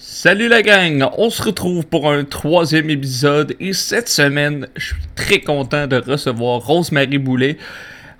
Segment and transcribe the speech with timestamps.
[0.00, 5.02] Salut la gang, on se retrouve pour un troisième épisode et cette semaine, je suis
[5.16, 7.58] très content de recevoir Rosemary Boulet.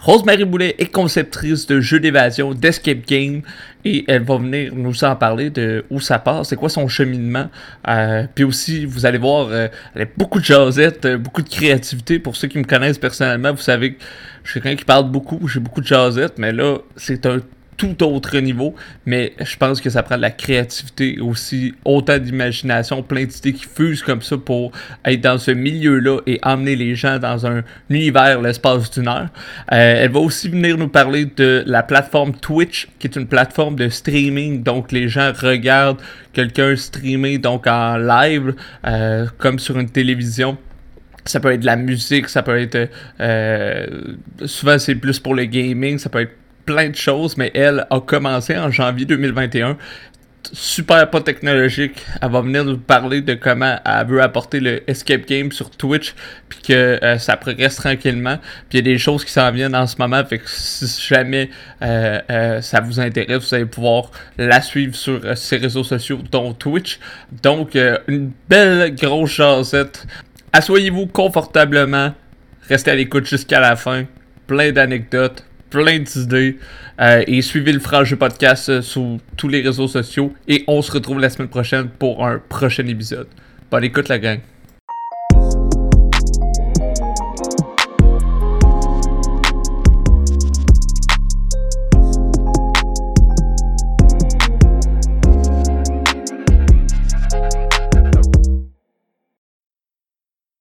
[0.00, 3.42] Rosemary Boulet est conceptrice de jeux d'évasion, d'escape game
[3.84, 7.48] et elle va venir nous en parler de où ça passe, c'est quoi son cheminement.
[7.86, 11.48] Euh, puis aussi, vous allez voir, euh, elle a beaucoup de jasettes, euh, beaucoup de
[11.48, 12.18] créativité.
[12.18, 14.02] Pour ceux qui me connaissent personnellement, vous savez que
[14.42, 17.38] je suis quelqu'un qui parle beaucoup, j'ai beaucoup de jasettes, mais là, c'est un
[17.78, 18.74] tout autre niveau,
[19.06, 23.64] mais je pense que ça prend de la créativité aussi, autant d'imagination, plein d'idées qui
[23.64, 24.72] fusent comme ça pour
[25.04, 29.28] être dans ce milieu-là et emmener les gens dans un univers l'espace d'une heure.
[29.72, 33.76] Euh, elle va aussi venir nous parler de la plateforme Twitch, qui est une plateforme
[33.76, 36.00] de streaming, donc les gens regardent
[36.32, 40.58] quelqu'un streamer donc en live, euh, comme sur une télévision
[41.24, 43.86] ça peut être de la musique, ça peut être euh,
[44.46, 46.32] souvent c'est plus pour le gaming, ça peut être
[46.68, 49.78] plein de choses, mais elle a commencé en janvier 2021
[50.52, 52.04] super pas technologique.
[52.20, 56.14] Elle va venir nous parler de comment elle veut apporter le escape game sur Twitch,
[56.48, 58.38] puis que euh, ça progresse tranquillement.
[58.68, 60.86] Puis il y a des choses qui s'en viennent en ce moment, fait que si
[61.06, 61.50] jamais
[61.82, 66.52] euh, euh, ça vous intéresse, vous allez pouvoir la suivre sur ses réseaux sociaux, dont
[66.54, 66.98] Twitch.
[67.42, 70.06] Donc, une belle grosse chasette.
[70.52, 72.14] Assoyez-vous confortablement,
[72.68, 74.04] restez à l'écoute jusqu'à la fin.
[74.46, 76.58] Plein d'anecdotes, plein d'idées.
[77.00, 80.32] Euh, et suivez le Frangeux Podcast euh, sur tous les réseaux sociaux.
[80.46, 83.28] Et on se retrouve la semaine prochaine pour un prochain épisode.
[83.70, 84.40] Bonne écoute, la gang.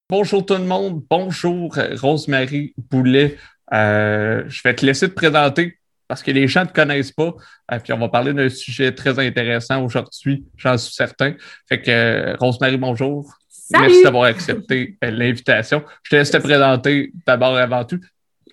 [0.10, 3.38] Bonjour tout le monde, bonjour Rosemary Boulet.
[3.74, 7.34] Euh, je vais te laisser te présenter parce que les gens ne te connaissent pas.
[7.72, 11.34] Euh, puis on va parler d'un sujet très intéressant aujourd'hui, j'en suis certain.
[11.68, 13.34] Fait que euh, Rosemary, bonjour.
[13.72, 15.84] Merci d'avoir accepté l'invitation.
[16.04, 18.00] Je te laisse te présenter d'abord et avant tout.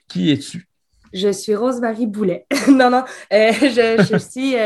[0.08, 0.66] Qui es-tu?
[1.12, 2.46] Je suis Rosemary Boulet.
[2.68, 4.56] non, non, je, je, suis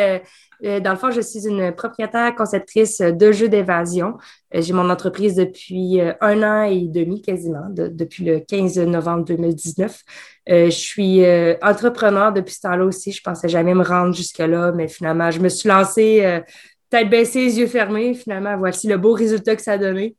[0.64, 4.16] euh, dans le fond, je suis une propriétaire conceptrice de jeux d'évasion.
[4.54, 9.25] Euh, j'ai mon entreprise depuis euh, un an et demi quasiment, depuis le 15 novembre
[9.25, 10.03] 2019.
[10.48, 11.22] Je suis
[11.62, 13.12] entrepreneur depuis ce temps-là aussi.
[13.12, 16.42] Je pensais jamais me rendre jusque-là, mais finalement, je me suis lancée
[16.91, 18.14] tête baissée, yeux fermés.
[18.14, 20.16] Finalement, voici le beau résultat que ça a donné.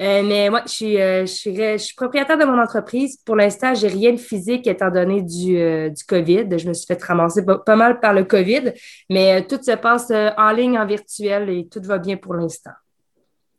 [0.00, 3.18] Euh, mais moi, je suis, euh, je, suis, je suis propriétaire de mon entreprise.
[3.24, 6.46] Pour l'instant, j'ai rien de physique étant donné du, euh, du COVID.
[6.56, 8.72] Je me suis fait ramasser pas, mal par le COVID,
[9.10, 12.70] mais tout se passe en ligne, en virtuel et tout va bien pour l'instant.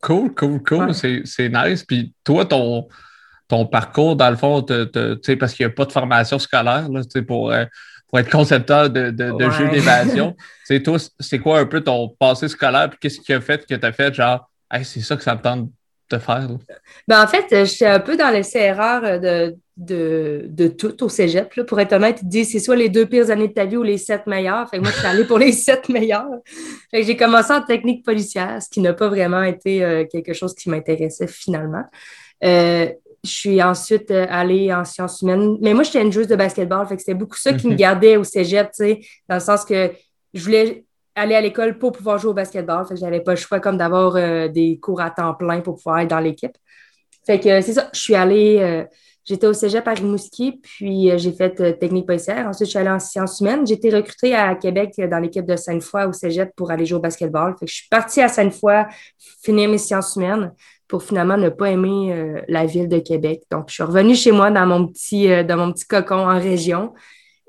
[0.02, 0.94] Cool, cool, cool.
[0.94, 1.84] C'est nice.
[1.84, 2.88] Puis toi, ton,
[3.50, 7.52] ton parcours, dans le fond, parce qu'il n'y a pas de formation scolaire là, pour,
[8.08, 10.36] pour être concepteur de, de, de jeux d'évasion.
[11.20, 12.90] c'est quoi un peu ton passé scolaire?
[12.92, 14.50] Puis qu'est-ce qui a fait que tu as fait genre,
[14.84, 15.70] c'est ça que ça me tente
[16.18, 16.48] faire?
[17.08, 21.64] Ben, en fait, je suis un peu dans l'essai-erreur de, de, de, tout au cégep.
[21.66, 23.84] Pour être honnête, ils disent c'est soit les deux pires années de ta vie ou
[23.84, 24.70] les sept meilleures.
[24.70, 26.40] Fait moi, je suis allée pour les sept meilleures.
[26.92, 30.70] j'ai commencé en technique policière, ce qui n'a pas vraiment été euh, quelque chose qui
[30.70, 31.86] m'intéressait finalement.
[32.44, 32.90] Euh,
[33.24, 35.58] je suis ensuite euh, allée en sciences humaines.
[35.62, 36.88] Mais moi, j'étais une joueuse de basketball.
[36.88, 37.78] Fait que c'était beaucoup ça qui me mhm.
[37.78, 38.70] gardait au cégep,
[39.28, 39.92] dans le sens que
[40.34, 40.86] je voulais
[41.16, 42.86] aller à l'école pour pouvoir jouer au basketball.
[42.86, 45.76] Fait que j'avais pas le choix comme d'avoir euh, des cours à temps plein pour
[45.76, 46.56] pouvoir être dans l'équipe.
[47.26, 48.86] Fait que c'est ça, je suis allée, euh,
[49.24, 52.48] j'étais au cégep à Rimouski, puis euh, j'ai fait technique policière.
[52.48, 53.68] Ensuite, je suis allée en sciences humaines.
[53.68, 57.02] J'ai été recrutée à Québec dans l'équipe de Sainte-Foy au cégep pour aller jouer au
[57.02, 57.56] basketball.
[57.60, 58.86] Fait que je suis partie à Sainte-Foy
[59.44, 60.52] finir mes sciences humaines
[60.90, 63.44] pour finalement ne pas aimer la ville de Québec.
[63.52, 66.94] Donc, je suis revenue chez moi dans mon petit, dans mon petit cocon en région.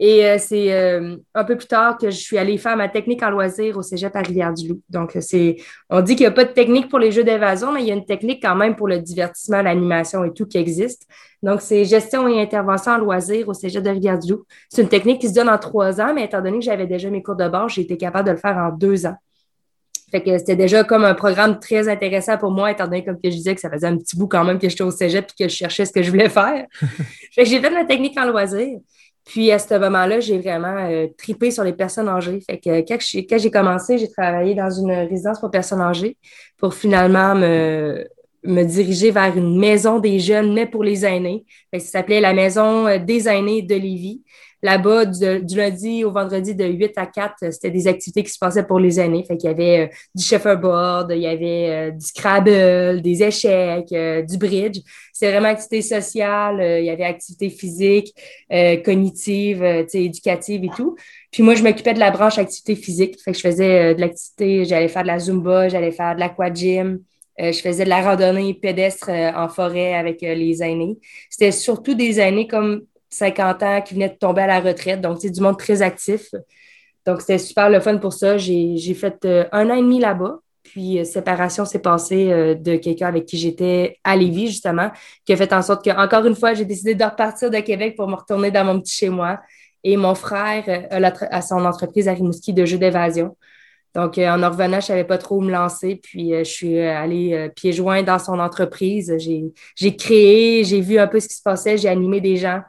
[0.01, 3.23] Et euh, c'est euh, un peu plus tard que je suis allée faire ma technique
[3.23, 4.81] en loisir au cégep à Rivière-du-Loup.
[4.89, 5.57] Donc, c'est,
[5.91, 7.91] on dit qu'il n'y a pas de technique pour les jeux d'évasion, mais il y
[7.91, 11.07] a une technique quand même pour le divertissement, l'animation et tout qui existe.
[11.43, 14.47] Donc, c'est gestion et intervention en loisir au cégep de Rivière-du-Loup.
[14.71, 17.11] C'est une technique qui se donne en trois ans, mais étant donné que j'avais déjà
[17.11, 19.17] mes cours de base, j'ai été capable de le faire en deux ans.
[20.11, 23.31] Fait que c'était déjà comme un programme très intéressant pour moi, étant donné, comme que
[23.31, 25.45] je disais, que ça faisait un petit bout quand même que j'étais au cégep et
[25.45, 26.67] que je cherchais ce que je voulais faire.
[27.35, 28.79] fait que j'ai fait ma technique en loisir.
[29.25, 32.41] Puis à ce moment-là, j'ai vraiment euh, tripé sur les personnes âgées.
[32.41, 36.17] Fait que quand j'ai commencé, j'ai travaillé dans une résidence pour personnes âgées
[36.59, 38.07] pour finalement me,
[38.45, 41.45] me diriger vers une maison des jeunes, mais pour les aînés.
[41.73, 44.23] ça s'appelait la maison euh, des aînés de Lévis.
[44.63, 48.67] Là-bas, du, lundi au vendredi, de 8 à 4, c'était des activités qui se passaient
[48.67, 49.25] pour les aînés.
[49.25, 54.39] Fait qu'il y avait euh, du checkerboard, il y avait du Scrabble, des échecs, du
[54.39, 54.81] bridge.
[55.13, 58.15] C'était vraiment activité sociale, il y avait activité physique,
[58.85, 59.63] cognitive,
[59.93, 60.97] éducative et tout.
[61.31, 63.21] Puis moi, je m'occupais de la branche activité physique.
[63.23, 67.01] Fait que je faisais de l'activité, j'allais faire de la Zumba, j'allais faire de l'aquagym,
[67.41, 70.99] euh, je faisais de la randonnée pédestre euh, en forêt avec euh, les aînés.
[71.31, 75.01] C'était surtout des aînés comme 50 ans qui venaient de tomber à la retraite.
[75.01, 76.31] Donc, c'est du monde très actif.
[77.07, 78.39] Donc, c'était super le fun pour ça.
[78.39, 80.39] J'ai fait un an et demi là-bas.
[80.63, 84.91] Puis, séparation s'est passée de quelqu'un avec qui j'étais à Lévis, justement,
[85.25, 87.97] qui a fait en sorte que, encore une fois, j'ai décidé de repartir de Québec
[87.97, 89.41] pour me retourner dans mon petit chez moi.
[89.83, 93.37] Et mon frère a, son entreprise à Rimouski de jeux d'évasion.
[93.95, 95.97] Donc, euh, en revenant, je ne savais pas trop où me lancer.
[95.97, 99.13] Puis, euh, je suis euh, allée pieds joints dans son entreprise.
[99.19, 102.61] J'ai créé, j'ai vu un peu ce qui se passait, j'ai animé des gens.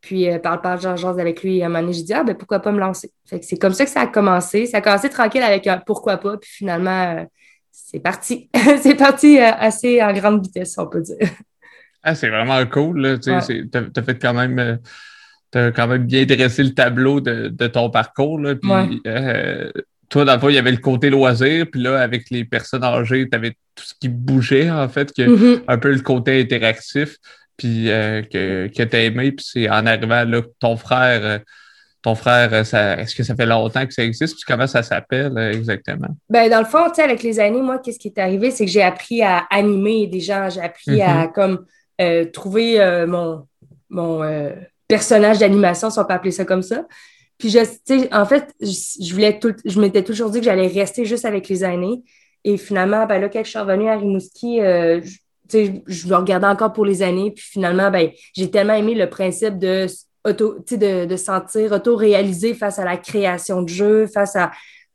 [0.00, 2.36] Puis, par le jean jean avec lui, à un moment donné, j'ai dit, ah, ben
[2.36, 3.10] pourquoi pas me lancer?
[3.24, 4.66] c'est comme ça que ça a commencé.
[4.66, 6.36] Ça a commencé tranquille avec un pourquoi pas.
[6.36, 7.26] Puis, finalement,
[7.70, 8.48] c'est parti.
[8.82, 11.16] c'est parti assez en grande vitesse, on peut dire.
[12.02, 13.18] Ah, c'est vraiment cool.
[13.20, 14.78] Tu as, fait quand même.
[15.52, 18.38] tu as quand même bien dressé le tableau de, ton parcours.
[18.38, 19.02] Là, puis,
[20.08, 22.84] toi, dans le fond, il y avait le côté loisir, puis là, avec les personnes
[22.84, 25.62] âgées, tu avais tout ce qui bougeait, en fait, que, mm-hmm.
[25.68, 27.16] un peu le côté interactif,
[27.58, 31.38] puis euh, que, que tu as aimé, puis c'est en arrivant là, ton frère, euh,
[32.00, 35.36] ton frère, euh, est-ce que ça fait longtemps que ça existe, puis comment ça s'appelle
[35.52, 36.08] exactement?
[36.30, 38.64] Ben, dans le fond, tu sais, avec les années, moi, qu'est-ce qui est arrivé, c'est
[38.64, 41.32] que j'ai appris à animer des gens, j'ai appris à, mm-hmm.
[41.32, 41.66] comme,
[42.32, 43.44] trouver mon,
[43.90, 44.52] mon
[44.86, 46.86] personnage d'animation, si on peut appeler ça comme ça.
[47.38, 51.24] Puis, je, en fait, je, voulais tout, je m'étais toujours dit que j'allais rester juste
[51.24, 52.02] avec les aînés.
[52.44, 55.00] Et finalement, ben là, quand je suis revenue à Rimouski, euh,
[55.52, 57.30] je, je regardais encore pour les années.
[57.30, 59.86] Puis finalement, ben, j'ai tellement aimé le principe de
[60.24, 64.50] auto, de, de sentir auto-réalisé face à la création de jeux, face à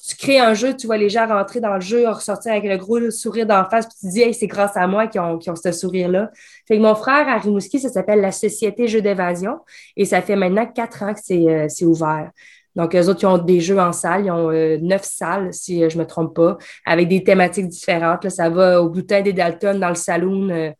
[0.05, 2.75] tu crées un jeu, tu vois les gens rentrer dans le jeu, ressortir avec le
[2.75, 5.39] gros sourire d'en face, puis tu te dis, hey, c'est grâce à moi qu'ils ont,
[5.47, 6.29] ont ce sourire-là.
[6.67, 9.59] Fait que mon frère à Rimouski, ça s'appelle la Société Jeux d'évasion,
[9.95, 12.31] et ça fait maintenant quatre ans que c'est euh, ouvert.
[12.75, 14.25] Donc, eux autres, ils ont des jeux en salle.
[14.25, 17.67] Ils ont euh, neuf salles, si euh, je ne me trompe pas, avec des thématiques
[17.67, 18.23] différentes.
[18.23, 20.73] Là, ça va au boutin des Dalton dans le saloon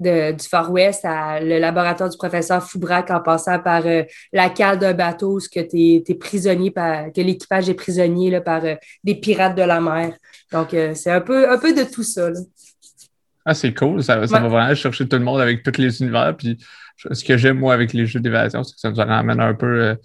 [0.00, 4.78] du Far West à le laboratoire du professeur Foubrac en passant par euh, la cale
[4.78, 8.74] d'un bateau, ce que tu es, prisonnier, par, que l'équipage est prisonnier là, par euh,
[9.02, 10.14] des pirates de la mer.
[10.52, 12.30] Donc, euh, c'est un peu, un peu de tout ça.
[13.44, 14.02] Ah, c'est cool.
[14.02, 16.36] Ça, ça va vraiment chercher tout le monde avec tous les univers.
[16.36, 16.58] Puis,
[17.10, 19.96] ce que j'aime, moi, avec les jeux d'évasion, c'est que ça nous ramène un peu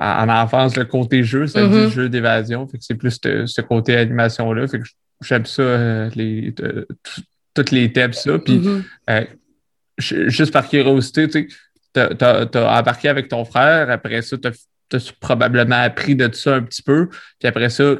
[0.00, 1.86] en enfance le côté jeu, ça mm-hmm.
[1.86, 2.66] dit jeu d'évasion.
[2.66, 4.66] Fait que c'est plus ce côté animation-là.
[4.68, 4.84] Fait que
[5.22, 6.54] j'aime ça, les,
[7.54, 8.38] toutes les thèmes, ça.
[8.38, 8.82] Puis, mm-hmm.
[9.10, 9.24] euh,
[9.98, 11.48] juste par curiosité, tu
[11.94, 13.90] tu as, embarqué avec ton frère.
[13.90, 14.48] Après ça, tu
[14.96, 17.08] as, probablement appris de tout ça un petit peu.
[17.38, 17.94] Puis après ça,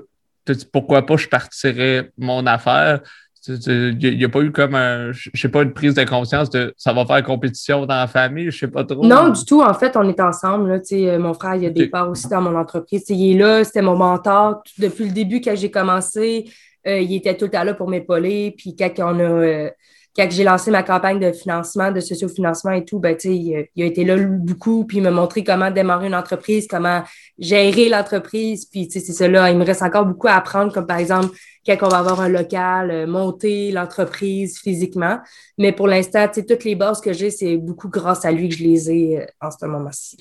[0.73, 3.01] pourquoi pas je partirais mon affaire.
[3.49, 6.75] Il n'y a, pas eu comme un, je sais pas, une prise de conscience de
[6.77, 9.05] ça va faire compétition dans la famille, je sais pas trop.
[9.05, 9.63] Non, du tout.
[9.63, 10.69] En fait, on est ensemble.
[10.69, 13.05] Là, euh, mon frère, il a des parts aussi dans mon entreprise.
[13.09, 14.63] il est là, c'était mon mentor.
[14.79, 16.51] Depuis le début, quand j'ai commencé,
[16.87, 18.55] euh, il était tout le temps là pour m'épauler.
[18.57, 19.71] Puis quand on a euh,
[20.17, 23.87] quand j'ai lancé ma campagne de financement, de sociofinancement et tout, ben, il, il a
[23.87, 27.03] été là beaucoup, puis il m'a montré comment démarrer une entreprise, comment
[27.39, 28.65] gérer l'entreprise.
[28.65, 31.37] Puis c'est là, il me reste encore beaucoup à apprendre, comme par exemple,
[31.67, 35.19] quand on va avoir un local, euh, monter l'entreprise physiquement.
[35.59, 38.63] Mais pour l'instant, toutes les bases que j'ai, c'est beaucoup grâce à lui que je
[38.63, 40.17] les ai en ce moment-ci.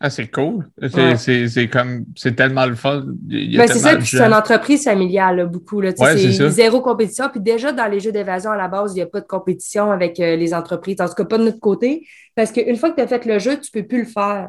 [0.00, 0.68] Ah, c'est cool.
[1.16, 3.04] C'est comme c'est tellement le fun.
[3.06, 5.80] Ben, c'est ça, c'est une entreprise familiale, beaucoup.
[5.80, 7.28] Là, c'est zéro compétition.
[7.30, 9.92] Puis déjà, dans les jeux d'évasion, à la base, il n'y a pas de compétition
[9.92, 11.00] avec euh, les entreprises.
[11.00, 12.06] En tout cas, pas de notre côté.
[12.34, 14.48] Parce qu'une fois que tu as fait le jeu, tu ne peux plus le faire.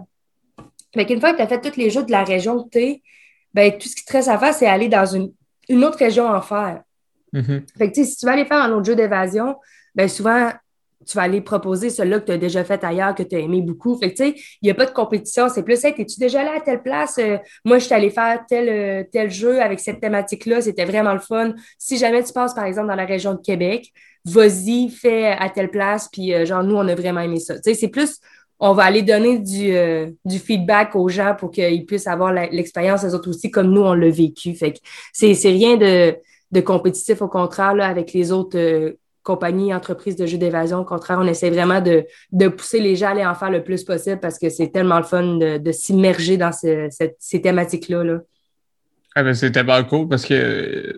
[0.94, 2.80] Fait qu'une fois que tu as fait tous les jeux de la région que tu
[2.80, 3.02] es,
[3.54, 5.32] ben, tout ce qui te reste à faire, c'est aller dans une,
[5.70, 6.82] une, autre région en faire.
[7.34, 7.62] Mm-hmm.
[7.78, 9.56] Fait que, si tu vas aller faire un autre jeu d'évasion,
[9.94, 10.52] ben souvent,
[11.06, 13.62] tu vas aller proposer celui-là que tu as déjà fait ailleurs, que tu as aimé
[13.62, 13.98] beaucoup.
[13.98, 15.48] Fait que, tu sais, il n'y a pas de compétition.
[15.50, 17.18] C'est plus, hey, es-tu déjà là à telle place?
[17.20, 20.62] Euh, moi, je suis allée faire tel, euh, tel jeu avec cette thématique-là.
[20.62, 21.54] C'était vraiment le fun.
[21.78, 23.92] Si jamais tu passes, par exemple, dans la région de Québec,
[24.26, 26.10] vas-y, fais à telle place.
[26.12, 27.56] Puis, euh, genre, nous, on a vraiment aimé ça.
[27.56, 28.20] Tu sais, c'est plus,
[28.60, 29.74] on va aller donner du,
[30.24, 33.94] du feedback aux gens pour qu'ils puissent avoir l'expérience, eux autres aussi, comme nous, on
[33.94, 34.56] l'a vécu.
[34.56, 34.80] Fait que
[35.12, 36.16] c'est rien de,
[36.52, 40.80] de compétitif, au contraire, là, avec les autres compagnie, entreprise de jeux d'évasion.
[40.80, 43.84] Au contraire, on essaie vraiment de, pousser les gens à aller en faire le plus
[43.84, 48.20] possible parce que c'est tellement le fun de, s'immerger dans ces thématiques-là.
[49.16, 50.96] Ah ben, c'est tellement cool parce que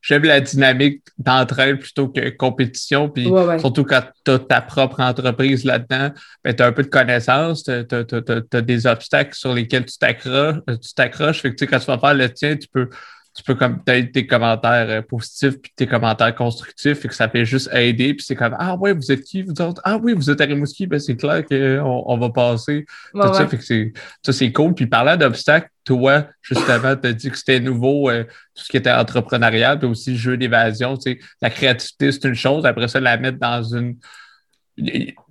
[0.00, 3.10] j'aime la dynamique d'entraide plutôt que compétition.
[3.10, 6.10] Puis surtout quand tu as ta propre entreprise là-dedans,
[6.42, 10.62] ben, tu as un peu de connaissances, tu as, des obstacles sur lesquels tu t'accroches.
[10.66, 11.42] Tu t'accroches.
[11.42, 12.88] Fait que quand tu vas faire le tien, tu peux
[13.34, 17.28] tu peux comme peut-être tes commentaires euh, positifs puis tes commentaires constructifs et que ça
[17.28, 19.80] fait juste aider puis c'est comme ah ouais vous êtes qui vous autres?
[19.84, 22.84] Ah oui vous êtes à Rimouski ben c'est clair qu'on on va passer
[23.14, 23.92] tout ça fait que c'est
[24.24, 24.74] ça c'est cool.
[24.74, 28.76] Puis parlant d'obstacles toi justement tu as dit que c'était nouveau euh, tout ce qui
[28.76, 32.66] était entrepreneurial puis aussi jeu d'évasion tu sais la créativité c'est une chose.
[32.66, 33.96] Après ça la mettre dans une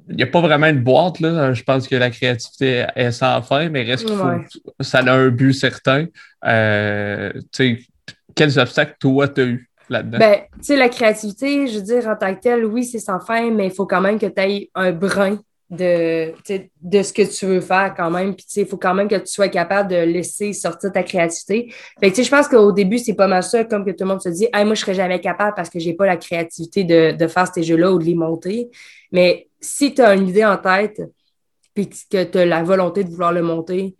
[0.10, 1.54] il n'y a pas vraiment une boîte, là.
[1.54, 4.44] Je pense que la créativité est sans fin, mais reste faut,
[4.80, 6.08] ça a un but certain.
[6.46, 7.32] Euh,
[8.40, 10.18] quels obstacles, toi, tu as eu là-dedans?
[10.18, 13.20] Ben, tu sais, la créativité, je veux dire, en tant que telle, oui, c'est sans
[13.20, 16.32] fin, mais il faut quand même que tu aies un brin de,
[16.82, 18.34] de ce que tu veux faire quand même.
[18.34, 21.74] Puis, il faut quand même que tu sois capable de laisser sortir ta créativité.
[22.00, 24.22] Fait que, je pense qu'au début, c'est pas mal ça, comme que tout le monde
[24.22, 27.12] se dit, hey, moi, je serais jamais capable parce que j'ai pas la créativité de,
[27.12, 28.70] de faire ces jeux-là ou de les monter.
[29.12, 31.02] Mais si tu as une idée en tête,
[31.74, 33.96] puis que tu as la volonté de vouloir le monter,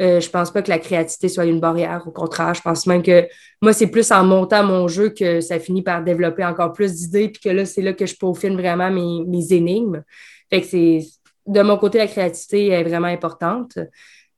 [0.00, 2.02] euh, je pense pas que la créativité soit une barrière.
[2.06, 3.26] Au contraire, je pense même que
[3.62, 7.28] moi, c'est plus en montant mon jeu que ça finit par développer encore plus d'idées,
[7.28, 10.02] puis que là, c'est là que je peaufine vraiment mes, mes énigmes.
[10.50, 11.00] Fait que c'est
[11.46, 13.78] de mon côté, la créativité est vraiment importante.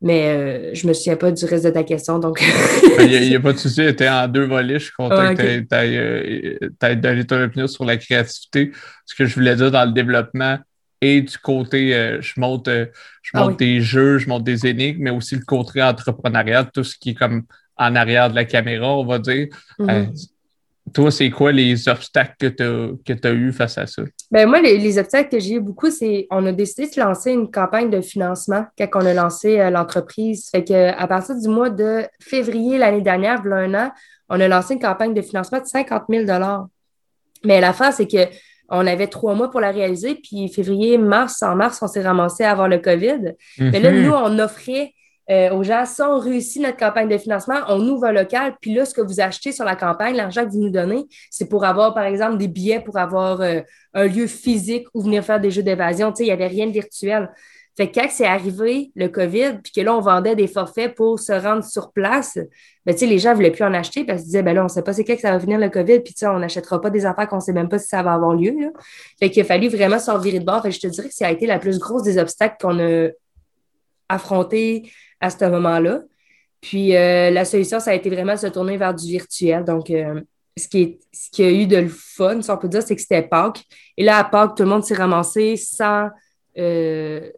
[0.03, 2.19] Mais euh, je ne me souviens pas du reste de ta question.
[2.19, 2.43] Donc...
[2.99, 4.79] Il n'y a, pas de souci, tu es en deux volets.
[4.79, 8.73] Je suis content que tu aies, donné ton opinion sur la créativité.
[9.07, 10.59] Ce que je voulais dire dans le développement
[11.07, 12.87] et du côté, euh, je monte, euh,
[13.23, 16.83] je ah monte des jeux, je monte des énigmes, mais aussi le côté entrepreneurial, tout
[16.83, 17.45] ce qui est comme
[17.77, 19.49] en arrière de la caméra, on va dire.
[19.79, 20.31] Mm-hmm.
[20.95, 24.03] Toi, c'est quoi les obstacles que tu as, eu face à ça?
[24.31, 27.51] Ben moi, les, obstacles que j'ai eu beaucoup, c'est on a décidé de lancer une
[27.51, 30.49] campagne de financement quand on a lancé euh, l'entreprise.
[30.51, 33.93] Fait que à partir du mois de février l'année dernière, il y a un an,
[34.29, 36.25] on a lancé une campagne de financement de 50 000
[37.45, 38.29] Mais la fin, c'est que
[38.69, 42.45] on avait trois mois pour la réaliser, puis février, mars, en mars, on s'est ramassé
[42.45, 43.35] à avoir le COVID.
[43.59, 44.03] Mais là, mhm.
[44.03, 44.93] nous, on offrait
[45.29, 48.75] euh, aux gens, si on réussit notre campagne de financement, on ouvre un local, puis
[48.75, 51.65] là, ce que vous achetez sur la campagne, l'argent que vous nous donnez, c'est pour
[51.65, 53.61] avoir, par exemple, des billets pour avoir euh,
[53.95, 56.13] un lieu physique ou venir faire des jeux d'évasion.
[56.13, 57.29] Tu sais, il n'y avait rien de virtuel.
[57.77, 61.21] Fait que quand c'est arrivé, le COVID, puis que là, on vendait des forfaits pour
[61.21, 62.39] se rendre sur place,
[62.87, 64.63] ben, tu sais, les gens ne voulaient plus en acheter parce qu'ils disaient, ben là,
[64.63, 66.27] on ne sait pas c'est quand que ça va venir le COVID, puis tu sais,
[66.27, 68.55] on n'achètera pas des affaires qu'on ne sait même pas si ça va avoir lieu.
[68.59, 68.69] Là.
[69.19, 70.63] Fait qu'il a fallu vraiment s'en virer de bord.
[70.63, 72.79] Fait que je te dirais que ça a été la plus grosse des obstacles qu'on
[72.79, 73.09] a
[74.09, 74.91] affronté
[75.21, 76.01] à ce moment-là.
[76.63, 79.65] Puis euh, la solution, ça a été vraiment de se tourner vers du virtuel.
[79.65, 80.23] Donc, euh,
[80.57, 83.03] ce, qui ce qui a eu de le fun, si on peut dire, c'est que
[83.03, 83.63] c'était Pâques.
[83.97, 86.09] Et là, à Pâques, tout le monde s'est ramassé sans,
[86.59, 87.31] euh,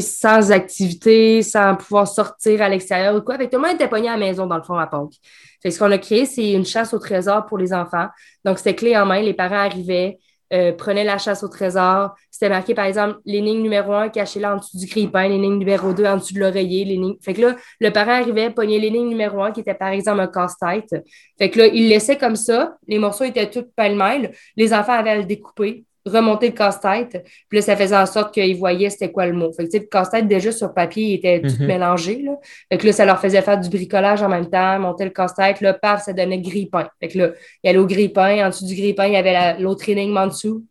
[0.00, 3.36] sans activité, sans pouvoir sortir à l'extérieur ou quoi.
[3.36, 5.20] Fait tout le monde était pogné à la maison, dans le fond, à Pâques.
[5.62, 8.08] Fait ce qu'on a créé, c'est une chasse au trésor pour les enfants.
[8.44, 9.20] Donc, c'était clé en main.
[9.20, 10.18] Les parents arrivaient,
[10.52, 12.14] euh, prenait la chasse au trésor.
[12.30, 15.92] C'était marqué, par exemple, l'énigme numéro un cachée là en dessous du grille-pain, l'énigme numéro
[15.92, 16.84] deux en dessous de l'oreiller.
[16.84, 17.16] L'énigme...
[17.22, 20.28] Fait que là, le parent arrivait, pognait l'énigme numéro un qui était, par exemple, un
[20.28, 21.02] casse-tête.
[21.38, 22.76] Fait que là, il laissait comme ça.
[22.86, 24.32] Les morceaux étaient tous pêle-mêle.
[24.56, 27.24] Les enfants avaient à le découper remonter le casse-tête.
[27.48, 29.52] Puis là, ça faisait en sorte qu'ils voyaient c'était quoi le mot.
[29.52, 31.66] Fait que, le casse-tête, déjà sur papier, il était tout mhm.
[31.66, 32.22] mélangé.
[32.22, 32.32] Là.
[32.70, 35.60] Fait que là, ça leur faisait faire du bricolage en même temps, monter le casse-tête.
[35.60, 36.88] Là, paf, ça donnait grille-pain.
[37.00, 37.30] Fait que là,
[37.62, 38.46] il y allait au grille-pain.
[38.46, 40.64] En dessous du grille-pain, il y avait l'autre énigme en dessous.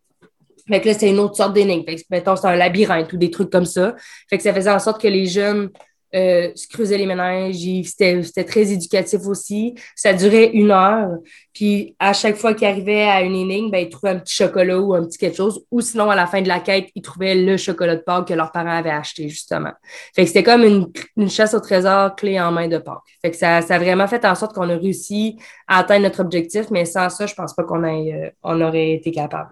[0.67, 1.83] Fait que là, c'est une autre sorte d'énigme.
[1.85, 3.95] Fait que, mettons, c'est un labyrinthe ou des trucs comme ça.
[4.29, 5.69] Fait que ça faisait en sorte que les jeunes
[6.15, 7.55] euh, se creusaient les ménages.
[7.85, 9.75] C'était très éducatif aussi.
[9.95, 11.17] Ça durait une heure.
[11.53, 14.79] Puis à chaque fois qu'ils arrivaient à une énigme, ben, ils trouvaient un petit chocolat
[14.79, 15.63] ou un petit quelque chose.
[15.71, 18.33] Ou sinon, à la fin de la quête, ils trouvaient le chocolat de Pâques que
[18.33, 19.71] leurs parents avaient acheté, justement.
[20.15, 23.01] Fait que c'était comme une, une, chasse au trésor clé en main de Pâques.
[23.21, 26.21] Fait que ça, ça a vraiment fait en sorte qu'on a réussi à atteindre notre
[26.21, 26.69] objectif.
[26.71, 29.51] Mais sans ça, je pense pas qu'on euh, on aurait été capable.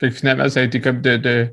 [0.00, 1.52] Fait que finalement, ça a été comme de, de,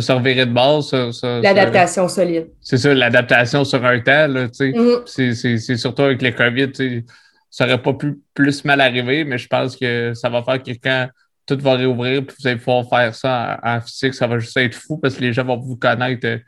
[0.00, 0.92] se revirer de base.
[1.22, 2.48] L'adaptation solide.
[2.60, 4.26] C'est ça, l'adaptation sur un temps.
[4.26, 5.56] Là, mm-hmm.
[5.58, 7.04] C'est surtout avec le COVID.
[7.50, 10.72] Ça n'aurait pas pu plus mal arriver, mais je pense que ça va faire que
[10.72, 11.08] quand
[11.46, 14.74] tout va réouvrir, puis vous allez pouvoir faire ça en, physique, ça va juste être
[14.74, 16.38] fou parce que les gens vont vous connaître euh,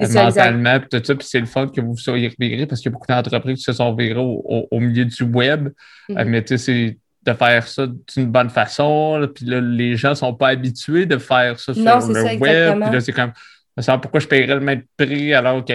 [0.00, 2.92] mentalement, puis tout ça, puis c'est le fun que vous soyez reviré parce qu'il y
[2.92, 5.68] a beaucoup d'entreprises qui se sont virées au, milieu du web.
[6.08, 6.24] Mm-hmm.
[6.24, 9.28] mais tu sais, c'est de faire ça d'une bonne façon.
[9.34, 12.80] puis là, les gens ne sont pas habitués de faire ça sur le web.
[12.82, 13.32] Puis là, c'est comme,
[13.78, 15.72] ça pourquoi je paierais le même prix alors que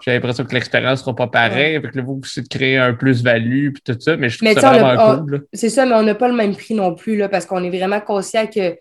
[0.00, 1.76] j'ai l'impression que l'expérience ne sera pas pareille.
[1.76, 4.16] Avec le vous, c'est de créer un plus-value puis tout ça.
[4.16, 5.46] Mais je trouve ça vraiment cool.
[5.52, 7.76] C'est ça, mais on n'a pas le même prix non plus là, parce qu'on est
[7.76, 8.76] vraiment conscient que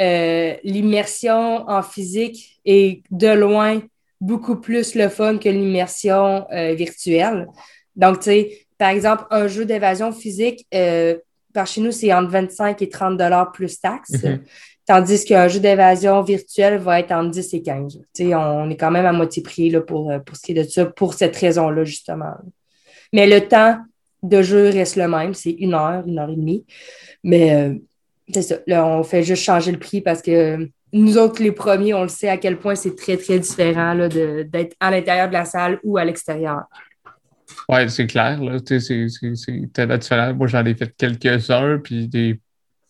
[0.00, 3.80] euh, l'immersion en physique est de loin
[4.20, 7.46] beaucoup plus le fun que l'immersion euh, virtuelle.
[7.94, 11.16] Donc, tu sais, par exemple, un jeu d'évasion physique, euh,
[11.52, 14.22] par chez nous, c'est entre 25 et 30 dollars plus taxes.
[14.22, 14.40] Mhm.
[14.86, 18.00] Tandis qu'un jeu d'évasion virtuel va être entre 10 et 15.
[18.20, 20.68] on est quand même à moitié prix là, pour, euh, pour ce qui est de
[20.68, 22.34] ça, pour cette raison-là, justement.
[23.12, 23.78] Mais le temps
[24.22, 26.66] de jeu reste le même, c'est une heure, une heure et demie.
[27.22, 27.74] Mais euh,
[28.32, 31.94] c'est ça, là, on fait juste changer le prix parce que nous autres, les premiers,
[31.94, 35.44] on le sait à quel point c'est très, très différent d'être à l'intérieur de la
[35.44, 36.62] salle ou à l'extérieur.
[37.68, 38.40] Oui, c'est clair.
[38.66, 40.34] C'est tellement différent.
[40.34, 42.40] Moi, j'en ai fait quelques-uns, puis des,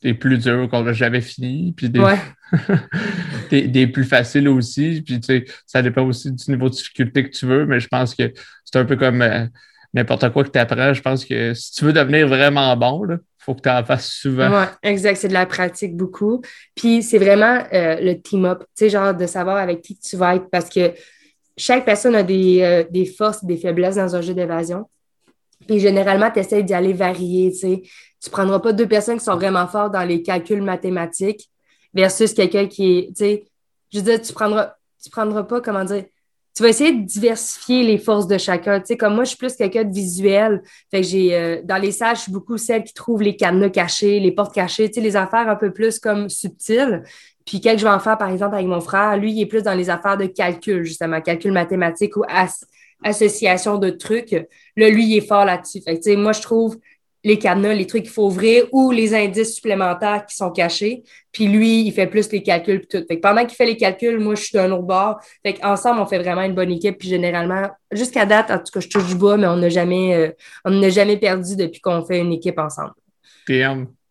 [0.02, 1.90] des plus durs qu'on n'a jamais fini, puis
[3.50, 5.02] des, des, plus faciles aussi.
[5.02, 5.20] Puis,
[5.66, 8.32] ça dépend aussi du niveau de difficulté que tu veux, mais je pense que
[8.64, 9.46] c'est un peu comme euh,
[9.94, 10.92] n'importe quoi que tu apprends.
[10.92, 14.10] Je pense que si tu veux devenir vraiment bon, il faut que tu en fasses
[14.10, 14.50] souvent.
[14.50, 15.16] Oui, exact.
[15.16, 16.42] C'est de la pratique beaucoup.
[16.74, 20.34] Puis, c'est vraiment euh, le team-up, tu sais, genre de savoir avec qui tu vas
[20.34, 20.92] être parce que
[21.56, 24.86] chaque personne a des, euh, des forces des faiblesses dans un jeu d'évasion.
[25.66, 27.52] Puis généralement, tu essaies d'y aller varier.
[27.52, 31.48] Tu ne prendras pas deux personnes qui sont vraiment fortes dans les calculs mathématiques
[31.92, 33.44] versus quelqu'un qui est.
[33.92, 36.04] Je veux dire, tu prendras, tu prendras pas, comment dire,
[36.54, 38.78] tu vas essayer de diversifier les forces de chacun.
[38.78, 40.62] Tu sais, comme moi, je suis plus quelqu'un de visuel.
[40.90, 43.70] Fait que j'ai, euh, dans les salles, je suis beaucoup celle qui trouve les cadenas
[43.70, 47.02] cachés, les portes cachées, tu sais, les affaires un peu plus comme subtiles.
[47.44, 49.62] Puis quand je vais en faire, par exemple, avec mon frère, lui, il est plus
[49.62, 52.24] dans les affaires de calcul, justement, calcul mathématique ou
[53.02, 54.32] association de trucs.
[54.76, 55.80] Là, lui, il est fort là-dessus.
[56.16, 56.78] Moi, je trouve
[57.24, 61.02] les cadenas, les trucs qu'il faut ouvrir ou les indices supplémentaires qui sont cachés.
[61.32, 63.04] Puis lui, il fait plus les calculs et tout.
[63.08, 65.18] Fait que pendant qu'il fait les calculs, moi, je suis d'un autre bord.
[65.42, 66.98] Fait qu'ensemble, on fait vraiment une bonne équipe.
[66.98, 70.34] Puis généralement, jusqu'à date, en tout cas, je touche du bois, mais on n'a jamais,
[70.66, 72.92] euh, jamais perdu depuis qu'on fait une équipe ensemble.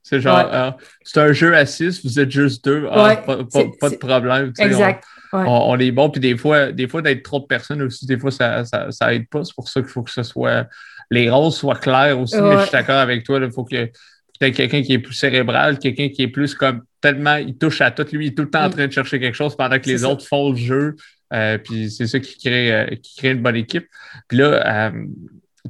[0.04, 3.96] C'est genre, ah, c'est un jeu à six, vous êtes juste deux, ah, pas, de
[3.96, 4.52] problème.
[4.60, 5.04] Exact.
[5.32, 8.30] On, est bon, puis des fois, des fois d'être trop de personnes aussi, des fois,
[8.30, 9.44] ça, ça, ça aide pas.
[9.44, 10.68] C'est pour ça qu'il faut que ce soit.
[11.10, 13.40] Les rôles soient clairs aussi, mais je suis d'accord avec toi.
[13.42, 16.84] Il faut que tu aies quelqu'un qui est plus cérébral, quelqu'un qui est plus comme
[17.02, 18.06] tellement, il touche à tout.
[18.12, 18.74] Lui, il est tout le temps en mm.
[18.74, 20.96] train de chercher quelque chose pendant que les autres font le jeu.
[21.34, 23.88] Euh, puis c'est ça qui crée, euh, qui crée une bonne équipe.
[24.28, 25.06] Puis là, euh,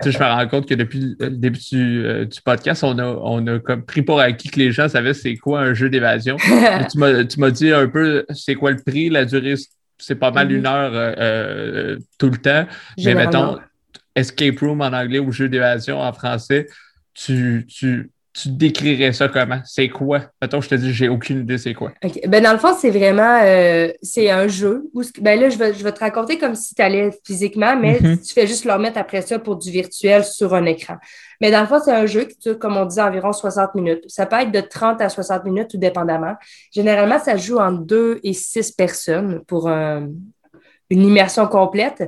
[0.02, 3.06] tu sais, je me rends compte que depuis le début du, euh, podcast, on a,
[3.06, 6.36] on a comme pris pour acquis que les gens savaient c'est quoi un jeu d'évasion.
[6.92, 9.54] tu m'as dit un peu c'est quoi le prix, la durée,
[10.00, 10.68] c'est pas mal une mm-hmm.
[10.68, 12.66] heure euh, euh, tout le temps.
[13.04, 13.60] Mais mettons,
[14.16, 16.68] escape room en anglais ou jeu d'évasion en français,
[17.14, 19.60] tu, tu, tu décrirais ça comment?
[19.64, 20.22] C'est quoi?
[20.42, 21.92] Mettons, je te dis, j'ai aucune idée, c'est quoi?
[22.28, 24.90] Ben, dans le fond, c'est vraiment euh, c'est un jeu.
[24.94, 28.00] Où, ben là, je vais, je vais te raconter comme si tu allais physiquement, mais
[28.02, 28.20] mhm.
[28.20, 30.96] tu fais juste le remettre après ça pour du virtuel sur un écran.
[31.42, 34.04] Mais dans le fond, c'est un jeu qui dure, comme on dit, environ 60 minutes.
[34.08, 36.34] Ça peut être de 30 à 60 minutes, tout dépendamment.
[36.74, 40.16] Généralement, ça joue entre 2 et 6 personnes pour une
[40.90, 42.04] immersion complète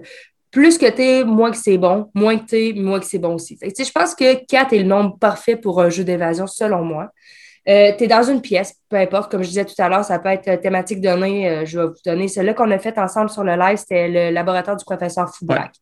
[0.56, 2.10] plus que tu es, moins que c'est bon.
[2.16, 3.60] Moins que tu es, moins que c'est bon aussi.
[3.62, 7.12] je pense que 4 est le nombre parfait pour un jeu d'évasion, selon moi.
[7.68, 10.18] Euh, tu es dans une pièce, peu importe, comme je disais tout à l'heure, ça
[10.18, 11.50] peut être thématique donnée.
[11.50, 14.34] Euh, je vais vous donner celle-là qu'on a fait ensemble sur le live, c'était le
[14.34, 15.74] laboratoire du professeur Foubrac.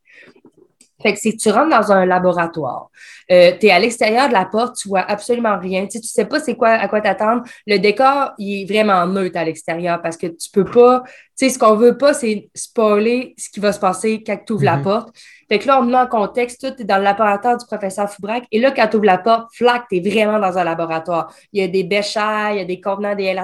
[1.04, 2.89] Fait que c'est que tu rentres dans un laboratoire.
[3.32, 5.86] Euh, tu es à l'extérieur de la porte, tu vois absolument rien.
[5.86, 7.44] Tu sais, sais pas c'est quoi, à quoi t'attendre.
[7.68, 11.50] Le décor, il est vraiment neutre à l'extérieur parce que tu peux pas, tu sais,
[11.50, 14.78] ce qu'on veut pas, c'est spoiler ce qui va se passer quand tu ouvres la
[14.78, 14.84] mhm.
[14.84, 15.16] porte.
[15.50, 18.44] Fait que là, on met en contexte, tu es dans le laboratoire du professeur Foubrac.
[18.52, 21.34] Et là, quand tu ouvres la porte, flac, tu es vraiment dans un laboratoire.
[21.52, 23.36] Il y a des béchailles, il y a des contenants, des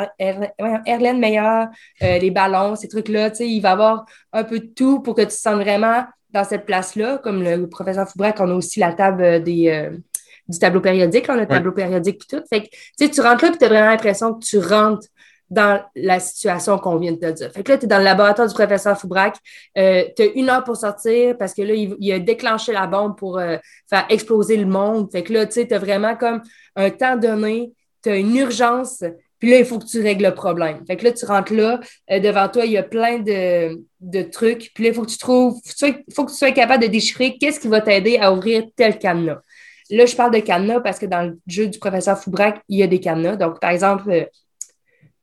[0.85, 1.65] Erlen Meyer,
[2.01, 3.31] euh, des ballons, ces trucs-là.
[3.31, 5.61] Tu sais, il va y avoir un peu de tout pour que tu te sentes
[5.61, 9.69] vraiment dans cette place-là, comme le professeur Foubrac, on a aussi la table euh, des,
[9.69, 9.97] euh,
[10.47, 12.43] du tableau périodique, on a le tableau périodique et tout.
[12.49, 15.07] Fait que, tu rentres là et tu as vraiment l'impression que tu rentres
[15.49, 17.51] dans la situation qu'on vient de te dire.
[17.51, 19.35] Fait que là, tu es dans le laboratoire du professeur Foubrac.
[19.77, 23.17] Euh, tu as une heure pour sortir parce que là, il, a déclenché la bombe
[23.17, 25.11] pour faire exploser le monde.
[25.11, 26.43] Fait que là, tu sais, tu as vraiment comme
[26.75, 29.03] un temps donné, tu as une urgence
[29.39, 30.83] puis là, il faut que tu règles le problème.
[30.85, 31.79] Fait que là, tu rentres là,
[32.11, 34.71] euh, devant toi, il y a plein de, de trucs.
[34.73, 37.37] Puis là, il faut que tu trouves, il faut que tu sois capable de déchiffrer
[37.37, 39.39] qu'est-ce qui va t'aider à ouvrir tel cadenas.
[39.89, 42.83] Là, je parle de cadenas parce que dans le jeu du professeur Foubrac, il y
[42.83, 43.37] a des cadenas.
[43.37, 44.25] Donc, par exemple, euh,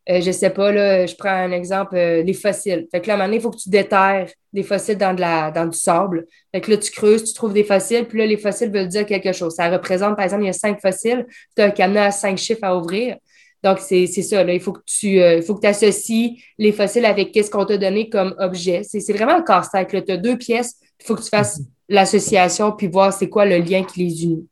[0.08, 2.88] euh je sais pas, là, je prends un exemple, euh, les fossiles.
[2.90, 5.14] Fait que là, à un moment donné, il faut que tu déterres des fossiles dans,
[5.14, 6.26] de la, dans du sable.
[6.52, 9.06] Fait que là, tu creuses, tu trouves des fossiles, puis là, les fossiles veulent dire
[9.06, 9.54] quelque chose.
[9.54, 12.38] Ça représente, par exemple, il y a cinq fossiles, tu as un cadenas à cinq
[12.38, 13.16] chiffres à ouvrir.
[13.62, 14.44] Donc, c'est ça.
[14.44, 14.52] Là.
[14.52, 18.08] Il faut que tu euh, faut que associes les fossiles avec qu'est-ce qu'on t'a donné
[18.08, 18.82] comme objet.
[18.84, 19.88] C'est vraiment un casse-tête.
[19.88, 21.66] Tu as deux pièces, il faut que tu fasses mhm.
[21.88, 24.46] l'association puis voir c'est quoi le lien qui les unit.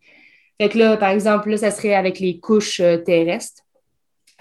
[0.61, 3.63] Fait que là, par exemple, là, ça serait avec les couches euh, terrestres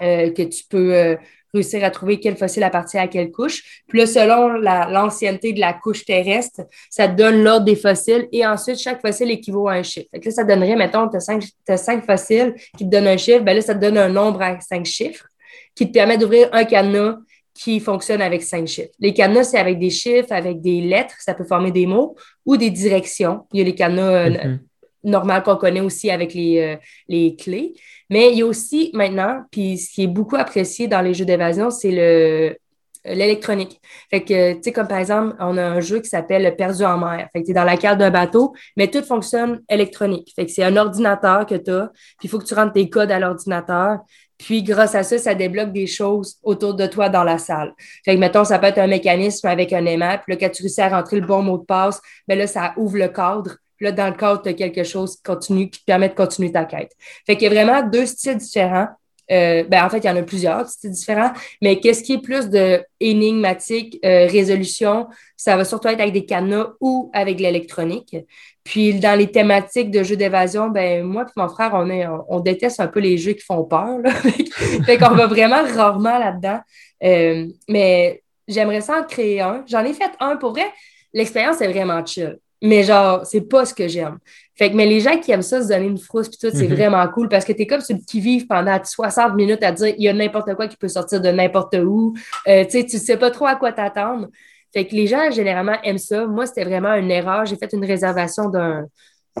[0.00, 1.16] euh, que tu peux
[1.54, 3.82] réussir à trouver quel fossile appartient à quelle couche.
[3.88, 8.78] Puis là, selon l'ancienneté de la couche terrestre, ça donne l'ordre des fossiles et ensuite,
[8.78, 10.08] chaque fossile équivaut à un chiffre.
[10.10, 13.40] Fait que là, ça donnerait, mettons, tu as, cinq fossiles qui te donnent un chiffre,
[13.40, 15.26] ben là, ça te donne un nombre à cinq chiffres
[15.74, 17.18] qui te permet d'ouvrir un cadenas
[17.54, 18.90] qui fonctionne avec cinq chiffres.
[18.98, 22.56] Les cadenas, c'est avec des chiffres, avec des lettres, ça peut former des mots ou
[22.56, 23.46] des directions.
[23.52, 24.58] Il y a les cadenas euh, mm-hmm.
[25.04, 26.76] Normaux qu'on connaît aussi avec les, euh,
[27.08, 27.74] les clés.
[28.10, 31.24] Mais il y a aussi maintenant, puis ce qui est beaucoup apprécié dans les jeux
[31.24, 32.56] d'évasion, c'est le
[33.04, 33.80] l'électronique.
[34.10, 36.98] Fait que, tu sais, comme par exemple, on a un jeu qui s'appelle Perdu en
[36.98, 37.28] mer.
[37.32, 40.32] Fait que tu dans la carte d'un bateau, mais tout fonctionne électronique.
[40.34, 42.88] Fait que c'est un ordinateur que tu as, puis il faut que tu rentres tes
[42.88, 43.98] codes à l'ordinateur.
[44.38, 47.72] Puis, grâce à ça, ça débloque des choses autour de toi dans la salle.
[48.04, 50.18] Fait que, mettons, ça peut être un mécanisme avec un aimant.
[50.22, 52.74] Puis là, quand tu réussis à rentrer le bon mot de passe, bien là, ça
[52.76, 53.56] ouvre le cadre.
[53.76, 56.14] Puis là, dans le cadre, tu as quelque chose qui, continue, qui te permet de
[56.14, 56.92] continuer ta quête.
[57.26, 58.88] Fait qu'il y a vraiment deux styles différents.
[59.30, 61.32] Euh, ben, en fait, il y en a plusieurs, styles différents.
[61.62, 66.26] Mais qu'est-ce qui est plus de énigmatique, euh, résolution, ça va surtout être avec des
[66.26, 68.16] cadenas ou avec l'électronique.
[68.64, 72.40] Puis dans les thématiques de jeux d'évasion, ben moi et mon frère, on, est, on,
[72.40, 73.98] déteste un peu les jeux qui font peur.
[73.98, 74.10] Là.
[74.86, 76.60] fait qu'on va vraiment rarement là-dedans.
[77.02, 79.64] Euh, mais j'aimerais ça en créer un.
[79.66, 80.70] J'en ai fait un pour vrai.
[81.12, 82.38] L'expérience est vraiment chill.
[82.64, 84.18] Mais genre, c'est pas ce que j'aime.
[84.56, 86.66] Fait que, mais les gens qui aiment ça, se donner une frousse, puis tout, c'est
[86.66, 86.74] mhm.
[86.74, 90.02] vraiment cool parce que t'es comme ceux qui vivent pendant 60 minutes à dire il
[90.02, 92.14] y a n'importe quoi qui peut sortir de n'importe où.
[92.48, 94.28] Euh, tu sais, tu sais pas trop à quoi t'attendre.
[94.72, 96.26] Fait que les gens, généralement, aiment ça.
[96.26, 97.44] Moi, c'était vraiment une erreur.
[97.44, 98.86] J'ai fait une réservation d'un,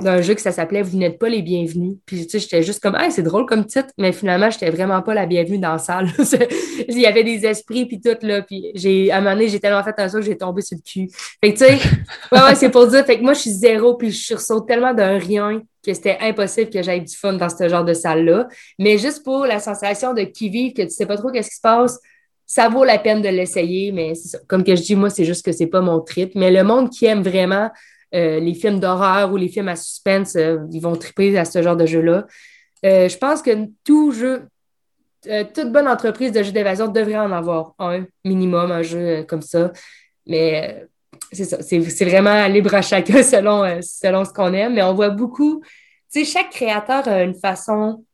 [0.00, 1.98] d'un jeu que ça s'appelait Vous n'êtes pas les bienvenus.
[2.04, 5.02] Puis, tu sais, j'étais juste comme, ah, c'est drôle comme titre, mais finalement, j'étais vraiment
[5.02, 6.08] pas la bienvenue dans la salle.
[6.88, 8.42] Il y avait des esprits, puis tout, là.
[8.42, 10.76] Puis, j'ai, à un moment donné, j'ai tellement fait un saut que j'ai tombé sur
[10.76, 11.08] le cul.
[11.40, 11.78] Fait que, tu sais,
[12.32, 13.04] ouais, ouais, c'est pour dire.
[13.06, 16.70] Fait que moi, je suis zéro, puis je sursaute tellement d'un rien que c'était impossible
[16.70, 18.48] que j'aille du fun dans ce genre de salle-là.
[18.78, 21.56] Mais juste pour la sensation de qui vive, que tu sais pas trop qu'est-ce qui
[21.56, 22.00] se passe,
[22.46, 24.12] ça vaut la peine de l'essayer, mais
[24.48, 26.32] comme que je dis, moi, c'est juste que c'est pas mon trip.
[26.34, 27.70] Mais le monde qui aime vraiment
[28.14, 31.62] euh, les films d'horreur ou les films à suspense, euh, ils vont triper à ce
[31.62, 32.26] genre de jeu-là.
[32.84, 33.50] Euh, je pense que
[33.82, 34.46] tout jeu,
[35.54, 39.72] toute bonne entreprise de jeux d'évasion devrait en avoir un minimum, un jeu comme ça.
[40.26, 40.86] Mais
[41.32, 44.74] c'est ça, c'est vraiment libre à chacun selon, selon ce qu'on aime.
[44.74, 45.62] Mais on voit beaucoup,
[46.12, 48.04] tu sais, chaque créateur a une façon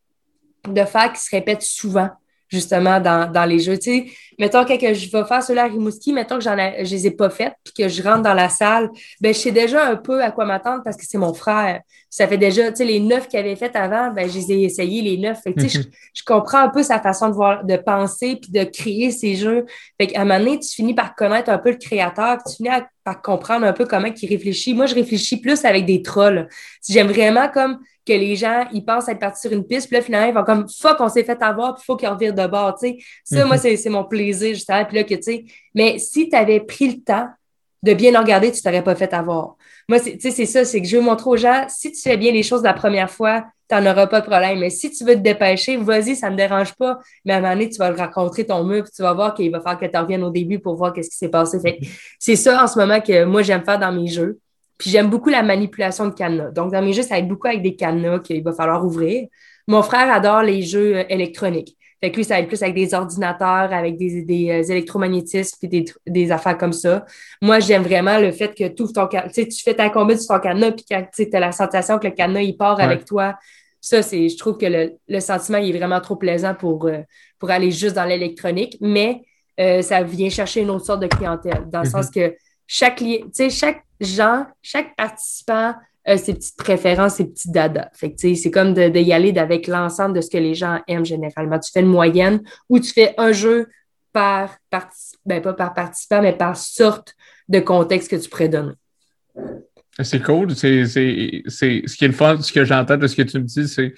[0.68, 2.10] de faire qui se répète souvent
[2.50, 3.78] justement dans, dans les jeux.
[3.78, 4.06] Tu sais,
[4.38, 7.10] mettons que je vais faire cela à Rimouski, mettons que j'en ai, je les ai
[7.12, 10.22] pas faites, puis que je rentre dans la salle, ben je sais déjà un peu
[10.22, 11.80] à quoi m'attendre parce que c'est mon frère.
[12.08, 14.62] Ça fait déjà, tu sais, les neuf qu'il avait fait avant, ben je les ai
[14.64, 15.42] essayés, les neuf.
[15.42, 15.92] Fait tu sais, je, mhm.
[16.14, 19.64] je, comprends un peu sa façon de voir, de penser, puis de créer ces jeux.
[20.00, 22.70] Fait qu'à un moment donné, tu finis par connaître un peu le créateur, tu finis
[23.04, 24.74] par comprendre un peu comment il réfléchit.
[24.74, 26.48] Moi, je réfléchis plus avec des trolls.
[26.88, 27.78] J'aime vraiment comme
[28.10, 30.44] que les gens, ils pensent être partis sur une piste, puis là, finalement, ils vont
[30.44, 32.98] comme fuck, on s'est fait avoir, puis il faut qu'ils revirent de bord, tu sais.
[33.24, 33.76] Ça, moi, mhm.
[33.76, 34.84] c'est mon plaisir, justement.
[34.84, 35.44] Puis là, que, tu sais,
[35.74, 37.28] mais si tu avais pris le temps
[37.82, 39.56] de bien regarder, tu t'aurais pas fait avoir.
[39.88, 42.16] Moi, tu sais, c'est ça, c'est que je veux montrer aux gens, si tu fais
[42.16, 44.58] bien les choses la première fois, tu n'en auras pas de problème.
[44.58, 46.98] Mais si tu veux te dépêcher, vas-y, ça ne me dérange pas.
[47.24, 49.34] Mais à un moment donné, tu vas le rencontrer ton mur, puis tu vas voir
[49.34, 51.58] qu'il va falloir que tu reviennes au début pour voir qu'est-ce qui s'est passé.
[52.18, 54.38] c'est ça en ce moment que moi, j'aime faire dans mes jeux.
[54.80, 56.52] Puis j'aime beaucoup la manipulation de cadenas.
[56.52, 59.28] Donc, dans mes jeux, ça aide beaucoup avec des cadenas qu'il va falloir ouvrir.
[59.68, 61.76] Mon frère adore les jeux euh, électroniques.
[62.02, 65.68] Fait que lui, ça aide plus avec des ordinateurs, avec des, des euh, électromagnétismes et
[65.68, 67.04] des, des, affaires comme ça.
[67.42, 70.34] Moi, j'aime vraiment le fait que tout ton tu sais, tu fais ta combat sur
[70.34, 73.34] ton cadenas, puis quand tu as la sensation que le cadenas, il part avec toi.
[73.82, 77.00] Ça, c'est, je trouve que le, le, sentiment, il est vraiment trop plaisant pour, euh,
[77.38, 79.20] pour aller juste dans l'électronique, mais
[79.82, 81.90] ça vient chercher une autre sorte de clientèle, dans le mm-hmm.
[81.90, 82.34] sens que
[82.72, 83.02] chaque,
[83.50, 87.90] chaque gens, chaque participant a ses petites préférences, ses petits dada.
[87.94, 91.04] Fait que, c'est comme de, y aller avec l'ensemble de ce que les gens aiment
[91.04, 91.58] généralement.
[91.58, 93.66] Tu fais une moyenne ou tu fais un jeu
[94.12, 97.16] par participant, ben pas par participant, mais par sorte
[97.48, 98.74] de contexte que tu pourrais donner.
[100.00, 100.54] C'est cool.
[100.54, 103.66] C'est, ce qui est le fun, ce que j'entends de ce que tu me dis,
[103.66, 103.94] c'est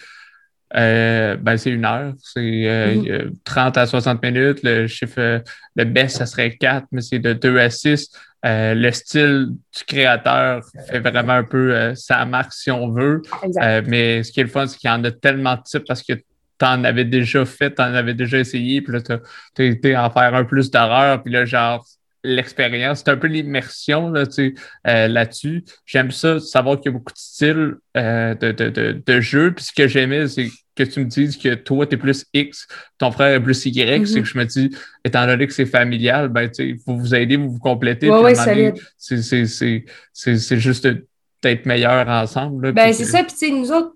[0.75, 2.15] euh, ben, c'est une heure.
[2.19, 2.65] C'est
[3.45, 3.79] 30 euh, mm-hmm.
[3.79, 4.61] à 60 minutes.
[4.63, 5.43] Le chiffre,
[5.77, 8.11] le best, ça serait 4, mais c'est de 2 à 6.
[8.45, 13.23] Euh, le style du créateur fait vraiment un peu euh, sa marque si on veut.
[13.63, 15.85] Euh, mais ce qui est le fun, c'est qu'il y en a tellement de types
[15.87, 19.13] parce que tu en avais déjà fait, tu en avais déjà essayé, puis là, tu
[19.13, 21.85] as, été en faire un plus d'horreur, puis là, genre,
[22.25, 24.25] l'expérience, c'est un peu l'immersion là,
[24.85, 25.65] là-dessus.
[25.87, 29.53] J'aime ça, savoir qu'il y a beaucoup de styles de, de, de, de jeu.
[29.55, 32.67] Puis ce que j'aimais, c'est que tu me dises que toi, tu es plus X,
[32.99, 34.23] ton frère est plus Y, c'est mhm.
[34.23, 34.71] que je me dis,
[35.05, 38.11] étant donné que c'est familial, ben, tu vous vous aider, vous vous complétez.
[38.11, 38.35] Ouais,
[40.13, 40.89] c'est juste
[41.43, 42.73] d'être meilleurs ensemble.
[42.73, 43.23] ben, c'est ça.
[43.23, 43.95] Puis, tu sais, nous autres,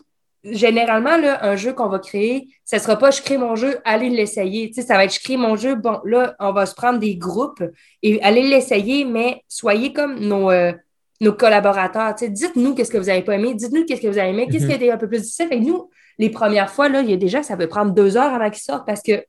[0.52, 4.10] généralement, là, un jeu qu'on va créer, ça sera pas je crée mon jeu, allez
[4.10, 4.68] l'essayer.
[4.68, 6.98] Tu sais, ça va être je crée mon jeu, bon, là, on va se prendre
[6.98, 7.62] des groupes
[8.02, 10.72] et allez l'essayer, mais soyez comme nos, euh,
[11.20, 12.14] nos collaborateurs.
[12.14, 14.48] Tu sais, dites-nous qu'est-ce que vous avez pas aimé, dites-nous qu'est-ce que vous avez aimé,
[14.50, 15.48] qu'est-ce qui a été un peu plus difficile.
[15.60, 18.50] Nous, les premières fois, là, il y a déjà, ça peut prendre deux heures avant
[18.50, 19.24] qu'ils sortent parce que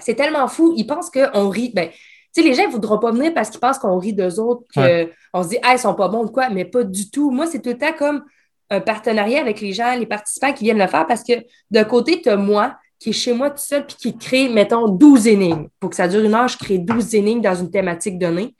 [0.00, 0.74] c'est tellement fou.
[0.76, 1.72] Ils pensent qu'on rit.
[1.74, 4.38] Ben, tu sais, les gens ne voudront pas venir parce qu'ils pensent qu'on rit d'eux
[4.38, 7.30] autres, qu'on se dit, ah, ils sont pas bons ou quoi, mais pas du tout.
[7.30, 8.22] Moi, c'est tout le temps comme
[8.70, 11.34] un partenariat avec les gens, les participants qui viennent le faire parce que
[11.70, 14.88] d'un côté, tu as moi qui est chez moi tout seul puis qui crée, mettons,
[14.88, 15.68] 12 énigmes.
[15.80, 18.54] Pour que ça dure une heure, je crée 12 énigmes dans une thématique donnée.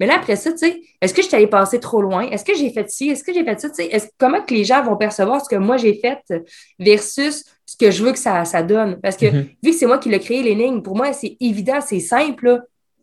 [0.00, 2.22] Mais là, après ça, tu sais, est-ce que je suis allée passer trop loin?
[2.22, 3.10] Est-ce que j'ai fait ci?
[3.10, 3.70] Est-ce que j'ai fait ça?
[3.70, 6.18] Tu sais, comment que les gens vont percevoir ce que moi j'ai fait
[6.78, 8.98] versus ce que je veux que ça, ça donne?
[9.00, 9.56] Parce que mm-hmm.
[9.62, 12.62] vu que c'est moi qui l'ai créé, l'énigme, pour moi, c'est évident, c'est simple.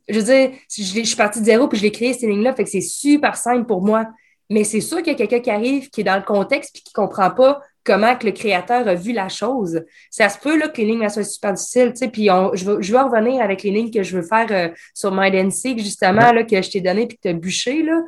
[0.09, 2.53] Je veux dire, je, je, suis partie de zéro puis je l'ai créé, cette énigme-là,
[2.53, 4.07] fait que c'est super simple pour moi.
[4.49, 6.83] Mais c'est sûr qu'il y a quelqu'un qui arrive, qui est dans le contexte puis
[6.83, 9.83] qui ne comprend pas comment que le créateur a vu la chose.
[10.11, 11.91] Ça se peut là, que les lignes soient super difficiles.
[11.91, 14.47] Tu sais, puis je, veux, je veux revenir avec les lignes que je veux faire
[14.51, 17.83] euh, sur My and justement, là, que je t'ai donné puis que tu as bûché.
[17.83, 18.01] Là.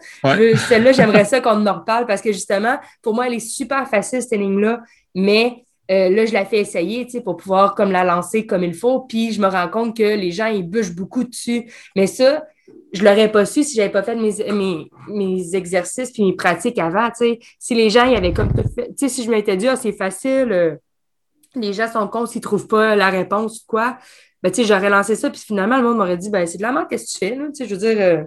[0.68, 4.22] Celle-là, j'aimerais ça qu'on en reparle parce que justement, pour moi, elle est super facile,
[4.22, 4.82] cette ligne-là.
[5.16, 8.64] Mais euh, là, je la fais essayer tu sais, pour pouvoir comme la lancer comme
[8.64, 9.02] il faut.
[9.02, 11.66] Puis je me rends compte que les gens, ils bûchent beaucoup dessus.
[11.96, 12.44] Mais ça,
[12.94, 16.78] je l'aurais pas su si j'avais pas fait mes, mes, mes exercices puis mes pratiques
[16.78, 17.40] avant, tu sais.
[17.58, 18.64] Si les gens, y avaient comme tu
[18.98, 20.76] sais, si je m'étais dit, ah, c'est facile, euh,
[21.56, 23.98] les gens sont cons s'ils trouvent pas la réponse ou quoi,
[24.44, 26.64] ben, tu sais, j'aurais lancé ça, puis finalement, le monde m'aurait dit, ben, c'est de
[26.64, 27.46] la merde, qu'est-ce que tu fais, là?
[27.48, 27.98] Tu sais, je veux dire.
[28.00, 28.24] Euh,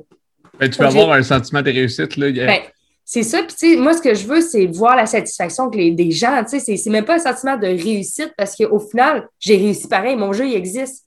[0.58, 2.30] ben, tu peux avoir un sentiment de réussite, là.
[2.30, 2.60] Ben,
[3.04, 5.76] c'est ça, puis tu sais, moi, ce que je veux, c'est voir la satisfaction que
[5.76, 9.28] les, des gens, tu sais, c'est même pas un sentiment de réussite parce qu'au final,
[9.38, 11.04] j'ai réussi pareil, mon jeu, il existe.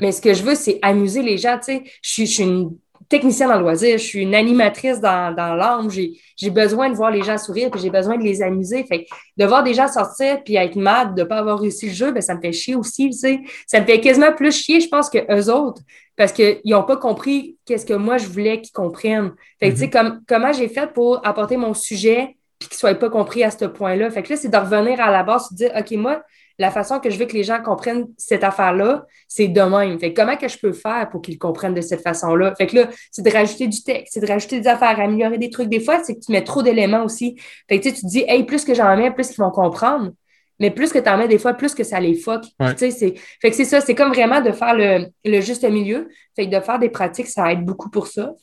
[0.00, 1.82] Mais ce que je veux, c'est amuser les gens, tu sais.
[2.02, 2.76] Je suis une
[3.10, 7.10] technicienne dans le loisir, je suis une animatrice dans, dans l'âme, j'ai besoin de voir
[7.10, 8.84] les gens sourire, puis j'ai besoin de les amuser.
[8.84, 9.04] Fait
[9.36, 12.12] de voir des gens sortir puis être mad de ne pas avoir réussi le jeu,
[12.12, 13.40] ben, ça me fait chier aussi, tu sais.
[13.66, 15.82] Ça me fait quasiment plus chier, je pense, que eux autres,
[16.16, 19.32] parce qu'ils n'ont pas compris qu'est-ce que moi je voulais qu'ils comprennent.
[19.58, 19.90] Fait tu sais, mm-hmm.
[19.90, 23.50] comme, comment j'ai fait pour apporter mon sujet puis qu'ils ne soient pas compris à
[23.50, 24.08] ce point-là?
[24.10, 26.22] Fait que là, c'est de revenir à la base, de dire, OK, moi,
[26.60, 29.98] la façon que je veux que les gens comprennent cette affaire-là, c'est de même.
[29.98, 32.54] Fait comment que je peux faire pour qu'ils comprennent de cette façon-là?
[32.54, 35.48] Fait que là, c'est de rajouter du texte, c'est de rajouter des affaires, améliorer des
[35.48, 35.70] trucs.
[35.70, 37.40] Des fois, c'est que tu mets trop d'éléments aussi.
[37.66, 40.10] Fait que tu te dis, hey, plus que j'en mets, plus ils vont comprendre.
[40.58, 42.44] Mais plus que tu en mets des fois, plus que ça les fuck.
[42.76, 46.10] C'est, fait que c'est ça, c'est comme vraiment de faire le, le, juste milieu.
[46.36, 48.34] Fait que de faire des pratiques, ça aide beaucoup pour ça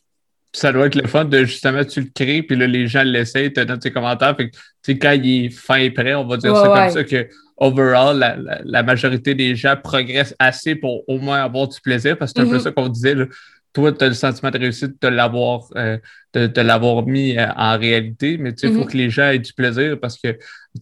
[0.54, 3.54] ça doit être le fun de justement, tu le crées, puis là, les gens l'essayent,
[3.54, 4.36] te donnent tes commentaires.
[4.36, 4.58] Fait que,
[4.94, 8.38] quand il est fin et prêt, on va dire ça comme ça, que overall, la,
[8.64, 12.48] la, majorité des gens progressent assez pour au moins avoir du plaisir, parce que c'est
[12.48, 12.64] un peu mm-hmm.
[12.64, 13.16] ça qu'on disait.
[13.16, 13.26] Là.
[13.74, 15.98] Toi, tu as le sentiment de réussite de l'avoir euh,
[16.34, 18.92] de, l'avoir mis euh, en réalité, mais il faut mm-hmm.
[18.92, 20.38] que les gens aient du plaisir parce que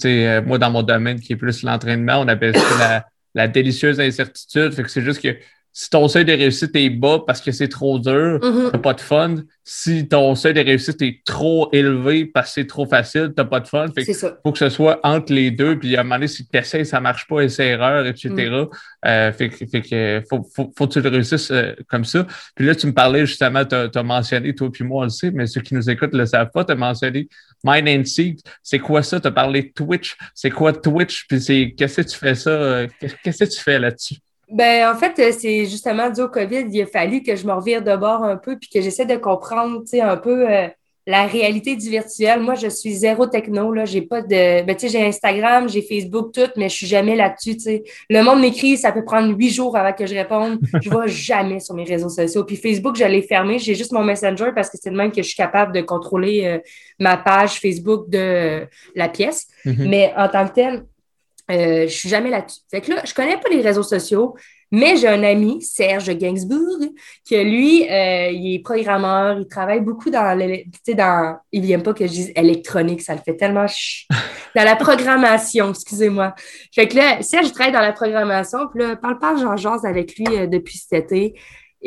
[0.06, 4.00] euh, moi, dans mon domaine qui est plus l'entraînement, on appelle ça la, la délicieuse
[4.00, 4.74] incertitude.
[4.74, 5.36] Fait que c'est juste que
[5.78, 8.72] si ton seuil de réussite est bas parce que c'est trop dur, mm-hmm.
[8.72, 9.36] t'as pas de fun.
[9.62, 13.60] Si ton seuil de réussite est trop élevé parce que c'est trop facile, t'as pas
[13.60, 13.88] de fun.
[13.94, 14.06] Fait
[14.42, 15.78] faut que ce soit entre les deux.
[15.78, 18.30] Puis à un moment donné, si tu essaies, ça marche pas, et c'est erreur, etc.
[18.30, 18.68] Mm.
[19.06, 22.26] Euh, fait, fait, que faut, faut, faut, que tu le réussisses euh, comme ça.
[22.56, 25.32] Puis là, tu me parlais justement, tu as, mentionné, toi puis moi on le sait,
[25.32, 27.28] mais ceux qui nous écoutent le savent pas, tu as mentionné
[27.66, 28.40] Mind and Seek.
[28.64, 29.20] C'est quoi ça?
[29.20, 30.16] Tu as parlé de Twitch.
[30.34, 31.28] C'est quoi Twitch?
[31.28, 32.52] Puis c'est qu'est-ce que tu fais ça?
[32.52, 34.16] Euh, qu'est-ce que tu fais là-dessus?
[34.52, 37.84] Ben, en fait, c'est justement dû au COVID, il a fallu que je me revire
[37.84, 40.68] de bord un peu puis que j'essaie de comprendre, tu sais, un peu euh,
[41.08, 42.42] la réalité du virtuel.
[42.42, 43.86] Moi, je suis zéro techno, là.
[43.86, 44.64] J'ai pas de.
[44.64, 47.84] Ben, tu sais, j'ai Instagram, j'ai Facebook, tout, mais je suis jamais là-dessus, tu sais.
[48.10, 50.60] Le monde m'écrit, ça peut prendre huit jours avant que je réponde.
[50.82, 52.44] Je vois jamais sur mes réseaux sociaux.
[52.44, 53.58] Puis Facebook, je l'ai fermé.
[53.58, 56.46] J'ai juste mon Messenger parce que c'est le même que je suis capable de contrôler
[56.46, 56.60] euh,
[57.00, 59.48] ma page Facebook de la pièce.
[59.66, 59.88] Mm-hmm.
[59.88, 60.84] Mais en tant que tel,
[61.52, 62.62] euh, je suis jamais là-dessus.
[62.72, 64.36] Fait que là, je connais pas les réseaux sociaux,
[64.72, 66.80] mais j'ai un ami, Serge Gainsbourg,
[67.24, 70.38] qui lui, euh, il est programmeur, il travaille beaucoup dans,
[70.84, 74.08] sais, dans, il vient pas que je dise électronique, ça le fait tellement ch...
[74.56, 76.34] dans la programmation, excusez-moi.
[76.74, 80.18] Fait que là, Serge travaille dans la programmation, puis là, parle pas jean jase avec
[80.18, 81.36] lui euh, depuis cet été.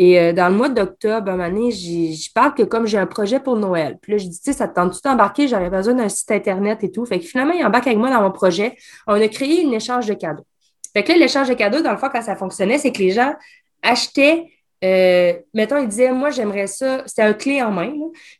[0.00, 3.40] Et euh, dans le mois d'octobre, un moment je parle que comme j'ai un projet
[3.40, 5.94] pour Noël, puis là, je dis, tu sais, ça te tente tout d'embarquer, j'aurais besoin
[5.94, 7.04] d'un site Internet et tout.
[7.04, 8.76] Fait que finalement, il embarque avec moi dans mon projet.
[9.08, 10.46] On a créé un échange de cadeaux.
[10.92, 13.10] Fait que là, l'échange de cadeaux, dans le fond, quand ça fonctionnait, c'est que les
[13.10, 13.34] gens
[13.82, 14.46] achetaient
[14.84, 17.02] euh, mettons, ils disaient, moi, j'aimerais ça.
[17.06, 17.92] C'était un clé en main.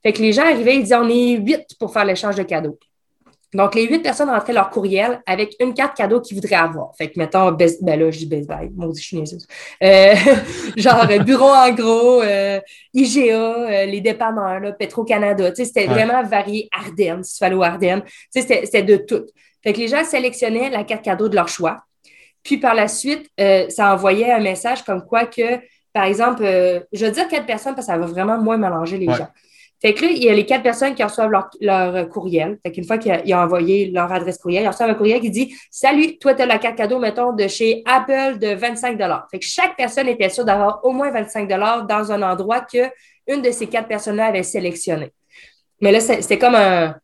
[0.04, 2.78] Fait que les gens arrivaient, ils disaient, on est huit pour faire l'échange de cadeaux.
[3.54, 6.94] Donc, les huit personnes rentraient leur courriel avec une carte cadeau qu'ils voudraient avoir.
[6.96, 9.18] Fait que, mettons, ben là, je dis Best Buy, moi je suis
[9.82, 10.14] euh,
[10.76, 12.61] genre, bureau en gros, euh,
[12.92, 15.50] IGA, euh, les dépanneurs, Petro-Canada.
[15.50, 16.68] Tu sais, c'était vraiment varié.
[16.72, 18.02] Ardennes, si tu au Ardennes.
[18.34, 19.24] Tu sais, c'était de tout.
[19.62, 21.82] Fait que les gens sélectionnaient la carte cadeau de leur choix.
[22.42, 25.61] Puis par la suite, euh, ça envoyait un message comme quoi que,
[25.92, 28.98] par exemple, euh, je veux dire quatre personnes parce que ça va vraiment moins mélanger
[28.98, 29.28] les gens.
[29.80, 32.58] Fait que là, il y a les quatre personnes qui reçoivent leur, courriel.
[32.64, 35.54] Fait qu'une fois qu'ils ont envoyé leur adresse courriel, ils reçoivent un courriel qui dit
[35.70, 38.98] Salut, toi, tu as la carte cadeau, mettons, de chez Apple de 25
[39.30, 42.90] Fait que chaque personne était sûre d'avoir au moins 25 dans un endroit que
[43.26, 45.12] une de ces quatre personnes-là avait sélectionné.
[45.80, 46.96] Mais là, c'était comme un,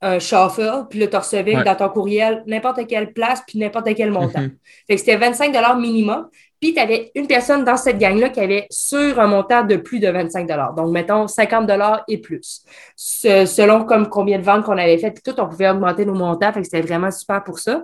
[0.00, 4.10] un shuffle, puis là, tu recevais dans ton courriel n'importe quelle place, puis n'importe quel
[4.10, 4.40] montant.
[4.40, 4.56] Mm-hmm.
[4.86, 6.28] Fait que c'était 25 minimum.
[6.60, 10.00] Puis tu avais une personne dans cette gang-là qui avait sur un montant de plus
[10.00, 11.70] de 25 Donc, mettons 50
[12.08, 12.64] et plus.
[12.96, 16.52] selon comme combien de ventes qu'on avait fait, puis tout, on pouvait augmenter nos montants.
[16.52, 17.82] Fait que c'était vraiment super pour ça.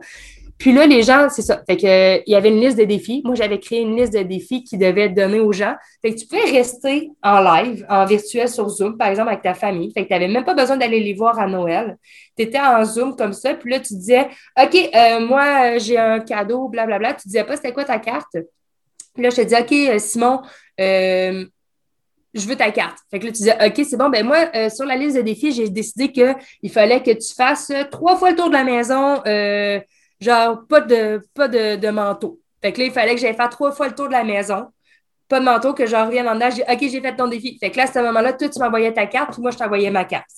[0.58, 1.62] Puis là, les gens, c'est ça.
[1.68, 3.22] Fait il y avait une liste de défis.
[3.24, 5.74] Moi, j'avais créé une liste de défis qui devait être donnée aux gens.
[6.00, 9.54] Fait que tu pouvais rester en live, en virtuel sur Zoom, par exemple, avec ta
[9.54, 9.92] famille.
[9.92, 11.98] Fait que tu n'avais même pas besoin d'aller les voir à Noël.
[12.36, 13.54] Tu étais en Zoom comme ça.
[13.54, 14.28] Puis là, tu disais,
[14.60, 16.98] OK, euh, moi, j'ai un cadeau, blablabla.
[16.98, 17.20] Bla, bla.
[17.20, 18.36] Tu disais pas c'était quoi ta carte?
[19.14, 20.42] Puis là, je te dis, OK, euh, Simon,
[20.80, 21.44] euh,
[22.34, 22.98] je veux ta carte.
[23.10, 25.52] Fait que là, tu disais, OK, c'est bon, ben moi, sur la liste de défis,
[25.52, 29.22] j'ai décidé qu'il fallait que tu fasses trois fois le tour de la maison
[30.24, 32.40] genre pas de, pas de, manteau.
[32.62, 34.66] Fait que là, il fallait que j'aille faire trois fois le tour de la maison.
[35.28, 36.54] Pas de manteau, que je revienne en âge.
[36.68, 37.58] OK, j'ai fait ton défi.
[37.58, 39.90] Fait que là, à ce moment-là, toi, tu m'envoyais ta carte, puis moi, je t'envoyais
[39.90, 40.28] ma carte.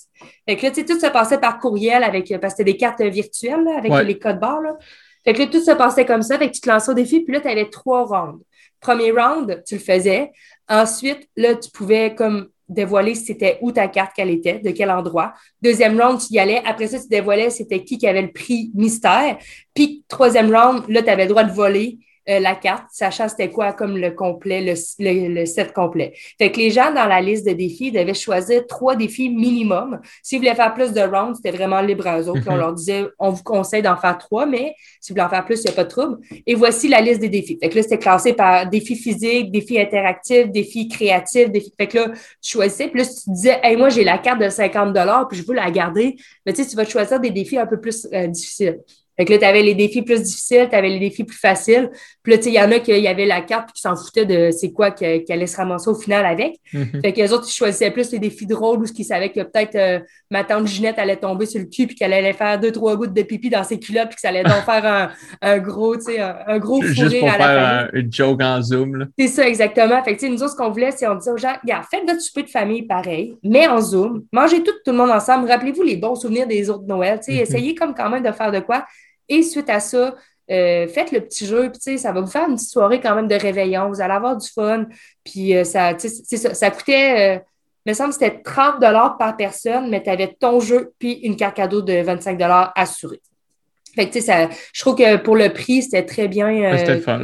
[0.49, 2.77] Fait que là, tu sais, tout se passait par courriel avec, parce que c'était des
[2.77, 4.77] cartes virtuelles, avec les codes barres, là.
[5.25, 6.39] Fait que là, tout se passait comme ça.
[6.39, 8.45] Fait que tu te lançais au défi, puis là, tu avais trois rounds.
[8.81, 10.33] Premier round, tu le faisais.
[10.69, 15.35] Ensuite, là, tu pouvais comme dévoiler c'était où ta carte, qu'elle était, de quel endroit.
[15.63, 16.63] Deuxième round, tu y allais.
[16.65, 19.39] Après ça, tu dévoilais c'était qui qui avait le prix mystère.
[19.75, 23.51] Puis, troisième round, là, tu avais le droit de voler euh, la carte, sachant c'était
[23.51, 26.13] quoi comme le complet, le, le, set complet.
[26.39, 30.01] Fait que les gens dans la liste de défis devaient choisir trois défis minimum.
[30.23, 32.43] S'ils voulaient faire plus de rounds, c'était vraiment libre à eux autres.
[32.49, 32.59] on mhm.
[32.59, 35.61] leur disait, on vous conseille d'en faire trois, mais si vous voulez en faire plus,
[35.61, 36.19] il n'y a pas de trouble.
[36.47, 37.59] Et voici la liste des défis.
[37.63, 41.73] Fait que là, c'était classé par défis physiques, défis interactifs, défis créatifs, défis.
[41.79, 42.09] Fait que là,
[42.43, 42.89] tu choisissais.
[42.89, 44.97] Puis là, si tu disais, hey, moi, j'ai la carte de 50
[45.29, 47.81] puis je veux la garder, mais tu sais, tu vas choisir des défis un peu
[47.81, 48.81] plus euh, difficiles.
[49.17, 51.91] Fait que là, tu avais les défis plus difficiles, tu avais les défis plus faciles.
[52.23, 53.97] Puis là, tu sais, il y en a qui y avait la carte qui s'en
[53.97, 56.61] foutaient de c'est quoi qu'elle allait se ramasser au final avec.
[56.75, 57.01] Mm-hmm.
[57.01, 59.41] Fait que les autres, ils choisissaient plus les défis drôles ou ce qu'ils savaient que
[59.41, 60.01] peut-être euh,
[60.31, 63.15] ma tante Ginette allait tomber sur le cul puis qu'elle allait faire deux, trois gouttes
[63.15, 66.03] de pipi dans ses culottes puis que ça allait donc faire un, un gros, tu
[66.03, 69.07] sais, un, gros Juste pour faire une joke en Zoom.
[69.19, 70.03] C'est ça, exactement.
[70.05, 71.85] Fait que, tu sais, nous autres, ce qu'on voulait, c'est on disait aux gens, regarde,
[71.91, 74.25] faites votre souper de famille pareil, mais en Zoom.
[74.33, 75.49] Mangez tout, tout le monde ensemble.
[75.49, 77.19] Rappelez-vous les bons souvenirs des autres Noël.
[77.19, 77.43] Tu sais, mm-hmm.
[77.43, 78.85] essayez comme quand même de faire de quoi
[79.29, 80.15] et suite à ça,
[80.49, 83.27] euh, faites le petit jeu, puis ça va vous faire une petite soirée quand même
[83.27, 83.89] de réveillon.
[83.89, 84.87] Vous allez avoir du fun.
[85.25, 87.41] Puis euh, ça, ça, ça, coûtait, euh,
[87.85, 88.79] il me semble que c'était 30
[89.19, 92.41] par personne, mais tu avais ton jeu puis une carte cadeau de 25
[92.77, 93.21] assurée.
[93.97, 96.77] Fait que, sais, je trouve que pour le prix, c'était très bien.
[96.79, 97.21] c'était fun.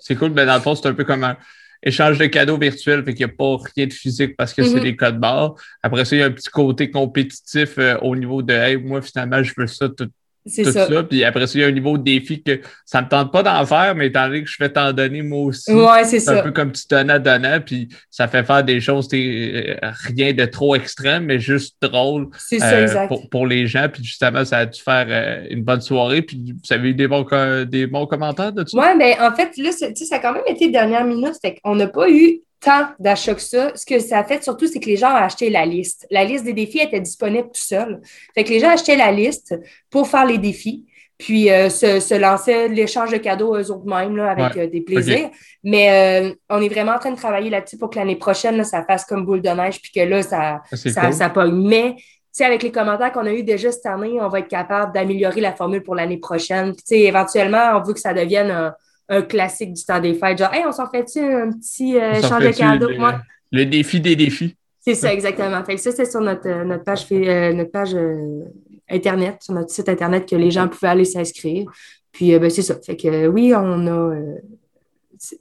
[0.00, 0.32] c'est cool.
[0.32, 1.36] Mais dans le fond, c'est un peu comme un
[1.82, 4.78] échange de cadeaux virtuels, fait qu'il n'y a pas rien de physique parce que c'est
[4.78, 4.82] mm-hmm.
[4.82, 5.54] des codes barres.
[5.82, 9.42] Après ça, il y a un petit côté compétitif au niveau de Hey, moi, finalement,
[9.42, 10.08] je veux ça tout,
[10.46, 11.02] c'est ça.
[11.02, 13.32] Puis après ça, il y a un niveau de défi que ça ne me tente
[13.32, 15.72] pas d'en faire, mais étant donné que je vais t'en donner moi aussi.
[15.72, 16.40] Ouais, c'est ça.
[16.40, 20.44] un peu comme tu donnais donnant, puis ça fait faire des choses, euh, rien de
[20.44, 23.88] trop extrême, mais juste drôle euh, pour, les gens.
[23.92, 26.22] Puis justement, ça a dû faire euh, une bonne soirée.
[26.22, 27.26] Puis vous avez eu des bons,
[27.66, 28.78] des bons commentaires de ça?
[28.78, 31.34] Oui, mais en fait, là, ça a quand même été dernière minute.
[31.64, 33.72] On n'a pas eu tant d'achats que ça.
[33.74, 36.06] Ce que ça a fait surtout, c'est que les gens ont acheté la liste.
[36.10, 38.00] La liste des défis était disponible tout seul.
[38.34, 39.54] Fait que les gens achetaient la liste
[39.90, 40.86] pour faire les défis,
[41.18, 45.30] puis euh, se, lançaient l'échange de cadeaux eux autres mêmes avec euh, des plaisirs.
[45.64, 48.84] Mais euh, on est vraiment en train de travailler là-dessus pour que l'année prochaine, ça
[48.84, 51.66] fasse comme boule de neige, puis que là, ça, ah, ça, ça pogne.
[51.66, 51.96] Mais
[52.44, 55.52] avec les commentaires qu'on a eu déjà cette année, on va être capable d'améliorer la
[55.52, 56.74] formule pour l'année prochaine.
[56.74, 58.74] Puis, éventuellement, on veut que ça devienne un,
[59.08, 60.38] un classique du temps des fêtes.
[60.38, 62.88] Genre, hey, on s'en fait-tu un petit euh, échange de cadeaux?
[62.88, 63.12] Le,
[63.52, 64.56] le, défi des défis.
[64.80, 65.62] C'est ça, exactement.
[65.64, 67.96] Fait que ça, c'est sur notre, euh, notre page, euh, notre page
[68.88, 71.70] Internet, sur notre site Internet que les gens pouvaient aller s'inscrire.
[72.12, 72.76] Puis, ben, c'est ça.
[72.84, 74.14] Fait que oui, on a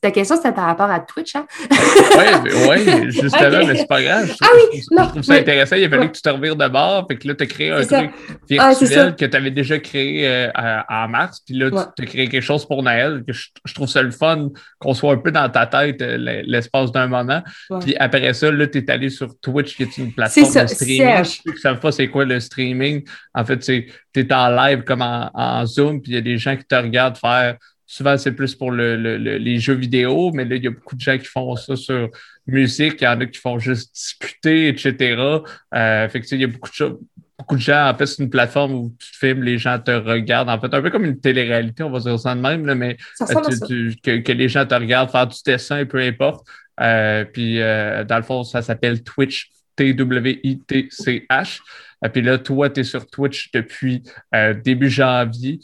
[0.02, 1.46] ta question, c'était par rapport à Twitch, hein?
[1.70, 4.36] oui, ouais, justement, mais c'est pas grave.
[4.42, 5.04] ah oui, non.
[5.04, 5.76] Je trouve ça intéressant.
[5.76, 7.06] Il a fallu que tu te revires de bord.
[7.08, 8.12] Fait que là, tu as créé un truc
[8.60, 10.50] ah, virtuel que tu avais déjà créé euh,
[10.90, 11.42] en mars.
[11.46, 13.24] Puis là, tu as créé quelque chose pour Noël.
[13.28, 16.92] Que je, trouve ça le fun qu'on soit un peu dans ta tête euh, l'espace
[16.92, 17.42] d'un moment.
[17.82, 21.24] Puis après ça, là, tu es allé sur Twitch, qui est une plateforme de streaming.
[21.46, 23.04] Je ne sais pas c'est quoi le streaming?
[23.34, 26.02] En fait, tu es en live comme en, en Zoom.
[26.02, 28.96] Puis il y a des gens qui te regardent faire Souvent, c'est plus pour le,
[29.18, 32.10] les jeux vidéo, mais là, il y a beaucoup de gens qui font ça sur
[32.48, 32.96] musique.
[33.02, 35.44] Il y en a qui font juste discuter, etc.
[35.74, 36.98] Euh, fait que, il y a beaucoup de choses
[37.38, 39.92] beaucoup de gens, en fait, c'est une plateforme où tu te filmes, les gens te
[39.92, 40.50] regardent.
[40.50, 44.32] En fait, un peu comme une télé-réalité, on va dire ça de même, mais que,
[44.32, 46.48] les gens te regardent faire du dessin, peu importe.
[47.34, 51.60] puis, dans le fond, ça s'appelle Twitch, T-W-I-T-C-H.
[52.12, 54.04] Puis là, toi, tu es sur Twitch depuis
[54.64, 55.60] début janvier.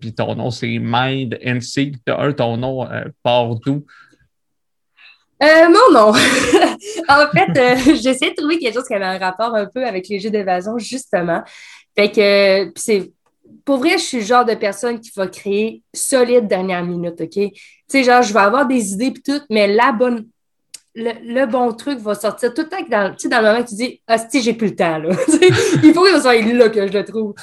[0.00, 1.96] puis ton nom, c'est Mind and Seek.
[2.36, 2.88] ton nom
[3.22, 3.84] part d'où?
[5.42, 6.08] Euh, mon nom.
[7.08, 10.08] en fait, euh, j'essaie de trouver quelque chose qui avait un rapport un peu avec
[10.08, 11.42] les jeux d'évasion, justement.
[11.96, 13.12] Fait que, c'est.
[13.64, 17.30] Pour vrai, je suis le genre de personne qui va créer solide dernière minute, OK?
[17.30, 17.52] Tu
[17.86, 20.26] sais, genre, je vais avoir des idées et tout, mais la bonne,
[20.98, 24.00] le, bon truc va sortir tout le temps dans, dans le moment que tu dis
[24.06, 24.98] Ah, si, j'ai plus le temps.
[24.98, 25.10] Là.
[25.82, 27.34] il faut que soit là que je le trouve.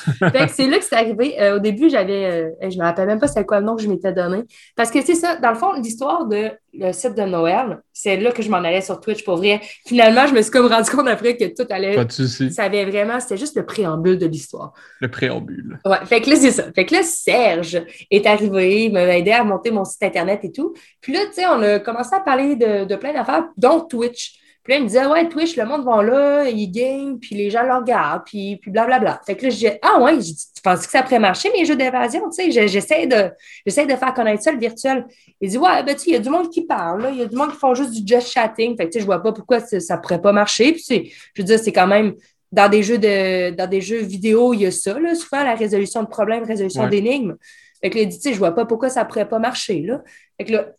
[0.49, 1.41] c'est là que c'est arrivé.
[1.41, 2.26] Euh, au début, j'avais.
[2.26, 4.43] Euh, je me rappelle même pas c'est quoi le nom que je m'étais donné.
[4.76, 8.32] Parce que c'est ça, dans le fond, l'histoire de le site de Noël, c'est là
[8.32, 9.62] que je m'en allais sur Twitch pour vrai.
[9.86, 11.96] Finalement, je me suis comme rendu compte après que tout allait.
[11.96, 12.52] Pas de souci.
[12.52, 14.74] Ça avait vraiment, c'était juste le préambule de l'histoire.
[15.02, 15.80] Le préambule.
[15.86, 16.66] Ouais, fait que là, c'est ça.
[16.74, 20.52] Fait que là, Serge est arrivé, il m'a aidé à monter mon site Internet et
[20.52, 20.74] tout.
[21.02, 24.40] Puis là, tu sais, on a commencé à parler de, de plein d'affaires, dont Twitch.
[24.66, 27.51] Puis là, il me disait, ouais, Twitch, le monde va là, il game, puis les
[27.51, 29.22] gens le regardent, puis, puis blablabla.
[29.24, 31.66] Fait que là, je dis, ah ouais, je tu penses que ça pourrait marcher, mes
[31.66, 32.28] jeux d'évasion?
[32.32, 33.30] Tu sais, j'essaie de,
[33.63, 35.05] j'essaie de faire connaître ça, le virtuel.
[35.39, 37.28] Il dit, ouais, ben, tu il y a du monde qui parle, il y a
[37.28, 38.76] du monde qui font juste du just chatting.
[38.76, 40.72] Fait que, tu sais, je vois pas pourquoi ça pourrait pas marcher.
[40.72, 42.16] Puis, je veux dire, c'est quand même,
[42.51, 45.53] dans des jeux de, dans des jeux vidéo, il y a ça, là, souvent, la
[45.53, 47.36] résolution de problèmes, résolution d'énigmes.
[47.84, 49.82] Fait que là, il dit, tu sais, je vois pas pourquoi ça pourrait pas marcher,
[49.82, 50.01] là.
[50.39, 50.70] Fait que là,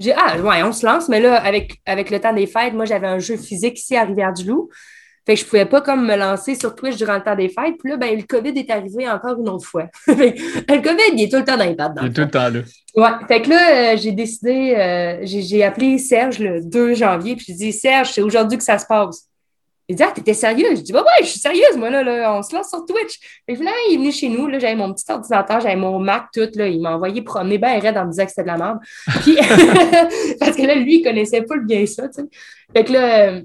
[0.00, 2.86] J'ai ah ouais, on se lance, mais là, avec, avec le temps des fêtes, moi,
[2.86, 4.70] j'avais un jeu physique ici à Rivière-du-Loup.
[5.26, 7.76] Fait que je pouvais pas comme me lancer sur Twitch durant le temps des fêtes.
[7.78, 9.88] Puis là, ben, le COVID est arrivé encore une autre fois.
[10.06, 11.92] le COVID, il est tout le temps dans les pattes.
[12.00, 12.60] Il est tout le temps là.
[12.96, 13.26] Ouais.
[13.28, 17.54] Fait que là, euh, j'ai décidé, euh, j'ai appelé Serge le 2 janvier, puis j'ai
[17.54, 19.29] dit Serge, c'est aujourd'hui que ça se passe.
[19.90, 20.78] Il dit Ah, t'étais sérieuse?
[20.78, 23.18] Je dis bah, Ouais, je suis sérieuse, moi, là, là, on se lance sur Twitch.
[23.48, 25.98] Et puis là, il est venu chez nous, là, j'avais mon petit ordinateur, j'avais mon
[25.98, 28.46] Mac, tout, là, il m'a envoyé promener ben raide en me disant que c'était de
[28.46, 28.78] la merde.
[29.22, 29.34] Puis,
[30.40, 32.28] parce que là, lui, il connaissait pas le bien ça, tu sais.
[32.72, 33.40] Fait que là,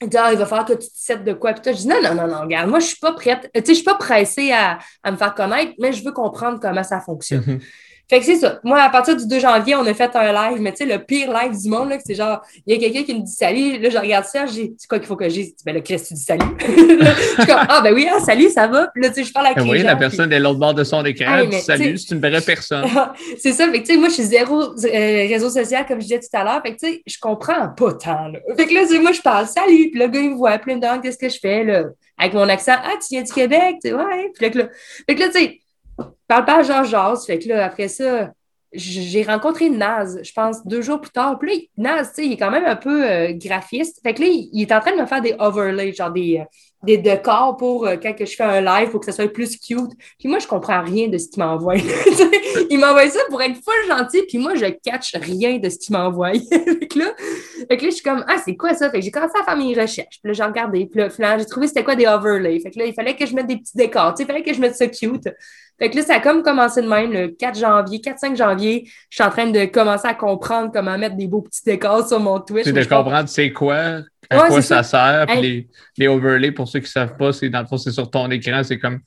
[0.00, 1.52] il dit, ah, il va falloir que tu te sets de quoi.
[1.52, 3.50] Puis toi, je dis, non, non, non, non, regarde, moi, je suis pas prête.
[3.54, 6.58] Tu sais, je suis pas pressée à, à, me faire connaître, mais je veux comprendre
[6.58, 7.42] comment ça fonctionne.
[7.42, 7.60] Mm-hmm.
[8.12, 8.60] Fait que c'est ça.
[8.62, 11.02] Moi, à partir du 2 janvier, on a fait un live, mais tu sais, le
[11.02, 13.78] pire live du monde, là, c'est genre, il y a quelqu'un qui me dit salut.
[13.78, 15.54] Là, je regarde ça, j'ai, c'est quoi qu'il faut que j'ai?
[15.64, 16.44] Ben, le Christ, tu dis salut.
[16.60, 18.88] je suis comme, ah, ben oui, hein, salut, ça va?
[18.88, 21.02] Puis là, tu sais, je parle avec Oui, la personne est l'autre bord de son
[21.06, 22.84] écran, hey, salut, c'est une vraie personne.
[23.38, 23.66] c'est ça.
[23.70, 26.36] Fait que, tu sais, moi, je suis zéro euh, réseau social, comme je disais tout
[26.36, 26.60] à l'heure.
[26.62, 28.40] Fait que, tu sais, je comprends pas tant, là.
[28.58, 29.88] Fait que là, moi, je parle salut.
[29.90, 31.84] Puis le gars, il me voit, plein de qu'est-ce que je fais, là?
[32.18, 34.30] Avec mon accent, ah, tu viens du Québec, tu sais, ouais.
[34.34, 34.68] Puis là,
[35.08, 35.61] fait que là, tu sais,
[36.26, 38.32] parle pas à Jean Fait que là, après ça,
[38.74, 41.38] j'ai rencontré Naz, je pense, deux jours plus tard.
[41.38, 44.00] Puis là, Naz, tu sais, il est quand même un peu euh, graphiste.
[44.02, 46.44] Fait que là, il, est en train de me faire des overlays, genre des, euh,
[46.82, 49.90] des décors pour euh, quand je fais un live pour que ça soit plus cute.
[50.18, 51.76] Puis moi, je comprends rien de ce qu'il m'envoie.
[52.70, 55.94] il m'envoie ça pour être full gentil, puis moi, je catch rien de ce qu'il
[55.94, 56.32] m'envoie.
[56.50, 57.12] fait, que là,
[57.68, 58.90] fait que là, je suis comme, ah, c'est quoi ça?
[58.90, 60.18] Fait que j'ai commencé à faire mes recherches.
[60.22, 60.86] Puis là, j'ai regardé.
[60.86, 62.58] Puis là, j'ai trouvé c'était quoi des overlays.
[62.60, 64.14] Fait que là, il fallait que je mette des petits décors.
[64.14, 65.28] Tu sais, il fallait que je mette ça cute.
[65.82, 68.84] Fait que là, ça a comme commencé de même le 4 janvier, 4-5 janvier.
[69.10, 72.20] Je suis en train de commencer à comprendre comment mettre des beaux petits décors sur
[72.20, 72.66] mon Twitch.
[72.66, 75.26] Tu de comprendre c'est quoi, à quoi ça, sert.
[75.26, 75.68] Puis les,
[75.98, 78.30] les, overlays, pour ceux qui ne savent pas, c'est dans le fond, c'est sur ton
[78.30, 79.00] écran, c'est comme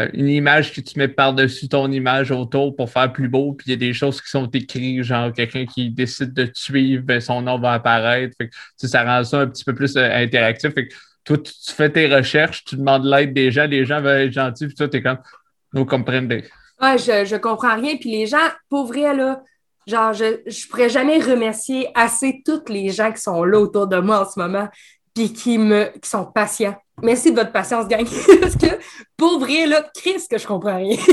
[0.00, 3.66] euh, une image que tu mets par-dessus ton image autour pour faire plus beau, puis
[3.68, 7.04] il y a des choses qui sont écrites, genre quelqu'un qui décide de te suivre,
[7.04, 8.34] ben, son nom va apparaître.
[8.36, 8.54] Fait que,
[8.88, 10.74] ça rend ça un petit peu plus euh, interactif.
[10.74, 14.22] Fait que, toi, tu, fais tes recherches, tu demandes l'aide des gens, les gens veulent
[14.22, 15.18] être gentils, puis toi, tu es comme,
[15.72, 16.34] nous comprendre.
[16.80, 17.96] Ouais, je, je comprends rien.
[17.96, 19.42] Puis les gens, pour vrai, là,
[19.86, 23.98] genre, je ne pourrais jamais remercier assez tous les gens qui sont là autour de
[23.98, 24.68] moi en ce moment,
[25.14, 26.76] puis qui, me, qui sont patients.
[27.02, 28.06] Merci de votre patience, gang.
[28.40, 28.78] Parce que,
[29.16, 30.96] pour vrai, là, Chris, que je comprends rien.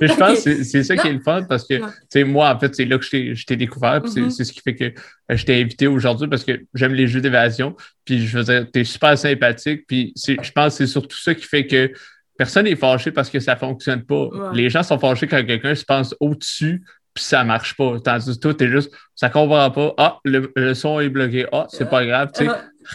[0.00, 2.58] je pense que c'est ça qui est le fun parce que, tu sais, moi, en
[2.58, 4.00] fait, c'est là que je t'ai découvert.
[4.00, 4.30] Mm-hmm.
[4.30, 7.20] C'est ce qui fait que euh, je t'ai invité aujourd'hui parce que j'aime les jeux
[7.20, 7.74] d'évasion.
[8.04, 9.84] Puis, je veux dire, tu es super sympathique.
[9.86, 11.92] Puis, je pense que c'est surtout ça qui fait que
[12.36, 14.28] personne n'est fâché parce que ça ne fonctionne pas.
[14.52, 16.84] Les gens sont fâchés quand quelqu'un se pense au-dessus
[17.16, 17.96] puis ça ne marche pas.
[18.04, 19.94] Tandis que toi, tu es juste, ça ne comprend pas.
[19.96, 21.46] Ah, le, son est bloqué.
[21.50, 22.30] Ah, c'est pas grave.
[22.34, 22.50] Tu sais,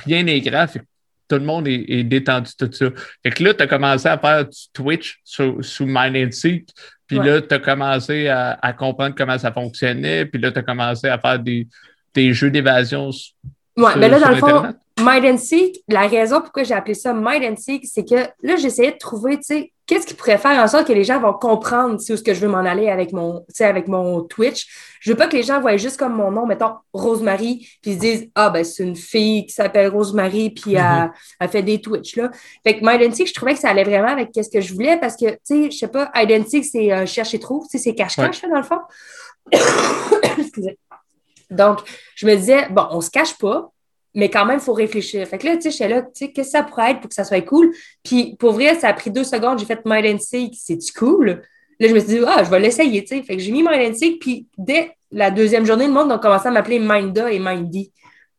[0.06, 0.78] rien n'est grave.
[1.28, 2.86] Tout le monde est, détendu tout ça.
[3.24, 6.70] Fait que là, tu as commencé à faire du Twitch sous, sous Mind Seek.
[7.08, 10.26] Puis là, tu as commencé à, comprendre comment ça fonctionnait.
[10.26, 11.68] Puis là, tu as commencé à faire des,
[12.14, 13.10] des jeux d'évasion.
[13.76, 17.14] Oui, mais là, dans le fond, Mind and Seek, la raison pourquoi j'ai appelé ça
[17.14, 20.58] Mind and Seek, c'est que là, j'essayais de trouver, tu sais, qu'est-ce qui pourrait faire
[20.64, 23.12] en sorte que les gens vont comprendre où ce que je veux m'en aller avec
[23.12, 24.68] mon, avec mon Twitch.
[25.02, 27.96] Je veux pas que les gens voient juste comme mon nom, mettons Rosemary, puis ils
[27.96, 31.48] se disent Ah, ben c'est une fille qui s'appelle Rosemary, puis elle, mhm.
[31.50, 32.16] fait des Twitch.
[32.16, 32.32] Là.
[32.64, 35.18] Fait que Identity, je trouvais que ça allait vraiment avec ce que je voulais parce
[35.18, 38.64] que, tu sais, je sais pas, Identity, c'est euh, chercher trop, c'est cache-cache, dans le
[38.64, 38.80] fond.
[40.38, 40.78] Excusez.
[41.50, 41.80] Donc,
[42.16, 43.72] je me disais, bon, on se cache pas,
[44.14, 45.26] mais quand même, il faut réfléchir.
[45.28, 47.16] Fait que là, tu sais, là, tu sais, qu'est-ce que ça pourrait être pour que
[47.16, 47.74] ça soit cool?
[48.04, 51.42] Puis, pour vrai, ça a pris deux secondes, j'ai fait Mind and Seek, c'est-tu cool?
[51.80, 53.24] Là, je me suis dit, ah, je vais l'essayer, tu sais.
[53.24, 56.18] Fait que j'ai mis Mind and Seek, puis dès la deuxième journée, le monde a
[56.18, 57.92] commencé à m'appeler Minda et Mindy.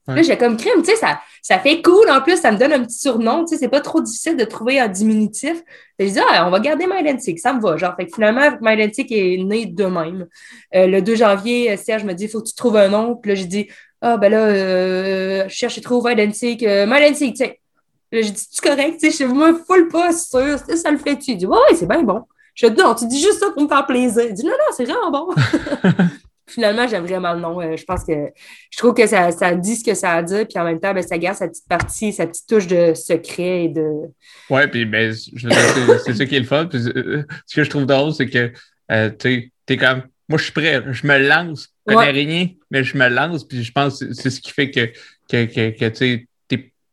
[0.08, 2.10] Là, j'ai comme crime, tu sais, ça, ça fait cool.
[2.10, 4.44] En plus, ça me donne un petit surnom, tu sais, c'est pas trop difficile de
[4.44, 5.62] trouver un diminutif.
[5.96, 7.76] J'ai dit, ah, on va garder Mind ça me va.
[7.76, 10.26] Genre, fait que finalement, Mind est né de même.
[10.74, 13.14] Euh, le 2 janvier, Serge me dit, il faut que tu trouves un nom.
[13.14, 13.68] Puis là, j'ai dit,
[14.04, 16.64] ah, ben là, euh, je cherche et trouve Identique.
[16.64, 17.60] Euh, Identique, tu sais.
[18.10, 20.58] Là, j'ai dit, tu correct, tu sais, je me full pas sûr.
[20.58, 21.30] Ça le fait-tu?
[21.30, 22.22] Il dit, ouais, c'est bien bon.
[22.56, 24.24] Je dis, non, tu dis juste ça pour me faire plaisir.
[24.28, 25.34] Il dit, non, non, c'est vraiment bon.
[26.48, 27.60] Finalement, j'aime vraiment le nom.
[27.60, 28.12] Euh, je pense que
[28.70, 30.92] je trouve que ça, ça, dit ce que ça a dit, puis en même temps,
[30.92, 33.88] ben, ça garde sa petite partie, sa petite touche de secret et de.
[34.50, 36.68] Ouais, puis ben, c'est ça qui est le fun.
[36.74, 38.52] Euh, ce que je trouve drôle, c'est que
[39.18, 40.82] tu es comme moi, je suis prêt.
[40.90, 41.68] Je me lance.
[41.86, 43.46] Connais rien, mais je me lance.
[43.46, 44.86] Puis je pense que c'est ce qui fait que,
[45.28, 46.28] que, que, tes,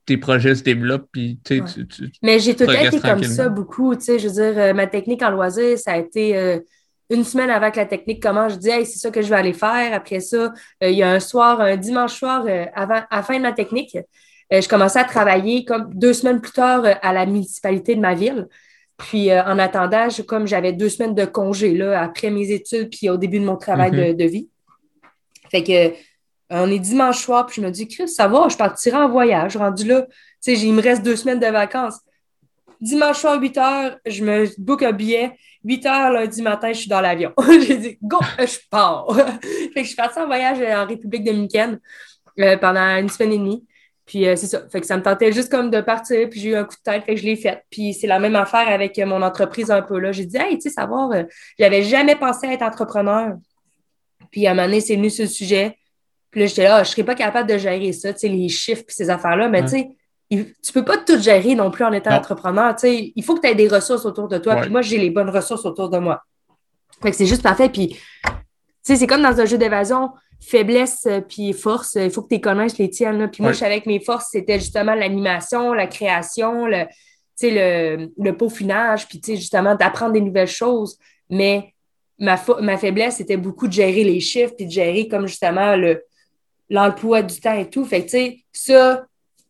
[0.06, 1.08] tes, projets se développent.
[1.12, 1.62] Puis, tu,
[2.24, 3.94] mais j'ai tout été comme ça beaucoup.
[3.94, 6.38] Je veux dire, euh, ma technique en loisir, ça a été.
[6.38, 6.60] Euh,
[7.12, 9.36] une semaine avant que la technique commence, je dis hey, c'est ça que je vais
[9.36, 9.96] aller faire.
[9.96, 10.54] Après ça,
[10.84, 13.52] euh, il y a un soir, un dimanche soir, avant, à la fin de ma
[13.52, 13.98] technique,
[14.52, 18.48] je commençais à travailler comme deux semaines plus tard à la municipalité de ma ville.
[19.00, 23.10] Puis euh, en attendant, comme j'avais deux semaines de congé là, après mes études, puis
[23.10, 24.30] au début de mon travail de, mhm.
[24.30, 24.50] vie.
[25.50, 25.91] Fait que euh,
[26.50, 29.56] on est dimanche soir, puis je me dis, Chris, ça va, je partirai en voyage.
[29.56, 30.10] Rendu là, tu
[30.41, 32.00] sais, il me reste deux semaines de vacances.
[32.82, 35.32] Dimanche soir, 8 heures, je me book un billet.
[35.64, 37.34] 8 heures lundi matin, je suis dans l'avion.
[37.68, 39.08] J'ai dit, go, je pars.
[39.41, 41.80] fait que je suis partie en voyage en République dominicaine
[42.39, 43.66] euh, pendant une semaine et demie.
[44.10, 44.68] Puis euh, c'est ça.
[44.72, 46.82] Fait que ça me tentait juste comme de partir, puis j'ai eu un coup de
[46.91, 47.64] tête, fait que je l'ai fait.
[47.70, 50.12] Puis c'est la même affaire avec euh, mon entreprise un peu là.
[50.12, 51.26] J'ai dit, hey, tu sais, savoir, euh,
[51.60, 53.36] j'avais jamais pensé à être entrepreneur.
[54.32, 55.78] Puis à un moment donné, c'est venu ce sujet.
[56.32, 58.49] Puis là, j'étais là, ah, je serais pas capable de gérer ça, tu sais, les
[58.49, 59.47] chiffres puis ces affaires-là.
[59.47, 59.89] Mais tu sais,
[60.32, 62.74] tu peux pas tout gérer non plus en étant entrepreneur.
[62.74, 64.55] Tu sais, il faut que tu aies des ressources autour de toi.
[64.55, 66.24] Puis moi, j'ai les bonnes ressources autour de moi.
[66.99, 67.70] Fait que c'est juste parfait.
[67.70, 67.97] Puis, tu
[68.82, 70.10] sais, c'est comme dans un jeu d'évasion
[70.40, 73.30] faiblesse euh, puis force, il faut que tu connaisses les tiennes.
[73.30, 76.86] Puis moi, je savais que mes forces, c'était justement l'animation, la création, le,
[77.42, 80.98] le, le peaufinage, puis justement d'apprendre des nouvelles choses.
[81.30, 81.74] Mais
[82.18, 86.04] ma, ma faiblesse, c'était beaucoup de gérer les chiffres, puis de gérer comme justement le,
[86.70, 87.86] l'emploi du temps et tout.
[87.86, 89.06] Fait que, tu sais, ça,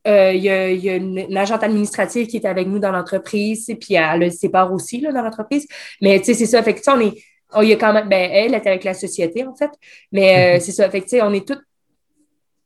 [0.07, 3.65] euh, il y, a, y, a une, agente administrative qui est avec nous dans l'entreprise,
[3.79, 5.67] puis elle a ses parts aussi là, dans l'entreprise.
[6.01, 6.63] Mais, tu sais, c'est ça.
[6.63, 7.21] Fait que, on est
[7.55, 9.71] Oh, il y a quand même, ben, elle est avec la société, en fait.
[10.11, 10.59] Mais euh, mhm.
[10.61, 10.89] c'est ça.
[10.89, 11.63] Fait que, tu sais, on est toutes,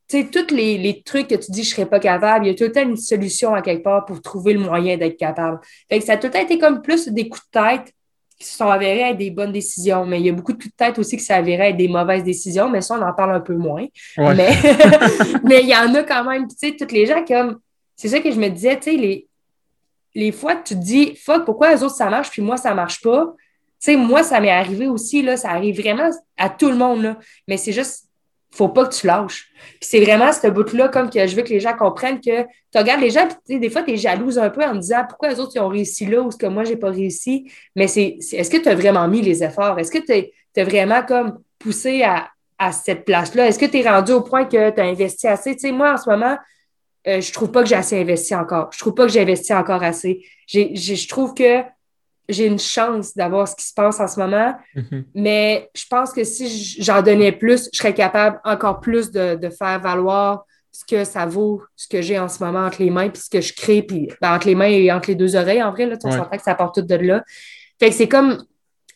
[0.09, 2.51] tu sais, tous les, les, trucs que tu dis, je serais pas capable, il y
[2.51, 5.59] a tout le temps une solution à quelque part pour trouver le moyen d'être capable.
[5.89, 7.93] Fait que ça a tout le temps été comme plus des coups de tête
[8.38, 10.05] qui se sont avérés être des bonnes décisions.
[10.05, 12.23] Mais il y a beaucoup de coups de tête aussi qui s'avéraient être des mauvaises
[12.23, 13.86] décisions, mais ça, on en parle un peu moins.
[14.17, 14.49] Mais,
[15.43, 17.59] mais il y en a quand même, tu sais, toutes les gens comme,
[17.95, 19.27] c'est ça que je me disais, tu sais, les,
[20.15, 22.73] les fois que tu te dis, fuck, pourquoi les autres ça marche, puis moi ça
[22.73, 23.34] marche pas,
[23.84, 27.17] sais, moi, ça m'est arrivé aussi, là, ça arrive vraiment à tout le monde,
[27.47, 28.05] mais c'est juste,
[28.51, 29.49] faut pas que tu lâches.
[29.79, 32.77] Puis c'est vraiment ce bout-là, comme que je veux que les gens comprennent que tu
[32.77, 35.29] regardes les gens, puis des fois, tu es jalouse un peu en me disant pourquoi
[35.29, 37.51] les autres ils ont réussi là ou ce que moi, j'ai pas réussi.
[37.75, 39.77] Mais c'est est-ce que tu as vraiment mis les efforts?
[39.79, 41.03] Est-ce que tu as vraiment
[41.59, 42.29] poussé à,
[42.71, 43.47] cette place-là?
[43.47, 45.53] Est-ce que tu es rendu au point que tu as investi assez?
[45.55, 46.38] Tu sais, moi, en ce moment,
[47.05, 48.69] euh, je trouve pas que j'ai assez investi encore.
[48.71, 50.25] Je trouve pas que j'ai investi encore assez.
[50.47, 51.63] je trouve que
[52.30, 55.05] j'ai une chance d'avoir ce qui se passe en ce moment, mhm.
[55.13, 59.80] mais je pense que si j'en donnais plus, je serais capable encore plus de, faire
[59.80, 63.21] valoir ce que ça vaut, ce que j'ai en ce moment entre les mains, puis
[63.21, 65.71] ce que je crée, puis ben, entre les mains et entre les deux oreilles, en
[65.71, 67.24] vrai, là, on s'entend que ça part tout de là.
[67.80, 68.43] Fait que c'est comme,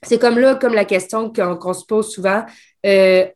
[0.02, 2.46] c'est comme là, comme la question qu'on se pose souvent.
[2.86, 3.28] Euh,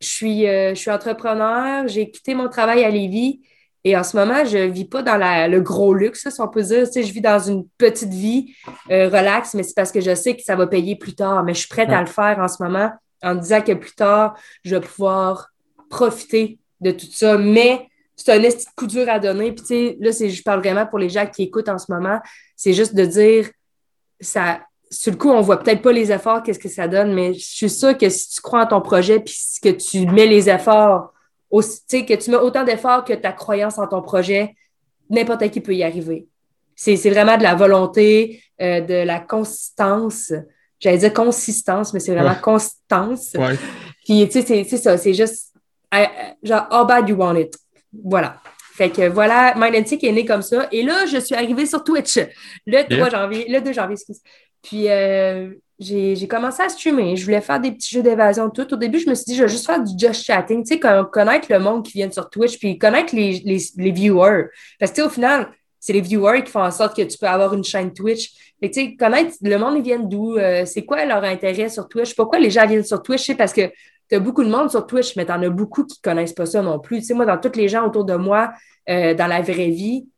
[0.00, 3.40] je, suis, euh, je suis entrepreneur, j'ai quitté mon travail à Lévis,
[3.88, 5.16] et en ce moment, je ne vis pas dans
[5.48, 6.86] le gros luxe, si on peut dire.
[6.92, 8.52] je vis dans une petite vie
[8.90, 11.44] euh, relax, mais c'est parce que je sais que ça va payer plus tard.
[11.44, 12.90] Mais je suis prête à le faire en ce moment
[13.22, 15.50] en disant que plus tard, je vais pouvoir
[15.88, 17.38] profiter de tout ça.
[17.38, 19.52] Mais c'est un petit coup dur à donner.
[19.52, 22.18] Puis, tu sais, là, je parle vraiment pour les gens qui écoutent en ce moment.
[22.56, 23.48] C'est juste de dire,
[24.18, 27.34] ça, sur le coup, on voit peut-être pas les efforts, qu'est-ce que ça donne, mais
[27.34, 30.50] je suis sûre que si tu crois en ton projet puis que tu mets les
[30.50, 31.12] efforts
[31.50, 34.54] aussi, que tu mets autant d'efforts que ta croyance en ton projet,
[35.10, 36.26] n'importe qui peut y arriver.
[36.74, 40.32] C'est vraiment de la volonté, euh, de la consistance.
[40.78, 43.32] J'allais dire consistance, mais c'est vraiment constance.
[44.04, 45.54] Puis, tu sais, c'est ça, c'est juste
[46.42, 47.56] genre, how bad you want it.
[48.04, 48.36] Voilà.
[48.74, 50.68] Fait que voilà, Mind est né comme ça.
[50.70, 52.18] Et là, je suis arrivée sur Twitch
[52.66, 54.20] le 3 janvier, le 2 janvier, excuse.
[54.66, 57.14] Puis euh, j'ai commencé à streamer.
[57.14, 58.72] Je voulais faire des petits jeux d'évasion, tout.
[58.74, 60.80] Au début, je me suis dit, je vais juste faire du just chatting, tu sais,
[60.80, 64.46] connaître le monde qui vient sur Twitch, puis connaître les, les, viewers.
[64.80, 67.54] Parce que, au final, c'est les viewers qui font en sorte que tu peux avoir
[67.54, 68.32] une chaîne Twitch.
[68.58, 71.88] Fait tu sais, connaître le monde, ils viennent d'où, euh, c'est quoi leur intérêt sur
[71.88, 73.70] Twitch, pourquoi les gens viennent sur Twitch, c'est parce que
[74.08, 76.32] tu as beaucoup de monde sur Twitch, mais tu en as beaucoup qui ne connaissent
[76.32, 77.00] pas ça non plus.
[77.00, 78.52] Tu sais, moi, dans tous les gens autour de moi,
[78.88, 80.08] euh, dans la vraie vie,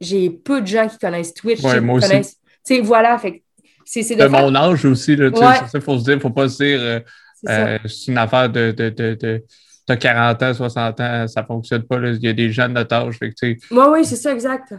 [0.00, 1.62] j'ai peu de gens qui connaissent Twitch.
[1.62, 2.36] Ouais, moi aussi.
[2.66, 3.43] Tu sais, voilà, fait
[3.84, 5.30] c'est de, mon âge aussi, là,
[5.74, 7.00] il faut se dire, faut pas se dire euh,
[7.48, 9.44] euh, c'est une affaire de, de, de,
[9.88, 11.98] de 40 ans, 60 ans, ça fonctionne pas.
[11.98, 12.10] Là.
[12.10, 13.16] Il y a des jeunes de tâche.
[13.20, 14.74] Oui, oui, c'est ça, exact.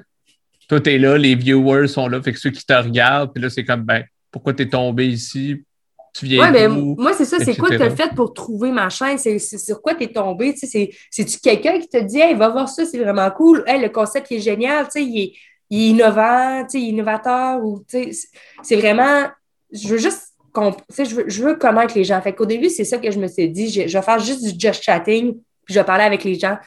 [0.67, 3.41] Toi, tu es là, les viewers sont là, fait que ceux qui te regardent, puis
[3.41, 5.63] là, c'est comme, ben, pourquoi tu es tombé ici?
[6.23, 7.37] Oui, mais moi, c'est ça.
[7.39, 9.17] C'est quoi que tu as fait pour trouver ma chaîne?
[9.17, 10.55] C'est sur quoi tu es tombé?
[10.55, 13.63] C'est-tu quelqu'un qui te dit, hey, va voir ça, c'est vraiment cool.
[13.67, 14.87] Hey, le concept est génial.
[14.95, 15.33] Il est,
[15.69, 17.61] il est innovant, il est innovateur.
[18.63, 19.27] C'est vraiment.
[19.71, 20.33] Je veux juste.
[20.55, 22.21] Je veux, je veux connaître les gens.
[22.21, 23.69] Fait qu'au début, c'est ça que je me suis dit.
[23.69, 26.57] Je, je vais faire juste du just chatting, puis je vais parler avec les gens.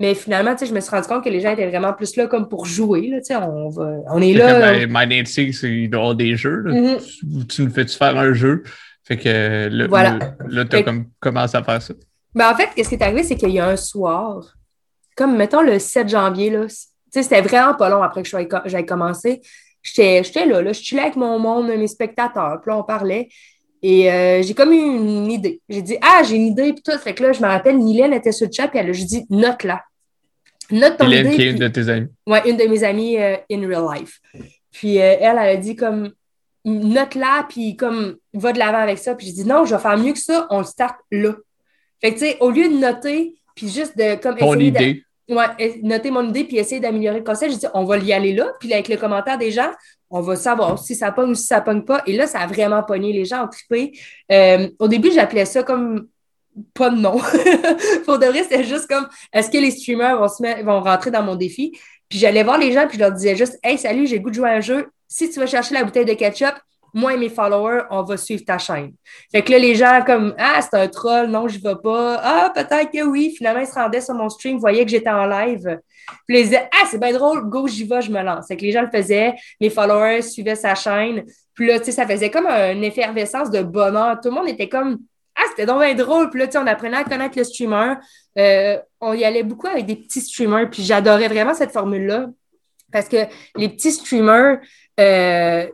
[0.00, 2.48] Mais finalement, je me suis rendu compte que les gens étaient vraiment plus là comme
[2.48, 3.08] pour jouer.
[3.08, 4.86] Là, on, va, on est là.
[4.86, 6.64] My, My Nancy, des jeux.
[6.66, 7.46] Mm-hmm.
[7.46, 8.62] Tu, nous fais-tu faire un jeu?
[9.02, 11.94] Fait que là, tu as comme, commencé à faire ça.
[12.34, 14.54] Ben, en fait, ce qui est arrivé, c'est qu'il y a un soir,
[15.16, 16.66] comme mettons le 7 janvier, là,
[17.10, 18.28] c'était vraiment pas long après que
[18.66, 19.40] j'aille commencé.
[19.82, 23.28] J'étais là, là, je chillais avec mon monde, mes spectateurs, puis là, on parlait.
[23.82, 25.60] Et euh, j'ai comme eu une idée.
[25.68, 26.98] J'ai dit, ah, j'ai une idée, puis tout.
[26.98, 29.08] Fait que là, je me rappelle, Mylène était sur le chat, puis elle a juste
[29.08, 29.82] dit, note là.
[30.70, 32.08] Note ton Mylène, qui est une de tes amies.
[32.26, 34.20] Oui, une de mes amies euh, in real life.
[34.72, 36.12] Puis euh, elle, elle a dit comme,
[36.64, 39.14] note-la, puis comme, va de l'avant avec ça.
[39.14, 41.34] Puis j'ai dit, non, je vais faire mieux que ça, on le start là.
[42.00, 45.02] Fait que, tu sais, au lieu de noter, puis juste de, comme, Ton idée.
[45.28, 48.32] Ouais, noter mon idée, puis essayer d'améliorer le concept, j'ai dit, on va y aller
[48.32, 49.70] là, puis avec le commentaire des gens,
[50.10, 52.02] on va savoir si ça pogne ou si ça pogne pas.
[52.06, 53.12] Et là, ça a vraiment pogné.
[53.12, 53.92] Les gens ont trippé.
[54.32, 56.08] Euh, au début, j'appelais ça comme
[56.74, 57.18] pas de nom.
[58.04, 61.36] Pour de c'était juste comme est-ce que les streamers vont, se vont rentrer dans mon
[61.36, 61.72] défi?
[62.08, 64.34] Puis j'allais voir les gens, puis je leur disais juste Hey, salut, j'ai goût de
[64.34, 66.54] jouer à un jeu si tu vas chercher la bouteille de ketchup,
[66.94, 68.92] moi et mes followers, on va suivre ta chaîne.
[69.30, 72.20] Fait que là, les gens comme Ah, c'est un troll, non, je vais pas.
[72.22, 73.34] Ah, peut-être que oui.
[73.36, 75.78] Finalement, ils se rendaient sur mon stream, voyaient que j'étais en live.
[76.26, 78.48] Puis ils disaient Ah, c'est bien drôle, go, j'y vais, je me lance.
[78.48, 81.24] Fait que les gens le faisaient, mes followers suivaient sa chaîne.
[81.54, 84.18] Puis là, tu sais, ça faisait comme une effervescence de bonheur.
[84.22, 84.98] Tout le monde était comme
[85.34, 86.30] Ah, c'était donc bien drôle.
[86.30, 87.94] Puis là, tu sais, on apprenait à connaître le streamer.
[88.38, 90.70] Euh, on y allait beaucoup avec des petits streamers.
[90.70, 92.26] Puis j'adorais vraiment cette formule-là.
[92.92, 93.16] Parce que
[93.56, 94.60] les petits streamers,
[94.98, 95.66] euh,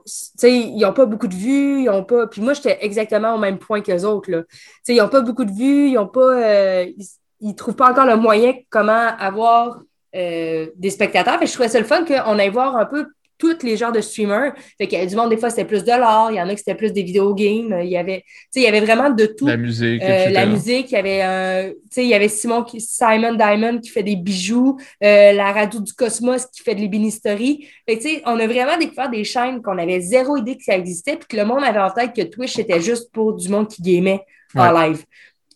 [0.42, 2.26] ils n'ont pas beaucoup de vues, ils ont pas.
[2.26, 4.30] Puis moi, j'étais exactement au même point que les autres.
[4.30, 4.42] Là.
[4.88, 6.20] Ils n'ont pas beaucoup de vues, ils ont pas.
[6.20, 6.86] Euh,
[7.40, 9.80] ils, trouvent pas encore le moyen comment avoir
[10.14, 11.38] euh, des spectateurs.
[11.38, 13.06] Fait je trouvais ça le fun qu'on aille voir un peu
[13.38, 14.54] tous les genres de streamers.
[14.78, 16.48] Fait qu'il y avait du monde, des fois, c'était plus de l'art, il y en
[16.48, 17.80] a qui c'était plus des vidéo games.
[17.82, 18.24] Il y avait,
[18.54, 19.46] il y avait vraiment de tout.
[19.46, 20.02] La musique.
[20.02, 24.02] Euh, la musique, il y avait un, il y avait Simon Simon Diamond qui fait
[24.02, 27.68] des bijoux, euh, la radio du Cosmos qui fait de l'ébénisterie.
[27.88, 31.16] Fait que, on a vraiment découvert des chaînes qu'on avait zéro idée que ça existait,
[31.16, 33.82] puis que le monde avait en tête que Twitch était juste pour du monde qui
[33.82, 34.20] gamait
[34.54, 35.04] en live.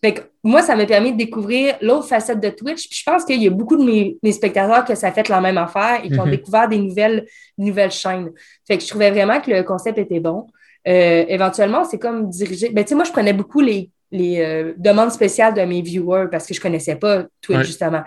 [0.00, 2.88] Fait que moi, ça m'a permis de découvrir l'autre facette de Twitch.
[2.88, 3.84] Puis je pense qu'il y a beaucoup de
[4.22, 6.30] mes, spectateurs que ça fait la même affaire et qui ont mhm.
[6.30, 7.26] découvert des nouvelles,
[7.56, 8.30] nouvelles chaînes.
[8.66, 10.46] Fait que je trouvais vraiment que le concept était bon.
[10.86, 12.70] Euh, éventuellement, c'est comme diriger.
[12.70, 16.26] Ben, tu sais, moi, je prenais beaucoup les, les euh, demandes spéciales de mes viewers
[16.30, 18.02] parce que je ne connaissais pas Twitch, justement.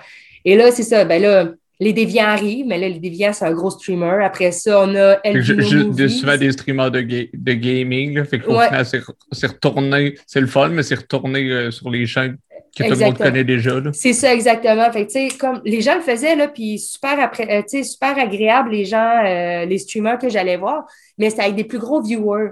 [0.46, 1.06] Et là, c'est ça.
[1.06, 1.50] Ben là,
[1.82, 4.24] les déviants arrivent, mais là, les déviants, c'est un gros streamer.
[4.24, 8.14] Après ça, on a Elvino je, souvent des streamers de, de gaming.
[8.14, 8.86] Là, fait final,
[9.32, 10.16] c'est retourné.
[10.28, 12.38] C'est le fun, mais c'est retourné euh, sur les chaînes
[12.78, 13.82] que tout le monde connaît déjà.
[13.94, 14.92] C'est ça, exactement.
[14.92, 18.86] Fait que, comme les gens le faisaient, là, puis super, après, euh, super agréable, les
[18.86, 20.86] gens, euh, les streamers que j'allais voir,
[21.18, 22.52] mais c'est avec des plus gros viewers.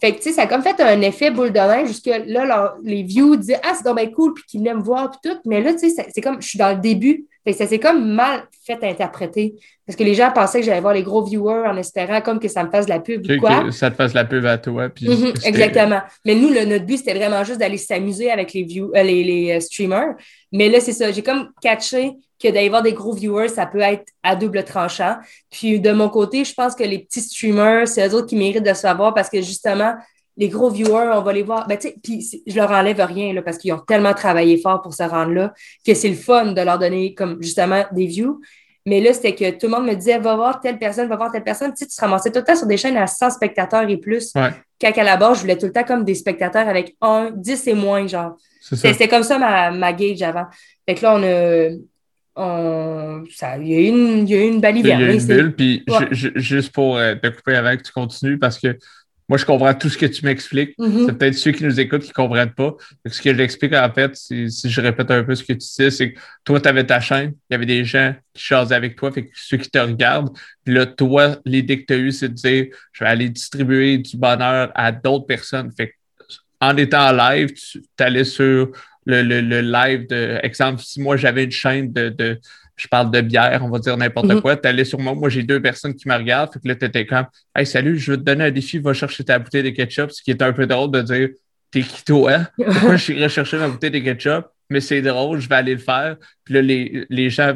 [0.00, 2.74] Fait que, tu sais, ça a comme fait un effet boule de neige jusque là,
[2.82, 5.38] les views disaient Ah, c'est donc bien cool, puis qu'ils l'aiment voir, puis tout.
[5.44, 7.26] Mais là, tu sais, c'est comme, je suis dans le début.
[7.44, 9.54] Fait que ça s'est comme mal fait interpréter.
[9.86, 12.48] Parce que les gens pensaient que j'allais voir les gros viewers en espérant comme que
[12.48, 13.64] ça me fasse de la pub ou quoi.
[13.64, 14.88] Que ça te fasse la pub à toi.
[14.88, 16.00] Puis mhm, exactement.
[16.24, 19.24] Mais nous, le, notre but, c'était vraiment juste d'aller s'amuser avec les, view, euh, les,
[19.24, 20.14] les euh, streamers.
[20.52, 21.10] Mais là, c'est ça.
[21.10, 25.16] J'ai comme catché que d'aller voir des gros viewers, ça peut être à double tranchant.
[25.50, 28.64] Puis de mon côté, je pense que les petits streamers, c'est eux autres qui méritent
[28.64, 29.94] de savoir parce que justement,
[30.36, 31.66] les gros viewers, on va les voir.
[31.66, 35.02] Ben, puis je leur enlève rien là, parce qu'ils ont tellement travaillé fort pour se
[35.02, 35.52] rendre là
[35.86, 38.40] que c'est le fun de leur donner comme justement des views.
[38.86, 41.30] Mais là, c'était que tout le monde me disait, va voir telle personne, va voir
[41.30, 41.70] telle personne.
[41.72, 43.98] Tu sais, tu te ramassais tout le temps sur des chaînes à 100 spectateurs et
[43.98, 44.32] plus.
[44.34, 44.50] Ouais.
[44.80, 47.66] Quand à la base, je voulais tout le temps comme des spectateurs avec 1, 10
[47.66, 48.36] et moins, genre.
[48.62, 50.46] C'était comme ça ma, ma gauge avant.
[50.88, 51.76] Fait que là, on a.
[52.42, 54.60] On, ça, il, y a eu une, il y a eu une Il y a
[54.60, 55.02] baliverne.
[55.02, 56.06] une c'est- bulle, puis Ouais.
[56.10, 58.78] ju- ju- juste pour euh, te couper avant que tu continues, parce que
[59.28, 60.74] moi, je comprends tout ce que tu m'expliques.
[60.78, 61.06] Mhm.
[61.06, 62.74] C'est peut-être ceux qui nous écoutent qui ne comprennent pas.
[63.06, 65.90] Ce que j'explique, en fait, si, si je répète un peu ce que tu dis,
[65.92, 68.96] c'est que toi, tu avais ta chaîne, il y avait des gens qui chasaient avec
[68.96, 70.30] toi, fait que ceux qui te regardent,
[70.64, 73.98] puis là, toi, l'idée que tu as eue, c'est de dire, je vais aller distribuer
[73.98, 75.70] du bonheur à d'autres personnes.
[75.76, 75.92] Fait que,
[76.62, 78.70] en étant en live, tu allais sur
[79.06, 82.38] le, le, le live de, exemple, si moi, j'avais une chaîne de, de
[82.76, 84.40] je parle de bière, on va dire n'importe Mhm.
[84.40, 86.74] quoi, tu allais sur moi, moi, j'ai deux personnes qui me regardent, fait que là,
[86.74, 89.62] tu étais comme, Hey, salut, je veux te donner un défi, va chercher ta bouteille
[89.64, 91.28] de ketchup, ce qui est un peu drôle de dire
[91.70, 92.48] T'es qui toi?
[92.56, 94.46] Pourquoi je irais chercher ma bouteille de ketchup?
[94.70, 96.16] Mais c'est drôle, je vais aller le faire.
[96.44, 97.54] Puis là, les, les, gens,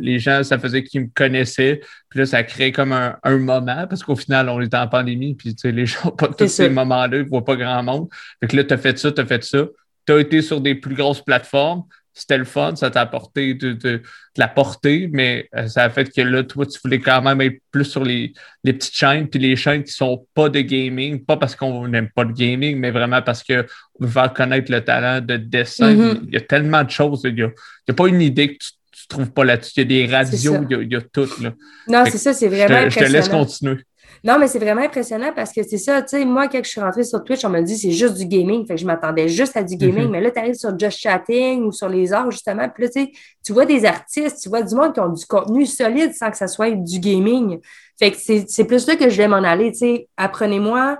[0.00, 1.80] les gens, ça faisait qu'ils me connaissaient.
[2.10, 5.34] Puis là, ça crée comme un, un moment, parce qu'au final, on était en pandémie,
[5.34, 8.08] puis tu sais, les gens, pas tous ces moments-là, ils voient pas grand monde.
[8.40, 9.64] Fait que là, tu as fait ça, tu as fait ça.
[10.06, 11.84] Tu as été sur des plus grosses plateformes.
[12.14, 14.02] C'était le fun, ça t'a apporté de, de, de
[14.36, 17.58] la portée, mais euh, ça a fait que là, toi, tu voulais quand même être
[17.70, 18.34] plus sur les,
[18.64, 22.10] les petites chaînes, puis les chaînes qui sont pas de gaming, pas parce qu'on n'aime
[22.14, 23.64] pas le gaming, mais vraiment parce qu'on
[23.98, 25.94] veut faire connaître le talent de dessin.
[25.94, 26.24] Mhm.
[26.28, 27.22] Il y a tellement de choses.
[27.24, 29.72] Il n'y a, pas une idée que tu ne trouves pas là-dessus.
[29.76, 31.28] Il y a des radios, il y a, il y a tout.
[31.40, 31.54] Là.
[31.88, 33.78] Non, c'est ça, c'est Je, vraiment te, je te laisse continuer.
[34.24, 36.80] Non, mais c'est vraiment impressionnant parce que c'est ça, tu sais, moi, quand je suis
[36.80, 38.64] rentrée sur Twitch, on m'a dit c'est juste du gaming.
[38.66, 40.04] Fait que je m'attendais juste à du gaming.
[40.04, 40.10] Mhm.
[40.10, 42.68] Mais là, tu arrives sur Just Chatting ou sur les arts, justement.
[42.68, 43.12] Puis là, tu sais,
[43.44, 46.36] tu vois des artistes, tu vois du monde qui ont du contenu solide sans que
[46.36, 47.58] ça soit du gaming.
[47.98, 50.08] Fait que c'est plus là que je vais m'en aller, tu sais.
[50.16, 50.98] Apprenez-moi,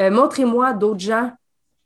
[0.00, 1.30] euh, montrez-moi d'autres gens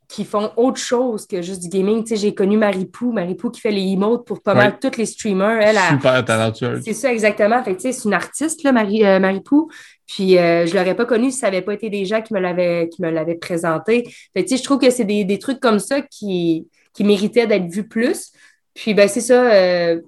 [0.08, 2.02] qui font autre chose que juste du gaming.
[2.04, 4.58] Tu sais, j'ai connu Marie-Pou, Marie-Pou qui fait les emotes pour pas Ouais.
[4.58, 5.60] mal tous les streamers.
[5.60, 6.82] Elle, a, Super talentueuse.
[6.84, 7.60] c'est ça, exactement.
[7.64, 9.68] Fait que, tu sais, c'est une artiste, là, Marie, euh, Marie-Pou.
[10.06, 12.40] Puis, euh, je l'aurais pas connue si ça n'avait pas été des gens qui me
[12.40, 14.04] l'avaient, qui me l'avaient présenté.
[14.34, 17.04] Fait que, tu sais, je trouve que c'est des, des trucs comme ça qui, qui
[17.04, 18.32] méritaient d'être vus plus.
[18.74, 19.52] Puis, ben, c'est ça.
[19.52, 20.00] euh,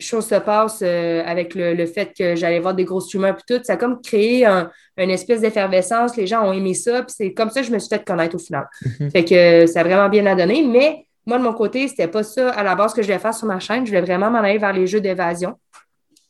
[0.00, 3.44] chose se passe euh, avec le, le fait que j'allais voir des gros streamers puis
[3.56, 3.62] tout.
[3.64, 6.16] Ça a comme créé un, une espèce d'effervescence.
[6.16, 7.02] Les gens ont aimé ça.
[7.02, 8.66] Puis, c'est comme ça que je me suis fait connaître au final.
[8.98, 9.10] Mhm.
[9.12, 10.66] Fait que euh, ça a vraiment bien à donner.
[10.66, 13.34] Mais moi, de mon côté, c'était pas ça à la base que je voulais faire
[13.34, 13.86] sur ma chaîne.
[13.86, 15.54] Je voulais vraiment m'en aller vers les jeux d'évasion.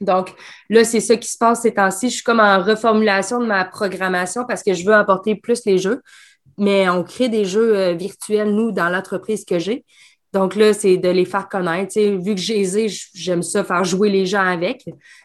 [0.02, 0.34] Donc,
[0.68, 2.10] là, c'est ça qui se passe ces temps-ci.
[2.10, 5.78] Je suis comme en reformulation de ma programmation parce que je veux apporter plus les
[5.78, 6.02] jeux.
[6.58, 9.84] Mais on crée des jeux euh, virtuels, nous, dans l'entreprise que j'ai.
[10.32, 11.92] Donc là, c'est de les faire connaître.
[11.92, 14.84] Tu sais, vu que j'ai j'aime ça faire jouer les gens avec.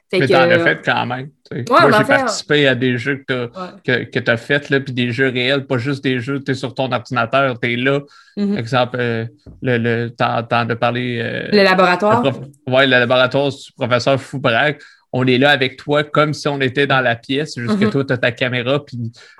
[0.09, 1.29] Fait Mais t'en as fait quand même.
[1.51, 3.47] Ouais, Moi, j'ai fait, participé à des jeux que
[3.83, 4.05] tu ouais.
[4.09, 6.73] que, as fait, là, puis des jeux réels, pas juste des jeux, tu es sur
[6.73, 7.99] ton ordinateur, tu es là.
[8.37, 8.57] Mhm.
[8.57, 9.25] Exemple, euh,
[9.61, 11.19] le, le, t'en, as parlé.
[11.21, 12.21] euh, Le laboratoire?
[12.21, 14.81] prof- ouais, le laboratoire du professeur Foubrac.
[15.13, 17.91] On est là avec toi comme si on était dans la pièce, juste que Mhm.
[17.91, 18.97] toi, tu as ta caméra, puis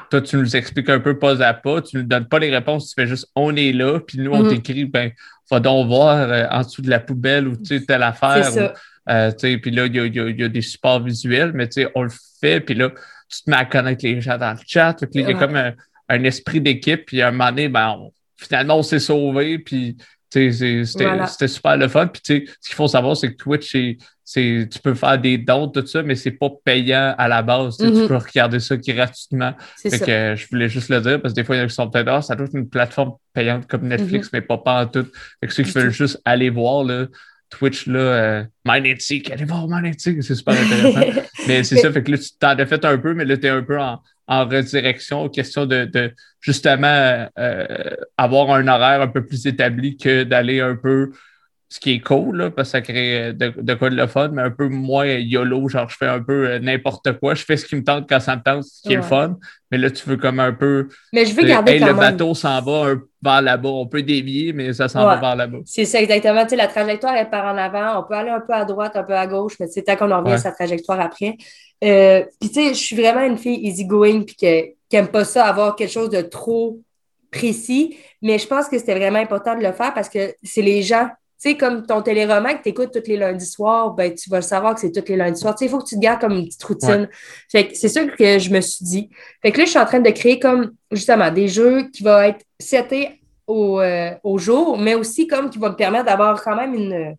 [0.09, 2.49] toi, tu nous expliques un peu pas à pas, tu ne nous donnes pas les
[2.49, 4.49] réponses, tu fais juste on est là, puis nous, on Mhm.
[4.49, 5.11] t'écrit, ben,
[5.51, 8.45] va donc voir euh, en dessous de la poubelle ou tu sais, telle affaire.
[8.45, 8.73] C'est ça.
[8.73, 8.77] ou,
[9.09, 11.67] euh, tu puis là, il y a, y a- y a des supports visuels, mais
[11.69, 12.89] tu on le fait, puis là,
[13.29, 14.95] tu te mets à connaître les gens dans le chat.
[15.13, 15.73] Il y a comme un,
[16.09, 19.97] un esprit d'équipe, puis à un moment donné, ben, on- finalement, on s'est sauvé, puis
[20.29, 21.25] tu c'était Voilà.
[21.27, 22.07] c'était super le fun.
[22.07, 25.37] Puis tu ce qu'il faut savoir, c'est que Twitch, c'est- c'est- tu peux faire des
[25.37, 27.77] dons, tout ça, mais c'est pas payant à la base.
[27.77, 28.01] Tu sais, Mhm.
[28.01, 29.53] Tu peux regarder ça gratuitement.
[29.77, 30.05] C'est Fait ça.
[30.05, 31.67] que euh, je voulais juste le dire parce que des fois, il y en a
[31.69, 34.83] qui sont peut-être, ah, ça doit être une plateforme payante comme Netflix, mais pas, pas
[34.83, 35.07] en tout.
[35.39, 35.83] Fait que ceux qui Mhm.
[35.83, 37.05] Veulent juste aller voir là,
[37.49, 41.21] Twitch, là, euh, allez voir Magnetic, c'est super intéressant.
[41.47, 43.45] mais c'est ça, fait que là, tu t'en as fait un peu, mais là, tu
[43.45, 49.07] es un peu en, en redirection, question de, de justement euh, avoir un horaire un
[49.07, 51.11] peu plus établi que d'aller un peu
[51.69, 54.07] ce qui est cool, là, parce que ça crée euh, de, de quoi de le
[54.07, 57.43] fun, mais un peu moins YOLO, genre je fais un peu euh, n'importe quoi, je
[57.43, 59.37] fais ce qui me tente quand ça me tente, ce qui est le fun,
[59.69, 61.99] mais là tu veux comme un peu, Mais je veux garder hey, quand le même.
[62.11, 65.57] bateau s'en va un- vers là-bas, on peut dévier, mais ça s'en va vers là-bas.
[65.65, 66.43] C'est ça, exactement.
[66.43, 67.99] Tu sais, la trajectoire, elle part en avant.
[67.99, 69.95] On peut aller un peu à droite, un peu à gauche, mais tu sais, tant
[69.97, 71.35] qu'on en revient à sa trajectoire après.
[71.83, 75.25] Euh, puis, tu sais, je suis vraiment une fille easygoing puis que- qui n'aime pas
[75.25, 76.79] ça, avoir quelque chose de trop
[77.31, 77.97] précis.
[78.21, 81.09] Mais je pense que c'était vraiment important de le faire parce que c'est les gens.
[81.39, 84.37] Tu sais, comme ton téléroman que tu écoutes tous les lundis soirs, ben, tu vas
[84.37, 85.53] le savoir que c'est tous les lundis soirs.
[85.53, 87.07] Tu sais, il faut que tu te gardes comme une petite routine.
[87.51, 89.09] Fait que c'est ça que je me suis dit.
[89.43, 92.19] Fait que là, je suis en train de créer comme, justement, des jeux qui vont
[92.21, 96.55] être setés au, euh, au jour, mais aussi comme qui va me permettre d'avoir quand
[96.55, 97.15] même une,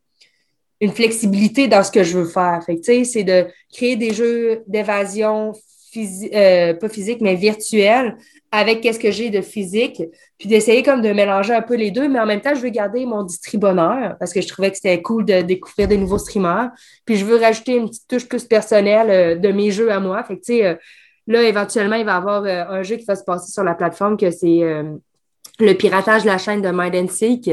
[0.80, 2.60] une flexibilité dans ce que je veux faire.
[2.66, 5.52] Fait que, tu sais, c'est de créer des jeux d'évasion,
[5.94, 8.16] physi- euh, pas physique, mais virtuels,
[8.50, 10.02] avec qu'est-ce que j'ai de physique,
[10.38, 12.70] puis d'essayer comme de mélanger un peu les deux, mais en même temps, je veux
[12.70, 16.70] garder mon distribonneur parce que je trouvais que c'était cool de découvrir des nouveaux streamers.
[17.04, 20.22] Puis je veux rajouter une petite touche plus personnelle euh, de mes jeux à moi.
[20.24, 20.74] Fait que, tu sais, euh,
[21.26, 23.74] là, éventuellement, il va y avoir euh, un jeu qui va se passer sur la
[23.74, 24.62] plateforme que c'est
[25.60, 27.50] le piratage de la chaîne de Mind and Seek.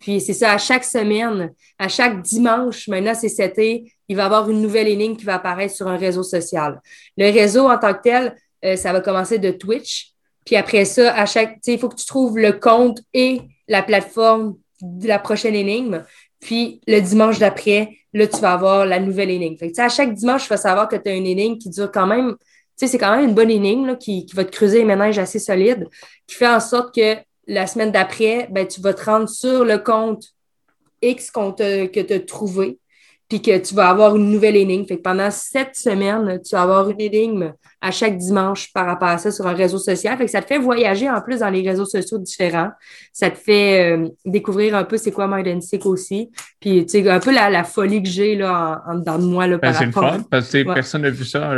[0.00, 4.22] Puis c'est ça, à chaque semaine, à chaque dimanche, maintenant c'est cet été, il va
[4.22, 6.80] y avoir une nouvelle énigme qui va apparaître sur un réseau social.
[7.16, 10.11] Le réseau en tant que tel, ça va commencer de Twitch.
[10.44, 14.56] Puis après ça, à chaque, il faut que tu trouves le compte et la plateforme
[14.80, 16.04] de la prochaine énigme.
[16.40, 19.56] Puis le dimanche d'après, là, tu vas avoir la nouvelle énigme.
[19.56, 21.90] Fait que, à chaque dimanche, tu vas savoir que tu as une énigme qui dure
[21.90, 22.38] quand même, tu
[22.76, 25.38] sais, c'est quand même une bonne énigme là, qui, va te creuser un ménage assez
[25.38, 25.88] solide,
[26.26, 27.16] qui fait en sorte que
[27.46, 30.24] la semaine d'après, ben, tu vas te rendre sur le compte
[31.00, 32.78] X que tu as trouvé
[33.32, 34.84] puis que tu vas avoir une nouvelle énigme.
[34.84, 39.08] Fait que pendant sept semaines, tu vas avoir une énigme à chaque dimanche par rapport
[39.08, 40.18] à ça sur un réseau social.
[40.18, 42.72] Fait que ça te fait voyager en plus dans les réseaux sociaux différents.
[43.10, 46.30] Ça te fait euh, découvrir un peu c'est quoi Mind Sick aussi.
[46.60, 49.46] Puis, tu sais, un peu la, folie que j'ai là, en, dedans de moi.
[49.46, 51.54] Là, ben, c'est le fun, parce que personne n'a vu ça,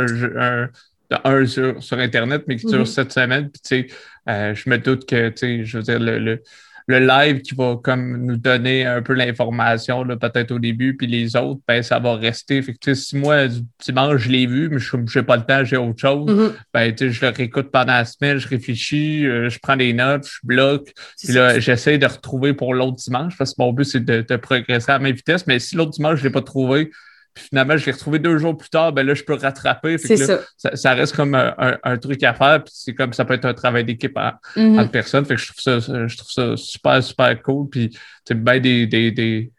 [1.25, 2.85] un, sur, sur, Internet, mais qui dure mm-hmm.
[2.85, 3.49] sept semaines.
[3.49, 3.97] Puis, tu sais,
[4.29, 6.41] euh, je me doute que, tu sais, je veux dire, le le
[6.87, 11.61] live qui va comme nous donner un peu l'information, peut-être au début, puis les autres,
[11.67, 12.61] ben, ça va rester.
[12.61, 13.47] Fait que, si moi,
[13.83, 16.51] dimanche, je l'ai vu, mais je n'ai pas le temps, j'ai autre chose, mm-hmm.
[16.73, 20.39] ben, je le réécoute pendant la semaine, je réfléchis, euh, je prends des notes, je
[20.43, 24.21] bloque, puis là, j'essaie de retrouver pour l'autre dimanche, parce que mon but, c'est de,
[24.21, 26.91] de, progresser à ma vitesse, mais si l'autre dimanche, je ne l'ai pas trouvé,
[27.35, 29.97] puis finalement, je l'ai retrouvé deux jours plus tard, ben là, je peux rattraper.
[29.97, 30.39] Ça.
[30.55, 30.93] ça.
[30.93, 32.63] reste comme un, truc à faire.
[32.63, 34.89] Puis c'est comme ça peut être un travail d'équipe en, mm-hmm.
[34.89, 35.25] personne.
[35.25, 37.69] Fait que je trouve ça, je trouve ça super, super cool.
[37.69, 39.51] Puis c'est bien des, des, des,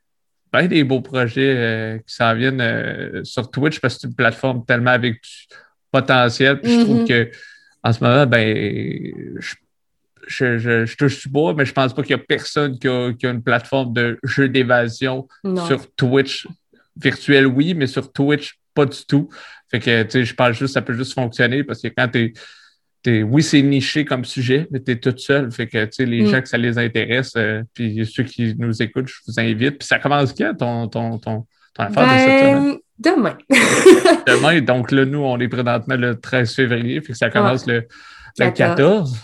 [0.50, 4.14] ben des beaux projets euh, qui s'en viennent euh, sur Twitch parce que c'est une
[4.14, 5.54] plateforme tellement avec du
[5.92, 6.58] potentiel.
[6.58, 7.30] Puis je trouve mm-hmm.
[7.30, 7.30] que
[7.82, 8.56] en ce moment, ben,
[9.38, 9.54] je,
[10.26, 12.88] je, je, je, touche du bois, mais je pense pas qu'il y a personne qui
[12.88, 15.28] a, qui a une plateforme de jeu d'évasion
[15.66, 16.48] sur Twitch
[16.96, 19.28] virtuel, oui, mais sur Twitch, pas du tout.
[19.70, 22.32] Fait que, tu sais, je parle juste, ça peut juste fonctionner parce que quand tu
[23.04, 25.52] es, oui, c'est niché comme sujet, mais tu es toute seule.
[25.52, 26.26] Fait que, tu sais, les mm.
[26.26, 29.78] gens que ça les intéresse, euh, puis ceux qui nous écoutent, je vous invite.
[29.78, 32.76] Puis ça commence quand, ton, ton, ton, ton affaire de cette ben, semaine?
[32.98, 33.36] Demain.
[34.26, 34.60] demain.
[34.60, 37.00] Donc là, nous, on est présentement le 13 février.
[37.00, 37.86] Fait que ça commence le
[38.38, 39.16] le 14.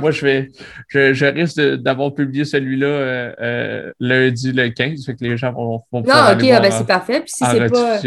[0.00, 0.50] moi, je vais,
[0.88, 5.04] je, risque d'avoir publié celui-là euh, euh, lundi le 15.
[5.06, 7.20] Fait que les gens vont, vont Non, ok, ah, ben, c'est parfait.
[7.20, 8.00] Puis si c'est pas.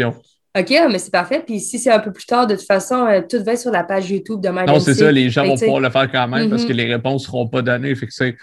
[0.58, 1.42] OK, ah, mais c'est parfait.
[1.46, 3.70] Puis si c'est un peu plus tard, de toute façon, euh, tout va être sur
[3.70, 6.26] la page YouTube de Mind Non, c'est ça, les gens vont pouvoir le faire quand
[6.26, 6.76] même parce que mm-hmm.
[6.76, 7.94] les réponses ne seront pas données.
[7.94, 8.36] Fait que tu,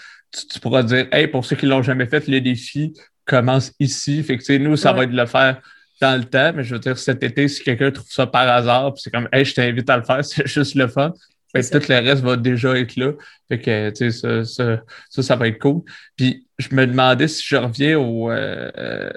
[0.48, 2.94] tu, pourras dire, hey, pour ceux qui ne l'ont jamais fait, le défi
[3.26, 4.24] commence ici.
[4.24, 5.62] Fait que nous, ça va être de le faire
[6.02, 8.94] dans le temps, mais je veux dire, cet été, si quelqu'un trouve ça par hasard,
[8.94, 11.14] puis c'est comme, hey, je t'invite à le faire, c'est juste le fun,
[11.62, 13.14] tout le reste va déjà être là.
[13.48, 15.82] Fait que, tu sais, ça, ça, va être cool.
[16.16, 19.12] Puis, je me demandais si je reviens au, euh,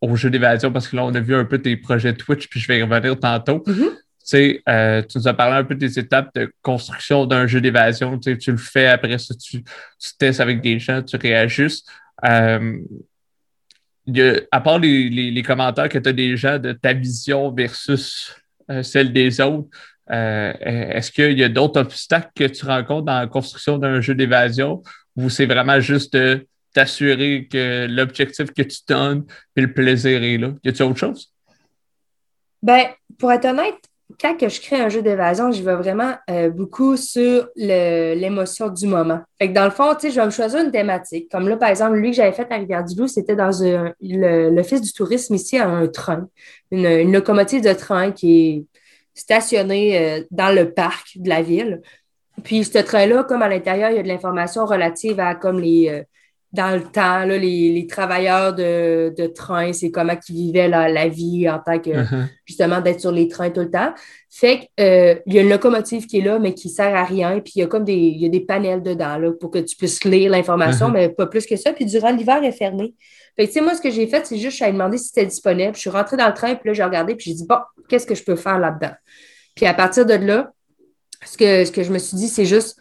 [0.00, 2.60] au jeu d'évasion, parce que là, on a vu un peu tes projets Twitch, puis
[2.60, 3.62] je vais y revenir tantôt.
[3.66, 3.90] Mm-hmm.
[4.28, 8.18] Tu euh, tu nous as parlé un peu des étapes de construction d'un jeu d'évasion.
[8.18, 9.62] Tu, tu le fais, après ça, tu,
[10.18, 11.88] testes avec des gens, tu réajustes.
[12.24, 12.78] Euh,
[14.50, 18.36] à part les, les, commentaires que tu as déjà de ta vision versus
[18.82, 19.68] celle des autres,
[20.10, 24.14] euh, est-ce qu'il y a d'autres obstacles que tu rencontres dans la construction d'un jeu
[24.14, 24.82] d'évasion
[25.16, 29.24] ou c'est vraiment juste de t'assurer que l'objectif que tu donnes
[29.56, 30.52] et le plaisir est là?
[30.62, 31.32] Y a-t-il autre chose?
[32.62, 32.86] Ben,
[33.18, 33.76] pour être honnête,
[34.20, 39.20] quand je crée un jeu d'évasion, je vais vraiment euh, beaucoup sur l'émotion du moment.
[39.38, 41.28] Fait que dans le fond, tu sais, je vais me choisir une thématique.
[41.30, 43.50] Comme là, par exemple, lui que j'avais fait à Rivière-du-Loup, c'était dans
[44.00, 46.28] l'Office du tourisme ici à un train,
[46.70, 48.64] une, une, locomotive de train qui est
[49.16, 51.80] stationné euh, dans le parc de la ville.
[52.44, 55.88] Puis ce train-là, comme à l'intérieur, il y a de l'information relative à comme les
[55.88, 56.02] euh,
[56.52, 61.58] dans le temps, là, les, travailleurs de, train, c'est comment ils vivaient la, vie en
[61.58, 62.26] tant que uh-huh.
[62.44, 63.92] justement d'être sur les trains tout le temps.
[64.30, 67.40] Fait qu'il euh, y a une locomotive qui est là, mais qui sert à rien.
[67.40, 69.58] Puis il y a comme des, il y a des panels dedans là, pour que
[69.58, 70.92] tu puisses lire l'information, uh-huh.
[70.92, 71.72] mais pas plus que ça.
[71.72, 72.94] Puis durant l'hiver, elle est fermée.
[73.36, 75.08] Fait que, tu sais, moi, ce que j'ai fait, c'est juste, je suis demandé si
[75.08, 75.74] c'était disponible.
[75.74, 78.06] Je suis rentrée dans le train, puis là, j'ai regardé, puis j'ai dit, bon, qu'est-ce
[78.06, 78.94] que je peux faire là-dedans?
[79.54, 80.52] Puis à partir de là,
[81.24, 82.78] ce que, ce que je me suis dit, c'est juste,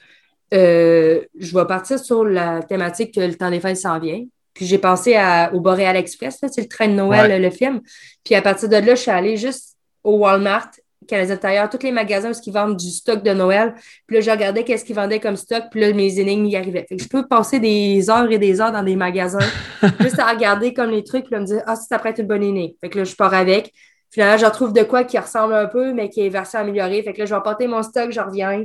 [0.53, 4.23] euh, je vais partir sur la thématique que le temps des fêtes s'en vient.
[4.53, 5.17] Puis j'ai pensé
[5.51, 7.81] au Boréal Express, c'est le train de Noël, le film.
[8.23, 10.69] Puis à partir de là, je suis allée juste au Walmart
[11.07, 13.75] Canadien Tire, tous les magasins où ils vendent du stock de Noël.
[14.07, 16.85] Puis là, je regardais qu'est-ce qu'ils vendaient comme stock, puis là, mes énigmes y arrivaient.
[16.87, 19.39] Fait que je peux passer des heures et des heures dans des magasins
[19.99, 22.43] juste à regarder comme les trucs, puis me dire, ah, ça pourrait être une bonne
[22.43, 22.73] énigme.
[22.81, 23.73] Fait que là, je pars avec.
[24.11, 27.03] Finalement, je retrouve de quoi qui ressemble un peu, mais qui est version améliorée.
[27.03, 28.63] Fait que là, je vais porter mon stock, je reviens.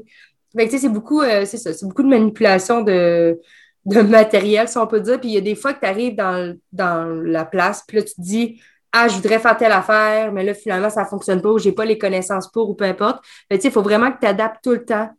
[0.54, 3.40] C'est beaucoup, euh, c'est ça, c'est beaucoup de manipulation de,
[3.84, 5.20] de matériel, si on peut dire.
[5.20, 8.02] Puis il y a des fois que tu arrives dans, dans la place, puis là,
[8.02, 8.60] tu te dis
[8.92, 11.72] Ah, je voudrais faire telle affaire, mais là, finalement, ça ne fonctionne pas ou j'ai
[11.72, 13.24] pas les connaissances pour ou peu importe.
[13.50, 15.10] Mais tu sais, il faut vraiment que tu adaptes tout le temps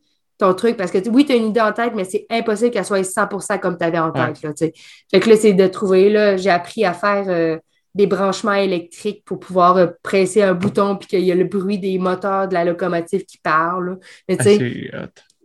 [0.41, 2.85] ton truc parce que oui, tu as une idée en tête, mais c'est impossible qu'elle
[2.85, 4.41] soit 100% comme tu avais en tête.
[4.41, 7.57] Là, fait que là, c'est de trouver, là, j'ai appris à faire euh,
[7.95, 11.79] des branchements électriques pour pouvoir euh, presser un bouton puis qu'il y a le bruit
[11.79, 13.99] des moteurs de la locomotive qui parle.
[14.27, 14.91] Mais tu sais,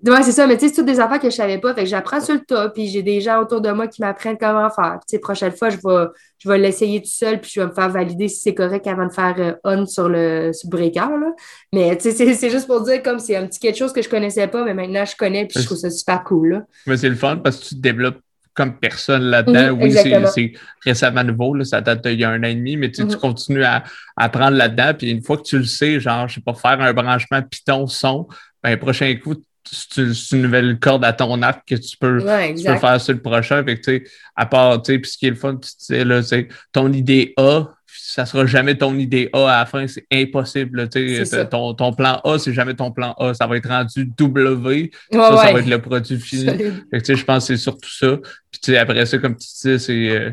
[0.05, 1.75] Ouais, c'est ça, mais tu sais, c'est toutes des affaires que je savais pas.
[1.75, 4.37] Fait que j'apprends sur le tas, puis j'ai des gens autour de moi qui m'apprennent
[4.39, 4.99] comment faire.
[5.01, 6.05] Tu sais, prochaine fois, je vais,
[6.39, 9.07] je vais l'essayer tout seul, puis je vais me faire valider si c'est correct avant
[9.07, 11.01] de faire euh, on sur le, sur breaker.
[11.01, 11.33] Là.
[11.73, 14.09] Mais tu sais, c'est juste pour dire comme c'est un petit quelque chose que je
[14.09, 16.49] connaissais pas, mais maintenant je connais, puis je trouve ça super cool.
[16.49, 16.63] Là.
[16.87, 18.21] Mais c'est le fun parce que tu te développes
[18.57, 19.77] comme personne là-dedans.
[19.77, 20.53] Mhm, oui, c'est
[20.83, 23.15] récemment nouveau, là, ça date d'il y a un an et demi, mais tu, tu
[23.15, 23.21] mhm.
[23.21, 23.85] continues à,
[24.17, 24.95] apprendre là-dedans.
[24.99, 27.87] Puis une fois que tu le sais, genre, je sais pas, faire un branchement Python
[27.87, 28.27] son,
[28.63, 29.37] ben, prochain coup,
[29.71, 30.03] c'est
[30.33, 33.63] une nouvelle corde à ton arc que tu peux, faire sur le prochain.
[33.65, 34.03] Fait que,
[34.35, 36.21] à part, tu sais, puis ce qui est le fun, tu là,
[36.73, 37.76] ton idée A,
[38.17, 40.89] ça sera jamais ton idée A à la fin, c'est impossible.
[41.51, 43.35] Ton, ton, plan A, c'est jamais ton plan A.
[43.35, 44.91] Ça va être rendu W.
[45.13, 46.47] ça, ça va être le produit fini.
[46.91, 48.17] je pense que c'est surtout ça.
[48.51, 50.31] Puis après ça, comme tu dis, c'est euh,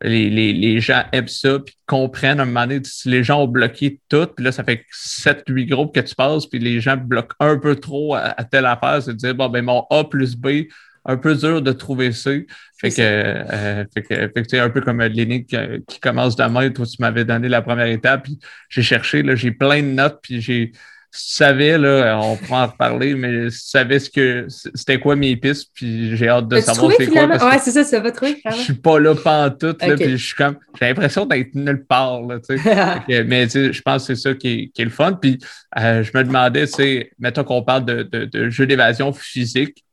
[0.00, 3.42] les, les, les, gens aiment ça, puis comprennent à un moment donné, si les gens
[3.42, 6.96] ont bloqué tout, puis là, ça fait 7-8 groupes que tu passes, puis les gens
[6.96, 10.36] bloquent un peu trop à, telle affaire, c'est de dire, bon, ben mon A plus
[10.36, 10.68] B,
[11.06, 12.30] un peu dur de trouver ça.
[12.78, 16.68] Fait que, euh, fait que, fait que un peu comme l'énigme qui, qui, commence demain,
[16.70, 18.38] toi, tu m'avais donné la première étape, puis
[18.68, 20.78] j'ai cherché, là, j'ai plein de notes, puis j'ai, tu
[21.12, 25.70] savais, là, on pourra en reparler, mais tu savais ce que c'était quoi mes pistes,
[25.72, 27.26] puis j'ai hâte de savoir c'est quoi.
[27.26, 28.42] ouais, c'est ça, ça va trouver.
[28.50, 31.86] Je suis pas là pantoute, tout là, puis je suis comme, j'ai l'impression d'être nulle
[31.86, 33.24] part, là, tu sais.
[33.24, 35.14] mais je pense que c'est ça qui est, le fun.
[35.14, 35.38] Puis
[35.78, 39.85] euh, je me demandais, c'est, mettons qu'on parle de, de, de jeux d'évasion physique,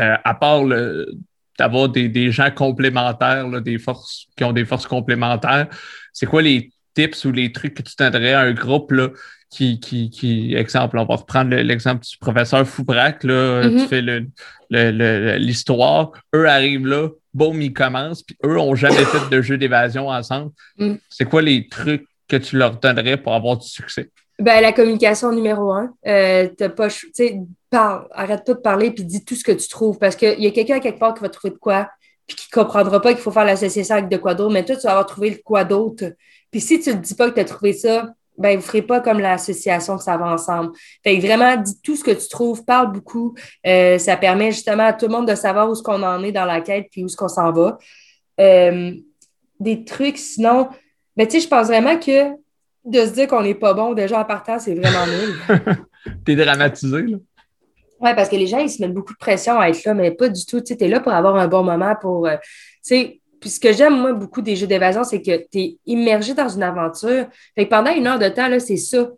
[0.00, 0.62] euh, à part
[1.58, 5.68] d'avoir des, des, gens complémentaires, là, des forces qui ont des forces complémentaires,
[6.12, 9.08] c'est quoi les tips ou les trucs que tu donnerais à un groupe là,
[9.50, 13.80] qui, qui, qui, exemple, on va reprendre l'exemple du professeur Foubrac, là, mm-hmm.
[13.82, 19.42] tu fais l'histoire, eux arrivent là, boum, ils commencent, puis eux ont jamais fait de
[19.42, 20.52] jeu d'évasion ensemble.
[20.78, 20.94] Mm.
[21.08, 24.10] C'est quoi les trucs que tu leur donnerais pour avoir du succès?
[24.38, 25.94] Ben, la communication numéro un.
[26.06, 26.88] Euh, pas,
[27.70, 30.46] parle, arrête pas de parler puis dis tout ce que tu trouves parce qu'il y
[30.46, 31.88] a quelqu'un quelque part qui va trouver de quoi
[32.26, 34.82] puis qui comprendra pas qu'il faut faire l'association avec de quoi d'autre, mais toi, tu
[34.82, 36.04] vas avoir trouvé de quoi d'autre.
[36.50, 39.00] Puis si tu ne dis pas que tu as trouvé ça, ben, vous ferez pas
[39.00, 40.72] comme l'association que ça va ensemble.
[41.04, 43.34] Fait vraiment, dis tout ce que tu trouves, parle beaucoup.
[43.66, 46.32] Euh, ça permet justement à tout le monde de savoir où ce qu'on en est
[46.32, 47.78] dans la quête puis où ce qu'on s'en va.
[48.40, 48.92] Euh,
[49.60, 50.68] des trucs, sinon,
[51.16, 52.32] ben, tu sais, je pense vraiment que
[52.84, 55.76] de se dire qu'on n'est pas bon déjà en partant, c'est vraiment nul.
[56.24, 57.18] T'es dramatisé, là.
[58.02, 60.10] Oui, parce que les gens, ils se mettent beaucoup de pression à être là, mais
[60.10, 60.60] pas du tout.
[60.60, 62.26] Tu es là pour avoir un bon moment, pour.
[62.26, 62.36] Euh,
[63.42, 66.48] puis ce que j'aime, moi, beaucoup des jeux d'évasion, c'est que tu es immergé dans
[66.48, 67.26] une aventure.
[67.54, 69.08] Fait que pendant une heure de temps, là, c'est ça.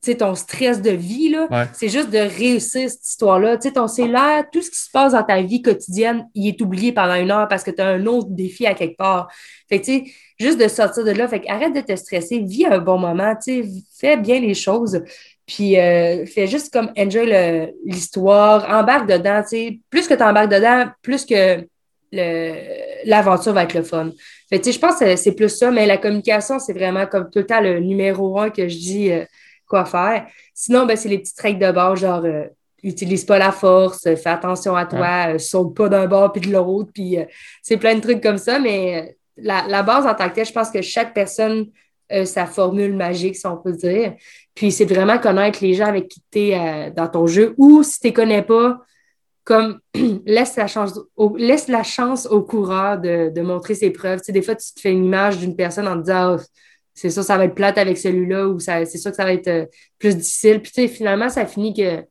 [0.00, 3.58] sais, ton stress de vie, là, c'est juste de réussir cette histoire-là.
[3.58, 6.60] Tu sais, ton cellulaire, tout ce qui se passe dans ta vie quotidienne, il est
[6.62, 9.30] oublié pendant une heure parce que tu as un autre défi à quelque part.
[9.68, 10.12] Fait que, tu sais,
[10.42, 13.34] juste de sortir de là, fait arrête de te stresser, vis un bon moment,
[13.98, 15.02] fais bien les choses.
[15.46, 17.26] Puis euh, fais juste comme enjoy
[17.84, 19.78] l'histoire, embarque dedans, tu sais.
[19.90, 21.66] Plus que tu embarques dedans, plus que
[23.04, 24.10] l'aventure va être le fun.
[24.48, 27.30] Fait tu sais, je pense que c'est plus ça, mais la communication, c'est vraiment comme
[27.30, 29.24] tout le temps le numéro un que je dis euh,
[29.66, 30.26] quoi faire.
[30.54, 32.44] Sinon, ben, c'est les petits tricks de bord, genre euh,
[32.82, 36.90] utilise pas la force, fais attention à toi, saute pas d'un bord puis de l'autre,
[36.92, 37.16] puis
[37.62, 40.70] c'est plein de trucs comme ça, mais la, base en tant que telle, je pense
[40.70, 41.66] que chaque personne
[42.10, 44.14] a sa formule magique, si on peut dire.
[44.54, 47.82] Puis c'est vraiment connaître les gens avec qui tu es euh, dans ton jeu ou
[47.82, 48.80] si tu ne connais pas,
[49.44, 49.80] comme
[50.26, 54.20] laisse la chance au, coureur de, montrer ses preuves.
[54.20, 56.42] Tu sais, des fois, tu te fais une image d'une personne en te disant ah,
[56.94, 59.48] c'est ça, ça va être plate avec celui-là ou c'est sûr que ça va être
[59.48, 59.66] euh,
[59.98, 60.60] plus difficile.
[60.60, 62.04] Puis finalement, ça finit que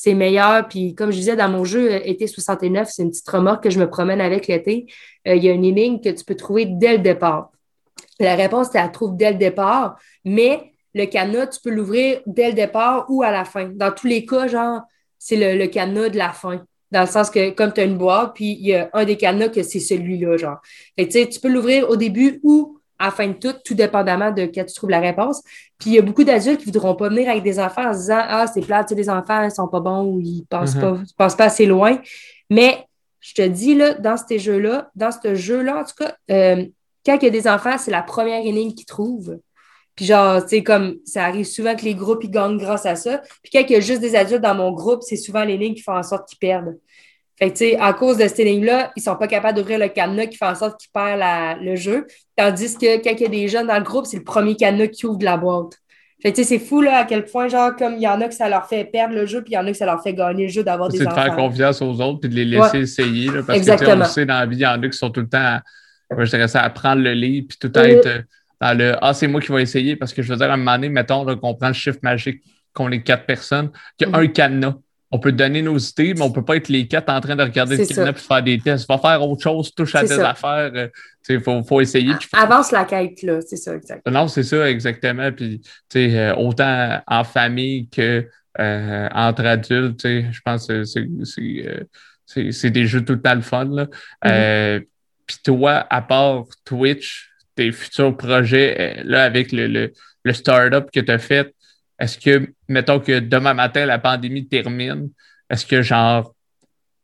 [0.00, 0.68] c'est meilleur.
[0.68, 3.70] Puis comme je disais, dans mon jeu euh, Été 69, c'est une petite remorque que
[3.70, 4.86] je me promène avec l'été.
[5.26, 7.50] Il y a une énigme que tu peux trouver dès le départ.
[8.20, 12.48] La réponse, tu la trouves dès le départ, mais le cadenas, tu peux l'ouvrir dès
[12.48, 13.70] le départ ou à la fin.
[13.74, 14.82] Dans tous les cas, genre,
[15.18, 16.62] c'est le, le cadenas de la fin.
[16.92, 19.16] Dans le sens que, comme tu as une boîte, puis il y a un des
[19.16, 20.58] cadenas que c'est celui-là, genre.
[20.96, 24.42] Fait tu peux l'ouvrir au début ou à la fin de tout, tout dépendamment de
[24.46, 25.42] quand tu trouves la réponse.
[25.78, 27.92] Puis il y a beaucoup d'adultes qui ne voudront pas venir avec des enfants en
[27.92, 30.44] se disant Ah, c'est plat, tu sais, les enfants, ils sont pas bons ou ils
[30.48, 31.14] pensent mm-hmm.
[31.16, 31.98] pas, pas assez loin.
[32.50, 32.86] Mais
[33.20, 36.64] je te dis, là, dans ces jeux-là, dans ce jeu-là, en tout cas, euh,
[37.04, 39.38] quand il y a des enfants, c'est la première énigme qu'ils trouvent.
[39.94, 42.94] Puis genre, tu sais, comme ça arrive souvent que les groupes, ils gagnent grâce à
[42.94, 43.20] ça.
[43.42, 45.82] Puis quand il y a juste des adultes dans mon groupe, c'est souvent lignes qui
[45.82, 46.78] font en sorte qu'ils perdent.
[47.38, 49.88] Fait que, tu sais, à cause de ces lignes-là, ils sont pas capables d'ouvrir le
[49.88, 52.06] cadenas qui fait en sorte qu'ils perdent le jeu.
[52.36, 54.88] Tandis que quand il y a des jeunes dans le groupe, c'est le premier cadenas
[54.88, 55.74] qui ouvre de la boîte.
[56.20, 58.34] Fait que, c'est fou, là, à quel point, genre, comme il y en a que
[58.34, 60.14] ça leur fait perdre le jeu, puis il y en a que ça leur fait
[60.14, 61.12] gagner le jeu d'avoir des enfants.
[61.14, 63.98] C'est de faire confiance aux autres, puis de les laisser essayer, là, parce Exactement.
[63.98, 65.38] que, on sait, dans la vie, il y en a qui sont tout le temps,
[65.38, 65.62] à,
[66.10, 68.24] je dirais ça, à prendre le lit, puis tout le temps être
[68.60, 70.56] dans le Ah, c'est moi qui vais essayer, parce que je veux dire, à un
[70.56, 72.42] moment donné, mettons qu'on prend le chiffre magique,
[72.74, 74.20] qu'on est quatre personnes, qu'il y a mm.
[74.20, 74.74] un cadenas
[75.10, 77.34] on peut donner nos idées, mais on ne peut pas être les quatre en train
[77.34, 78.86] de regarder le cadenas et faire des tests.
[78.86, 80.70] Va faire autre chose, touche à des affaires.
[81.28, 82.12] Il euh, faut, faut, essayer.
[82.34, 84.20] Avance la quête, là, c'est ça, exactement.
[84.20, 85.30] Non, c'est ça, exactement.
[85.32, 85.62] Puis,
[85.96, 88.26] euh, autant en famille que
[88.60, 93.64] euh, entre adultes, je pense que c'est des jeux tout le temps le fun.
[93.64, 93.86] Là.
[94.24, 94.86] Mm-hmm.
[95.26, 99.92] Puis toi, à part Twitch, tes futurs projets, là, avec le, le,
[100.22, 101.54] le startup que tu as fait,
[101.98, 105.10] est-ce que, mettons que demain matin, la pandémie termine,
[105.50, 106.34] est-ce que, genre,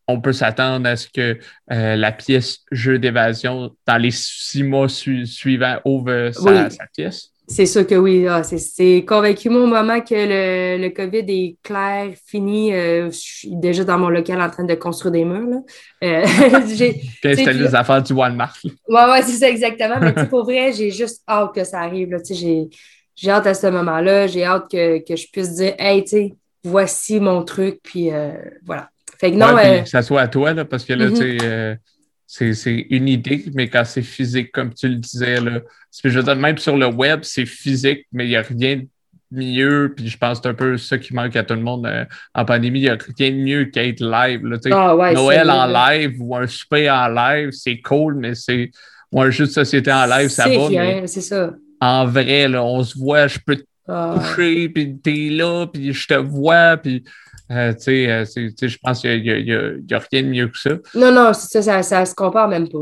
[0.07, 1.39] on peut s'attendre à ce que
[1.71, 7.31] euh, la pièce jeu d'évasion, dans les six mois suivants, ouvre sa, pièce?
[7.47, 8.25] C'est sûr que oui.
[8.27, 12.73] Ah, c'est convaincu au moment que le, le, COVID est clair, fini.
[12.73, 15.47] Euh, je suis déjà dans mon local en train de construire des murs.
[15.47, 15.61] Là.
[16.03, 16.25] Euh,
[16.65, 18.57] C'était les affaires du Walmart.
[18.63, 19.99] Oui, ouais, c'est ça exactement.
[19.99, 22.17] Mais pour vrai, j'ai juste hâte que ça arrive.
[22.31, 22.67] J'ai
[23.15, 24.27] j'ai hâte à ce moment-là.
[24.27, 28.33] J'ai hâte que, je puisse dire, hey, tu sais, voici mon truc, puis euh,
[28.65, 28.89] voilà.
[29.19, 29.57] Fait que non.
[29.57, 31.43] Euh, que ça soit à toi, là, parce que là, tu sais, mm-hmm.
[31.43, 35.61] euh, c'est une idée, mais quand c'est physique, comme tu le disais, là,
[36.03, 38.87] je veux dire, même sur le web, c'est physique, mais il n'y a rien de
[39.31, 41.89] mieux, puis je pense que c'est un peu ça qui manque à tout le monde
[42.33, 42.79] en pandémie.
[42.79, 44.45] Il n'y a rien de mieux qu'être live.
[44.45, 48.71] Là, ah, Noël en live ou un souper en live, c'est cool, mais c'est.
[49.11, 51.07] Ou un jeu de société en live, ça va.
[51.07, 54.15] C'est ça en vrai, là, on se voit, je peux te ah.
[54.17, 57.03] toucher, puis t'es là, puis je te vois, puis
[57.51, 60.71] euh, tu sais, euh, je pense qu'il n'y a, a, rien de mieux que ça.
[60.95, 62.79] Non, non, ça, ça, ça se compare même pas.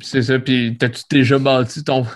[0.00, 2.06] C'est ça, puis t'as-tu déjà bâti ton,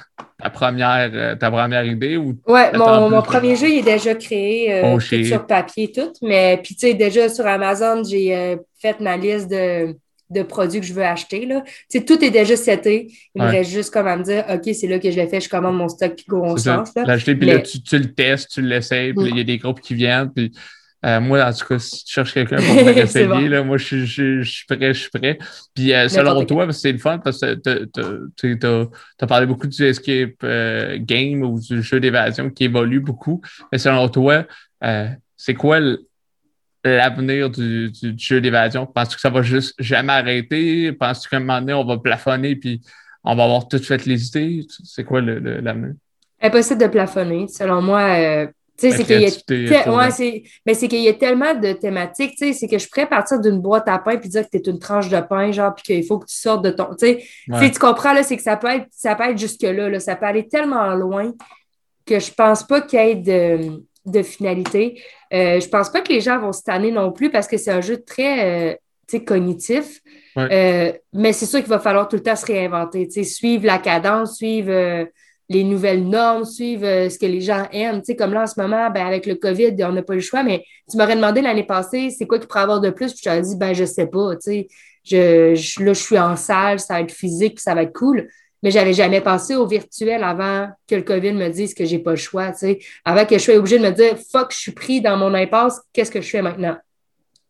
[0.40, 2.16] ta, première, euh, ta première idée?
[2.16, 6.60] Ou ouais, mon, mon premier jeu il est déjà créé oh, sur papier tout, mais
[6.62, 9.96] puis tu sais, déjà sur Amazon, j'ai fait ma liste de
[10.34, 11.46] de produits que je veux acheter.
[11.46, 11.62] Là.
[12.06, 13.12] tout est déjà seté.
[13.34, 15.40] Il me reste juste comme à me dire, OK, c'est là que je l'ai fait,
[15.40, 16.92] je commande mon stock, puis go, on lance.
[16.96, 19.94] L'acheter, puis là, tu, le testes, tu l'essayes, puis il y a des groupes qui
[19.94, 20.52] viennent, puis
[21.04, 24.04] euh, moi, en tout cas, si tu cherches quelqu'un pour me essayer, là, moi, je,
[24.04, 25.38] je, je, suis prêt, je suis prêt.
[25.74, 27.54] Puis euh, selon toi, c'est le fun parce que
[28.36, 33.42] tu as, parlé beaucoup du escape euh, game ou du jeu d'évasion qui évolue beaucoup.
[33.70, 34.44] Mais selon toi,
[35.36, 35.80] c'est quoi
[36.84, 38.86] l'avenir du, jeu d'évasion?
[38.86, 40.92] Penses-tu que ça va juste jamais arrêter?
[40.92, 42.80] Penses-tu qu'à un moment donné, on va plafonner puis
[43.22, 44.66] on va avoir tout fait les idées?
[44.84, 45.94] C'est quoi l'avenir?
[46.40, 47.46] Impossible de plafonner.
[47.48, 51.72] Selon moi, euh, c'est qu'il y, a ouais, mais c'est qu'il y a tellement de
[51.72, 52.34] thématiques.
[52.38, 54.80] C'est que je pourrais partir d'une boîte à pain puis dire que tu es une
[54.80, 56.88] tranche de pain, genre, puis qu'il faut que tu sortes de ton.
[56.98, 57.16] Tu
[57.48, 59.88] tu comprends, c'est que ça peut être, ça peut être jusque-là.
[59.88, 61.32] Là, ça peut aller tellement loin
[62.04, 65.00] que je pense pas qu'il y ait de de finalité.
[65.34, 67.70] Euh, je pense pas que les gens vont se tanner non plus parce que c'est
[67.70, 68.74] un jeu très
[69.12, 70.00] euh, cognitif.
[70.36, 74.36] Euh, mais c'est sûr qu'il va falloir tout le temps se réinventer, suivre la cadence,
[74.36, 75.06] suivre
[75.48, 78.02] les nouvelles normes, suivre ce que les gens aiment.
[78.18, 80.64] comme là, en ce moment, ben, avec le COVID, on n'a pas le choix, mais
[80.90, 83.12] tu m'aurais demandé l'année passée, c'est quoi qu'il pourrait avoir de plus?
[83.12, 84.30] Puis je t'aurais dit, ben, je sais pas.
[85.04, 87.92] Je, je, là, je suis en salle, ça va être physique, puis ça va être
[87.92, 88.26] cool
[88.64, 92.12] mais j'avais jamais pensé au virtuel avant que le COVID me dise que j'ai pas
[92.12, 92.78] le choix, tu sais.
[93.04, 95.82] Avant que je sois obligée de me dire, fuck, je suis pris dans mon impasse,
[95.92, 96.74] qu'est-ce que je fais maintenant?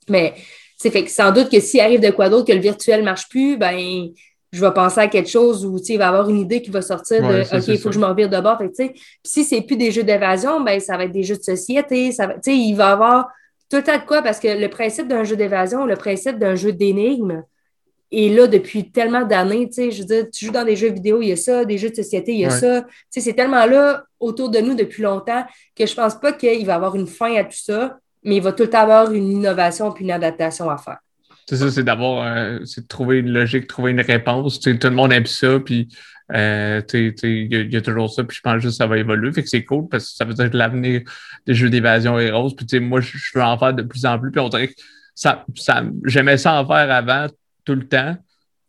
[0.08, 0.34] Mais,
[0.76, 3.28] c'est fait que sans doute que s'il arrive de quoi d'autre que le virtuel marche
[3.28, 4.08] plus, ben,
[4.50, 6.60] je vais penser à quelque chose où, tu sais, il va y avoir une idée
[6.60, 8.58] qui va sortir de, OK, il faut que je m'en vire de bord.
[8.58, 11.22] Fait tu sais, puis si c'est plus des jeux d'évasion, ben, ça va être des
[11.22, 13.28] jeux de société, ça va, tu sais, il va y avoir
[13.70, 16.56] tout un tas de quoi parce que le principe d'un jeu d'évasion, le principe d'un
[16.56, 17.44] jeu d'énigme,
[18.16, 19.66] et là depuis tellement d'années.
[19.66, 21.64] Tu sais, je veux dire, tu joues dans des jeux vidéo, il y a ça,
[21.64, 22.82] des jeux de société, il y a ça.
[22.82, 25.44] Tu sais, c'est tellement là autour de nous depuis longtemps
[25.76, 28.42] que je pense pas qu'il va y avoir une fin à tout ça, mais il
[28.42, 30.98] va tout le temps avoir une innovation puis une adaptation à faire.
[31.46, 34.60] C'est ça, c'est d'avoir, euh, c'est de trouver une logique, trouver une réponse.
[34.60, 35.88] Tu sais, tout le monde aime ça, puis
[36.32, 39.32] euh, il y, a toujours ça, puis je pense juste que ça va évoluer.
[39.32, 41.02] Fait que c'est cool parce que ça veut dire que l'avenir
[41.46, 42.54] des jeux d'évasion est rose.
[42.56, 44.30] Puis moi, je veux en faire de plus en plus.
[44.30, 44.74] Puis on dirait que
[45.14, 47.26] ça, ça j'aimais ça en faire avant
[47.64, 48.16] tout le temps,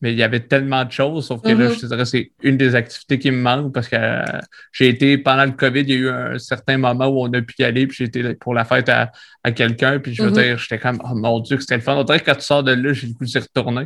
[0.02, 1.74] mais il y avait tellement de choses, sauf que là, mm-hmm.
[1.74, 4.24] je te dirais, c'est une des activités qui me manque parce que euh,
[4.72, 7.42] j'ai été, pendant le COVID, il y a eu un certain moment où on a
[7.42, 9.12] pu y aller, puis j'ai été pour la fête à,
[9.52, 10.44] quelqu'un, puis je veux mm-hmm.
[10.44, 11.96] dire, j'étais comme, oh mon Dieu, que c'était le fun.
[11.96, 13.86] On dirait que quand tu sors de là, j'ai le goût d'y retourner.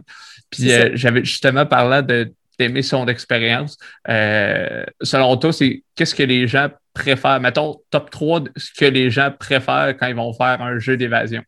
[0.50, 2.26] Puis euh, j'avais justement parlé
[2.58, 3.78] d'aimer son expérience.
[4.10, 7.40] Euh, selon toi, c'est qu'est-ce que les gens préfères?
[7.40, 10.98] Mettons, top 3 de ce que les gens préfèrent quand ils vont faire un jeu
[10.98, 11.44] d'évasion.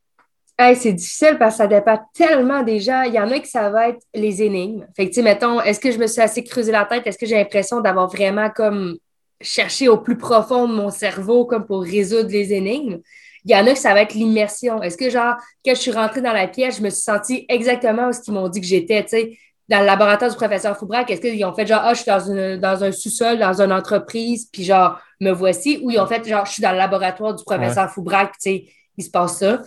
[0.76, 3.04] C'est difficile parce que ça dépend tellement des gens.
[3.04, 4.86] Il y en a qui ça va être les énigmes.
[4.96, 7.06] Fait que, tu sais, mettons, est-ce que je me suis assez creusé la tête?
[7.06, 8.98] Est-ce que j'ai l'impression d'avoir vraiment comme
[9.40, 13.00] cherché au plus profond de mon cerveau comme pour résoudre les énigmes?
[13.44, 14.84] Il y en a que ça va être l'immersion.
[14.84, 15.36] Est-ce que, genre,
[15.66, 18.34] quand je suis rentrée dans la pièce, je me suis sentie exactement où ce qu'ils
[18.34, 19.38] m'ont dit que j'étais, tu sais?
[19.72, 21.66] dans le laboratoire du professeur Foubrac, est-ce qu'ils ont fait?
[21.66, 25.80] Genre, ah, je suis dans, dans un sous-sol, dans une entreprise, puis genre, me voici,
[25.82, 28.66] ou ils ont fait genre, je suis dans le laboratoire du professeur Foubrac, tu sais,
[28.98, 29.62] il se passe ça.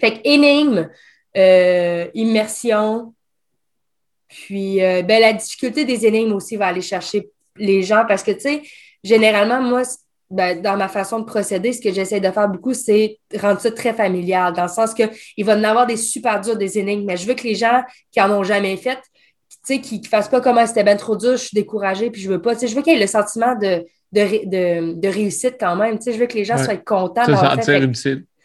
[0.00, 0.88] Fait que énigme,
[1.36, 3.14] euh, immersion,
[4.28, 8.30] puis euh, ben, la difficulté des énigmes aussi va aller chercher les gens parce que,
[8.30, 8.62] tu sais,
[9.02, 9.82] généralement, moi,
[10.30, 13.72] ben, dans ma façon de procéder, ce que j'essaie de faire beaucoup, c'est rendre ça
[13.72, 17.04] très familial, dans le sens qu'il va y en avoir des super durs des énigmes,
[17.04, 17.82] mais je veux que les gens
[18.12, 18.98] qui en ont jamais fait,
[19.66, 22.22] tu sais, qui ne fassent pas comment c'était bien trop dur, je suis découragée, puis
[22.22, 22.54] je veux pas.
[22.54, 25.98] Tu sais, je veux qu'il y ait le sentiment de, de, de, réussite quand même.
[25.98, 27.24] Tu sais, je veux que les gens soient contents.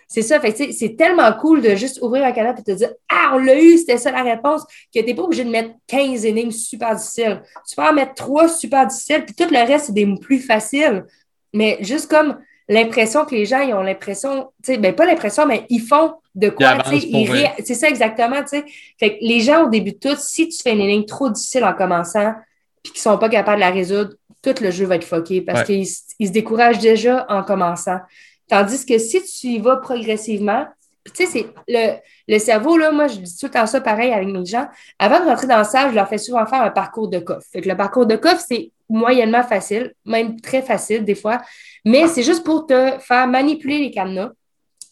[0.07, 3.31] C'est ça, fait, c'est tellement cool de juste ouvrir un canal et te dire Ah,
[3.33, 4.63] on l'a eu, c'était ça la réponse,
[4.93, 7.41] que tu n'es pas obligé de mettre 15 énigmes super difficiles.
[7.67, 11.05] Tu peux en mettre 3 super difficiles, puis tout le reste, c'est des plus faciles.
[11.53, 12.37] Mais juste comme
[12.67, 16.13] l'impression que les gens ils ont l'impression, tu sais, ben pas l'impression, mais ils font
[16.35, 18.65] de quoi, tu sais, c'est ça exactement, tu sais.
[18.99, 21.63] Fait que les gens, au début de tout, si tu fais une énigme trop difficile
[21.63, 22.33] en commençant,
[22.83, 24.11] puis qu'ils sont pas capables de la résoudre,
[24.41, 27.97] tout le jeu va être foqué parce qu'ils se découragent déjà en commençant.
[28.47, 30.65] Tandis que si tu y vas progressivement,
[31.05, 31.97] tu sais, c'est le,
[32.27, 34.67] le, cerveau, là, moi, je dis tout le temps ça pareil avec mes gens.
[34.97, 37.45] Avant de rentrer dans le salle, je leur fais souvent faire un parcours de coffre.
[37.51, 41.41] Fait que le parcours de coffre, c'est moyennement facile, même très facile des fois,
[41.83, 44.31] mais c'est juste pour te faire manipuler les cadenas.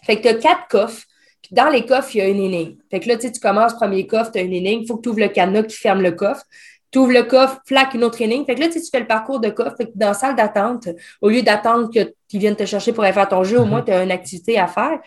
[0.04, 1.04] Fait que tu as quatre coffres.
[1.42, 2.78] Puis dans les coffres, il y a une énigme.
[2.90, 4.84] Fait que là, tu sais, tu commences premier coffre, tu as une énigme.
[4.84, 6.44] Il faut que tu ouvres le cadenas qui ferme le coffre.
[6.92, 8.46] Tu ouvres le coffre, flaque une autre énigme.
[8.46, 9.76] Fait que là, tu, tu fais le parcours de coffre.
[9.78, 10.88] Que dans la salle d'attente,
[11.22, 11.90] au lieu d'attendre
[12.34, 13.86] qu'ils viennent te chercher pour aller faire ton jeu, au moins, mm-hmm.
[13.86, 15.00] tu as une activité à faire.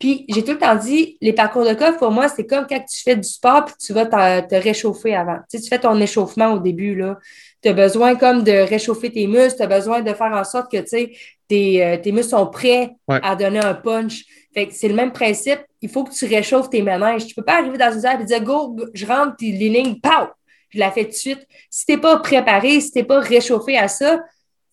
[0.00, 2.80] Puis j'ai tout le temps dit, les parcours de coffre, pour moi, c'est comme quand
[2.80, 5.36] tu fais du sport puis tu vas te réchauffer avant.
[5.48, 7.16] Tu, sais, tu fais ton échauffement au début, là.
[7.62, 10.68] Tu as besoin comme de réchauffer tes muscles, tu as besoin de faire en sorte
[10.68, 11.12] que, tu sais,
[11.46, 14.24] tes, euh, tes muscles sont prêts à donner un punch.
[14.52, 15.60] Fait que c'est le même principe.
[15.80, 17.26] Il faut que tu réchauffes tes ménages.
[17.26, 20.26] Tu peux pas arriver dans une salle et dire, go, je rentre, les lignes, pow!
[20.70, 21.46] Je la fais tout de suite.
[21.70, 24.20] Si t'es pas préparé, si t'es pas réchauffé à ça,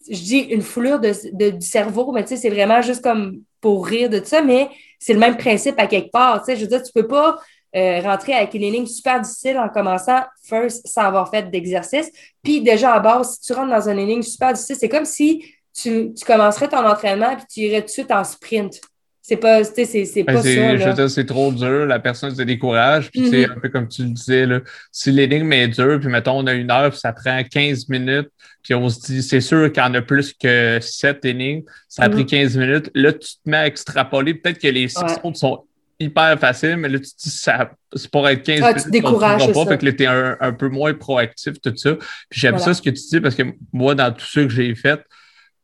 [0.09, 3.85] je dis une foulure de, du cerveau, mais tu sais, c'est vraiment juste comme pour
[3.85, 4.69] rire de ça, mais
[4.99, 6.39] c'est le même principe à quelque part.
[6.39, 7.37] Tu sais, je veux dire, tu peux pas
[7.75, 12.11] euh, rentrer avec une énigme super difficile en commençant first sans avoir fait d'exercice.
[12.43, 15.45] Puis déjà à base, si tu rentres dans une énigme super difficile, c'est comme si
[15.73, 18.81] tu, tu commencerais ton entraînement puis tu irais tout de suite en sprint.
[19.23, 21.09] C'est pas, c'est, c'est ben, pas ça.
[21.09, 23.11] c'est trop dur, la personne se décourage.
[23.11, 23.51] Puis, c'est mm-hmm.
[23.51, 24.61] un peu comme tu le disais, là,
[24.91, 28.29] si l'énigme est dure, puis mettons, on a une heure, puis ça prend 15 minutes,
[28.63, 32.03] puis on se dit, c'est sûr qu'il y en a plus que 7 énigmes, ça
[32.03, 32.59] a pris 15 mm-hmm.
[32.59, 32.91] minutes.
[32.95, 34.33] Là, tu te mets à extrapoler.
[34.33, 35.63] Peut-être que les 6 autres sont
[35.99, 38.75] hyper faciles, mais là, tu te dis, ça, c'est pour être 15 minutes.
[38.77, 39.53] Tu te décourages.
[39.53, 41.95] Pas, fait que là, t'es un, un, peu moins proactif, tout ça.
[41.95, 44.73] Puis j'aime ça, ce que tu dis, parce que moi, dans tout ce que j'ai
[44.73, 44.99] fait,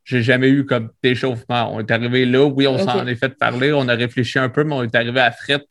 [0.08, 1.70] j'ai jamais eu comme d'échauffement.
[1.74, 4.64] On est arrivé là, oui, on s'en est fait parler, on a réfléchi un peu,
[4.64, 5.62] mais on est arrivé à fret.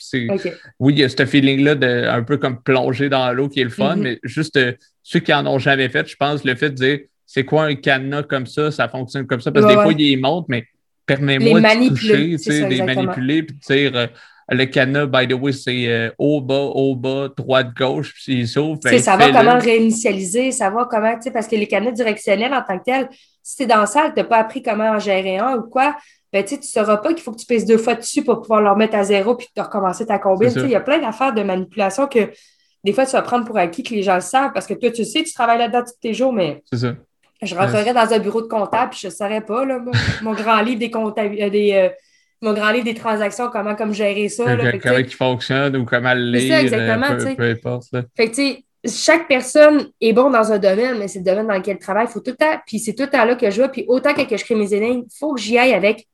[0.79, 3.63] Oui, il y a ce feeling-là de un peu comme plonger dans l'eau qui est
[3.63, 4.01] le fun, mm-hmm.
[4.01, 6.99] mais juste euh, ceux qui en ont jamais fait, je pense, le fait de dire
[7.25, 10.21] c'est quoi un cadenas comme ça, ça fonctionne comme ça, parce que des fois, il
[10.21, 10.67] monte, mais
[11.07, 14.07] permets-moi de toucher, les manipuler, puis de dire euh,
[14.49, 18.47] le cadenas, by the way, c'est euh, haut, bas, haut, bas, droite, gauche, puis il
[18.47, 18.79] s'ouvre.
[18.83, 22.79] Ben, savoir comment réinitialiser, savoir comment, tu sais, parce que les cadenas directionnels en tant
[22.79, 23.09] que tel,
[23.43, 25.63] si tu es dans la salle, tu n'as pas appris comment en gérer un ou
[25.63, 25.95] quoi,
[26.31, 28.61] ben, tu ne sauras pas qu'il faut que tu pèses deux fois dessus pour pouvoir
[28.61, 30.51] leur mettre à zéro puis te recommencer ta combine.
[30.55, 32.31] Il y a plein d'affaires de manipulation que
[32.83, 34.91] des fois, tu vas prendre pour acquis que les gens le savent parce que toi,
[34.91, 36.63] tu sais, tu travailles là-dedans tous tes jours, mais.
[36.71, 36.95] C'est ça.
[37.41, 39.79] Je rentrerais dans un bureau de comptable puis je ne saurais pas, là,
[40.23, 41.35] mon, grand livre des comptables.
[41.39, 41.89] Euh, des, euh,
[42.41, 44.55] mon grand livre des transactions, comment comme gérer ça.
[44.55, 46.53] Là, comment il fonctionne ou comment le lire.
[46.53, 47.11] Ça, exactement.
[47.11, 47.87] Euh, peu, peu, importe.
[48.15, 51.47] Fait que, tu sais, chaque personne est bon dans un domaine, mais c'est le domaine
[51.47, 52.07] dans lequel elle travaille.
[52.07, 53.69] Faut tout le temps, puis c'est tout le temps là que je vois.
[53.69, 56.07] Puis autant que, je crée mes énigmes, il faut que j'y aille avec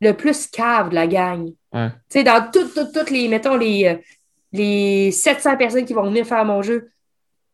[0.00, 1.52] le plus cave de la gang.
[1.72, 3.96] Tu sais, dans toutes, toutes, les, mettons, les, euh,
[4.52, 6.90] les 700 personnes qui vont venir faire mon jeu,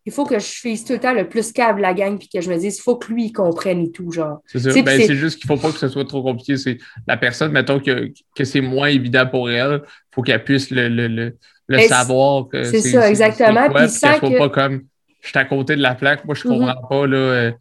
[0.07, 2.41] il faut que je fasse tout le temps le plus de la gang, puis que
[2.41, 4.41] je me dise, il faut que lui, il comprenne et tout, genre.
[4.47, 4.83] C'est ça.
[4.83, 6.57] Ben, c'est juste qu'il ne faut pas que ce soit trop compliqué.
[6.57, 10.71] C'est la personne, mettons, que, que c'est moins évident pour elle, il faut qu'elle puisse
[10.71, 11.37] le, le, le,
[11.69, 12.47] le savoir.
[12.53, 13.69] C'est ça, exactement.
[13.71, 14.39] Puis ça que...
[14.39, 14.85] pas comme,
[15.21, 16.89] je suis à côté de la plaque, moi, je ne comprends mm-hmm.
[16.89, 17.53] pas, là, euh,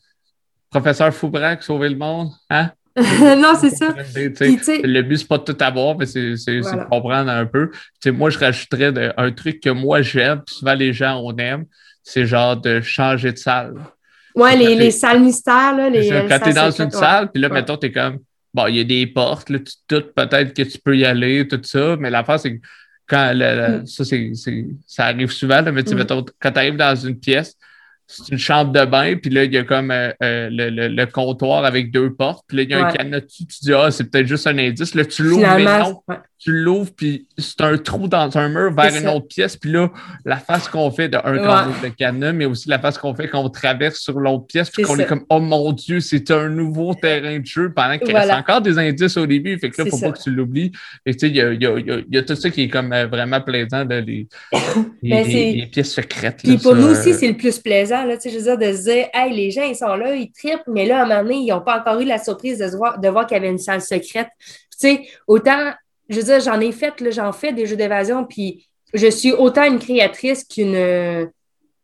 [0.69, 2.71] professeur Foubrac, sauver le monde, hein?
[2.95, 3.93] non, c'est ça.
[3.95, 7.71] le but, c'est pas de tout avoir, mais c'est de comprendre un peu.
[8.07, 11.65] moi, je rajouterais un truc que moi j'aime, souvent les gens on aime,
[12.03, 13.75] c'est genre de changer de salle.
[14.35, 15.89] Ouais, les, les, salles mystères, là.
[15.89, 18.19] Les, quand t'es dans une salle, puis là, mettons, t'es comme,
[18.53, 21.47] bon, il y a des portes, là, tu doutes peut-être que tu peux y aller,
[21.47, 22.61] tout ça, mais l'affaire, c'est que
[23.07, 23.85] quand, mm.
[23.87, 24.31] ça, c'est,
[24.85, 25.97] ça arrive souvent, là, mais tu sais, mm.
[25.97, 27.55] mettons, quand t'arrives dans une pièce,
[28.11, 30.87] c'est une chambre de bain, puis là, il y a comme euh, euh, le, le,
[30.87, 33.73] le, comptoir avec deux portes, puis là, il y a un cadenas dessus, tu dis,
[33.73, 34.95] ah, c'est peut-être juste un indice.
[34.95, 36.01] Là, tu l'ouvres, mais non.
[36.39, 39.91] Tu l'ouvres, puis c'est un trou dans un mur vers une autre pièce, puis là,
[40.25, 41.73] la face qu'on fait de un ouais.
[41.83, 44.83] le cadenas, mais aussi la face qu'on fait quand on traverse sur l'autre pièce, puis
[44.83, 48.31] qu'on est comme, oh mon Dieu, c'est un nouveau terrain de jeu, pendant qu'il reste
[48.31, 50.71] encore des indices au début, fait que là, faut pas que tu l'oublies.
[51.05, 52.91] Et tu sais, il y a, y, a, y a, tout ça qui est comme
[52.91, 54.27] euh, vraiment plaisant, de les,
[55.03, 56.39] les, les, pièces secrètes.
[56.43, 59.33] Puis pour nous aussi, c'est le plus plaisant je veux dire, de se dire, hey,
[59.33, 61.61] les gens, ils sont là, ils trippent, mais là, à un moment donné, ils n'ont
[61.61, 64.29] pas encore eu la surprise de, voir, de voir qu'il y avait une salle secrète.
[64.39, 65.73] Tu sais, autant,
[66.09, 69.63] je veux dire, j'en ai fait, j'en fais des jeux d'évasion, puis je suis autant
[69.63, 71.31] une créatrice qu'une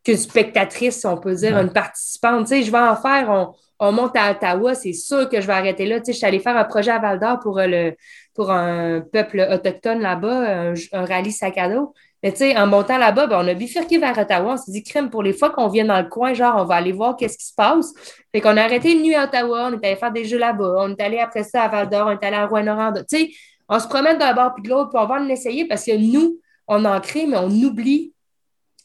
[0.06, 2.48] qu'une spectatrice, on peut dire, une participante.
[2.48, 5.48] Tu sais, je vais en faire, on, on monte à Ottawa, c'est sûr que je
[5.48, 6.00] vais arrêter là.
[6.00, 7.96] Tu sais, je suis allée faire un projet à Val d'Or pour, euh, le,
[8.34, 11.94] pour un peuple autochtone là-bas, un, un, rallye sac à dos.
[12.26, 14.54] Mais tu sais, en montant là-bas, ben, on a bifurqué vers Ottawa.
[14.54, 16.74] On s'est dit, crème, pour les fois qu'on vient dans le coin, genre, on va
[16.74, 17.94] aller voir qu'est-ce qui se passe.
[18.34, 20.74] Fait qu'on a arrêté une nuit à Ottawa, on est allé faire des jeux là-bas.
[20.80, 23.04] On est allé après ça à Val d'Or, on est allé à Rouen-Noranda.
[23.04, 23.32] Tu sais,
[23.70, 26.40] on se promène d'un bord puis de l'autre, puis on va l'essayer parce que nous,
[26.68, 28.12] on en crée, mais on oublie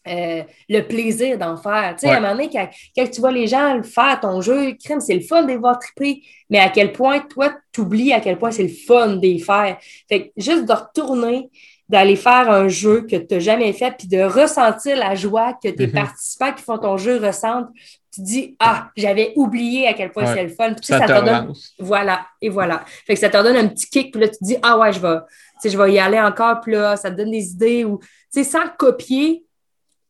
[0.07, 1.95] euh, le plaisir d'en faire.
[1.99, 2.69] Tu sais, à un moment donné, quand,
[3.11, 6.23] tu vois les gens faire ton jeu, crème, c'est le fun de les voir triper,
[6.51, 9.39] mais à quel point, toi, tu oublies à quel point c'est le fun de les
[9.39, 9.79] faire.
[10.11, 11.49] Fait que juste de retourner,
[11.91, 15.69] d'aller faire un jeu que tu n'as jamais fait, puis de ressentir la joie que
[15.69, 15.93] tes mhm.
[15.93, 17.69] participants qui font ton jeu ressentent.
[18.15, 20.73] Tu dis, ah, j'avais oublié à quel point c'est le fun.
[20.73, 21.53] Puis ça, te donne.
[21.81, 22.85] Voilà, et voilà.
[23.07, 25.01] Fait que ça te donne un petit kick, puis là, tu dis, ah ouais, je
[25.01, 25.19] vais,
[25.65, 27.85] je vais y aller encore, puis là, ça te donne des idées.
[27.85, 27.99] Ou,
[28.31, 29.45] sans copier,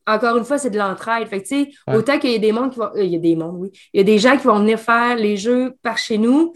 [0.06, 1.28] encore une fois, c'est de l'entraide.
[1.28, 2.90] Fait que, tu sais, autant qu'il y a des mondes qui vont.
[2.94, 3.70] Euh, il y a des mondes, oui.
[3.94, 6.52] Il y a des gens qui vont venir faire les jeux par chez nous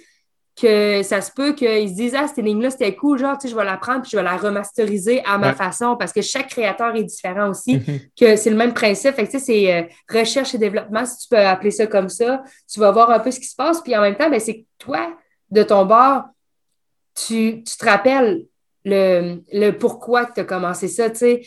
[0.61, 3.53] que ça se peut qu'ils se disent Ah, cette énigme-là, c'était cool, genre, tu sais,
[3.53, 6.49] je vais la prendre puis je vais la remasteriser à ma façon parce que chaque
[6.49, 8.01] créateur est différent aussi, mhm.
[8.19, 9.15] que c'est le même principe.
[9.15, 12.09] Fait que, tu sais, c'est euh, recherche et développement, si tu peux appeler ça comme
[12.09, 12.43] ça.
[12.73, 14.65] Tu vas voir un peu ce qui se passe, puis en même temps, ben, c'est
[14.79, 15.17] toi,
[15.51, 16.25] de ton bord,
[17.15, 18.45] tu, tu te rappelles
[18.85, 21.43] le, le pourquoi tu as commencé ça, tu sais.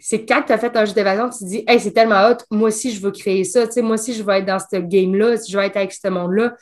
[0.00, 2.36] C'est quand tu as fait un jeu d'évasion, tu te dis, hey, c'est tellement hot,
[2.50, 4.76] moi aussi, je veux créer ça, tu sais, moi aussi, je veux être dans ce
[4.76, 6.54] game-là, je veux être avec ce monde-là.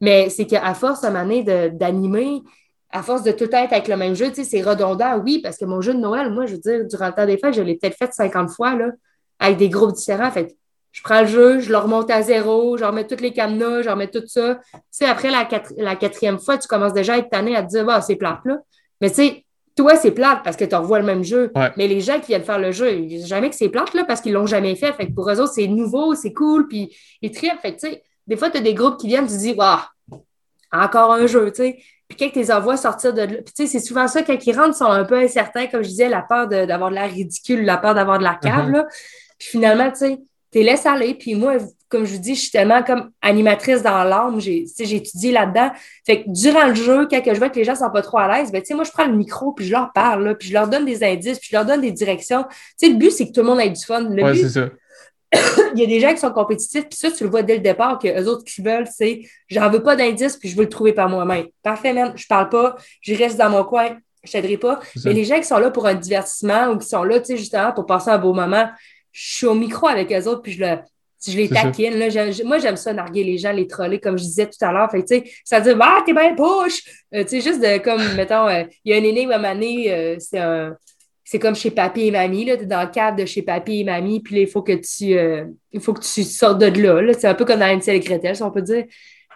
[0.00, 1.42] Mais c'est qu'à force, à un moment
[1.72, 2.42] d'animer,
[2.90, 5.56] à force de tout être avec le même jeu, tu sais, c'est redondant, oui, parce
[5.56, 7.62] que mon jeu de Noël, moi, je veux dire, durant le temps des fêtes, je
[7.62, 8.90] l'ai peut-être fait 50 fois, là,
[9.38, 10.30] avec des groupes différents.
[10.30, 10.54] Fait
[10.96, 13.90] je prends le jeu, je le remonte à zéro, je remets toutes les cadenas, je
[13.90, 14.58] remets tout ça.
[14.72, 15.46] Tu sais, après la,
[15.76, 18.40] la quatrième fois, tu commences déjà à être tanné à te dire, bah, c'est plate,
[18.46, 18.60] là.
[19.02, 19.44] Mais tu sais,
[19.76, 21.52] toi, c'est plate parce que tu revois le même jeu.
[21.76, 24.04] Mais les gens qui viennent faire le jeu, ils disent jamais que c'est plate, là,
[24.04, 24.94] parce qu'ils l'ont jamais fait.
[24.94, 27.60] Fait que pour eux autres, c'est nouveau, c'est cool, puis ils trippent.
[27.60, 29.78] Fait tu sais, des fois, tu as des groupes qui viennent, tu te dis, waouh,
[30.72, 31.78] encore un jeu, tu sais.
[32.08, 34.36] Puis quand tu les envoies sortir de là, puis tu sais, c'est souvent ça, quand
[34.46, 37.10] ils rentrent, ils sont un peu incertains, comme je disais, la peur d'avoir de, l'air
[37.10, 38.72] ridicule, la peur d'avoir de la cave, uh-huh.
[38.72, 38.86] là.
[39.38, 40.18] Puis finalement, tu sais,
[40.52, 41.14] tu les laisses aller.
[41.14, 41.56] Puis moi,
[41.88, 45.70] comme je vous dis, je suis tellement comme animatrice dans l'âme, j'ai étudié là-dedans.
[46.04, 48.38] Fait que durant le jeu, quand je vois que les gens sont pas trop à
[48.38, 50.48] l'aise, ben, tu sais, moi, je prends le micro, puis je leur parle, là, puis
[50.48, 52.44] je leur donne des indices, puis je leur donne des directions.
[52.44, 54.08] Tu sais, le but, c'est que tout le monde ait du fun.
[54.08, 54.68] Le c'est ça.
[55.74, 57.60] il y a des gens qui sont compétitifs, puis ça, tu le vois dès le
[57.60, 60.68] départ, que les autres qui veulent, c'est j'en veux pas d'indice, puis je veux le
[60.68, 61.46] trouver par moi-même.
[61.62, 64.80] Parfait, même, je parle pas, je reste dans mon coin, je t'aiderai pas.
[65.04, 67.36] Mais les gens qui sont là pour un divertissement ou qui sont là, tu sais,
[67.36, 68.68] justement, pour passer un beau moment,
[69.12, 70.78] je suis au micro avec eux autres, puis je le.
[71.26, 71.94] Je les taquine.
[71.94, 72.06] Là,
[72.44, 74.88] moi, j'aime ça, narguer les gens, les troller, comme je disais tout à l'heure.
[74.88, 76.84] Fait tu sais, ça dit, ah, t'es bien push!
[77.12, 79.92] Euh, tu sais, juste de, comme, mettons, euh, il y a un énigme à année,
[79.92, 80.76] euh, c'est un,
[81.28, 83.80] c'est comme chez papy et mamie, là, tu es dans le cadre de chez papy
[83.80, 86.66] et mamie, puis là, il faut que tu euh, il faut que tu sortes de
[86.66, 87.12] là.
[87.18, 88.84] C'est un peu comme dans une et Gretel, si on peut dire.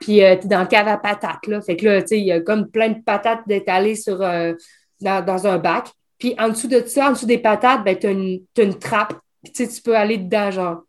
[0.01, 1.49] Puis euh, tu es dans le cadre à patates.
[1.49, 1.61] Là.
[1.61, 4.53] Fait que là, tu sais, il y a comme plein de patates d'étalées sur euh,
[5.01, 5.89] dans, un bac.
[6.17, 9.15] Puis en dessous de ça, en dessous des patates, ben, tu as une, trappe.
[9.43, 10.83] Puis tu peux aller dedans, genre.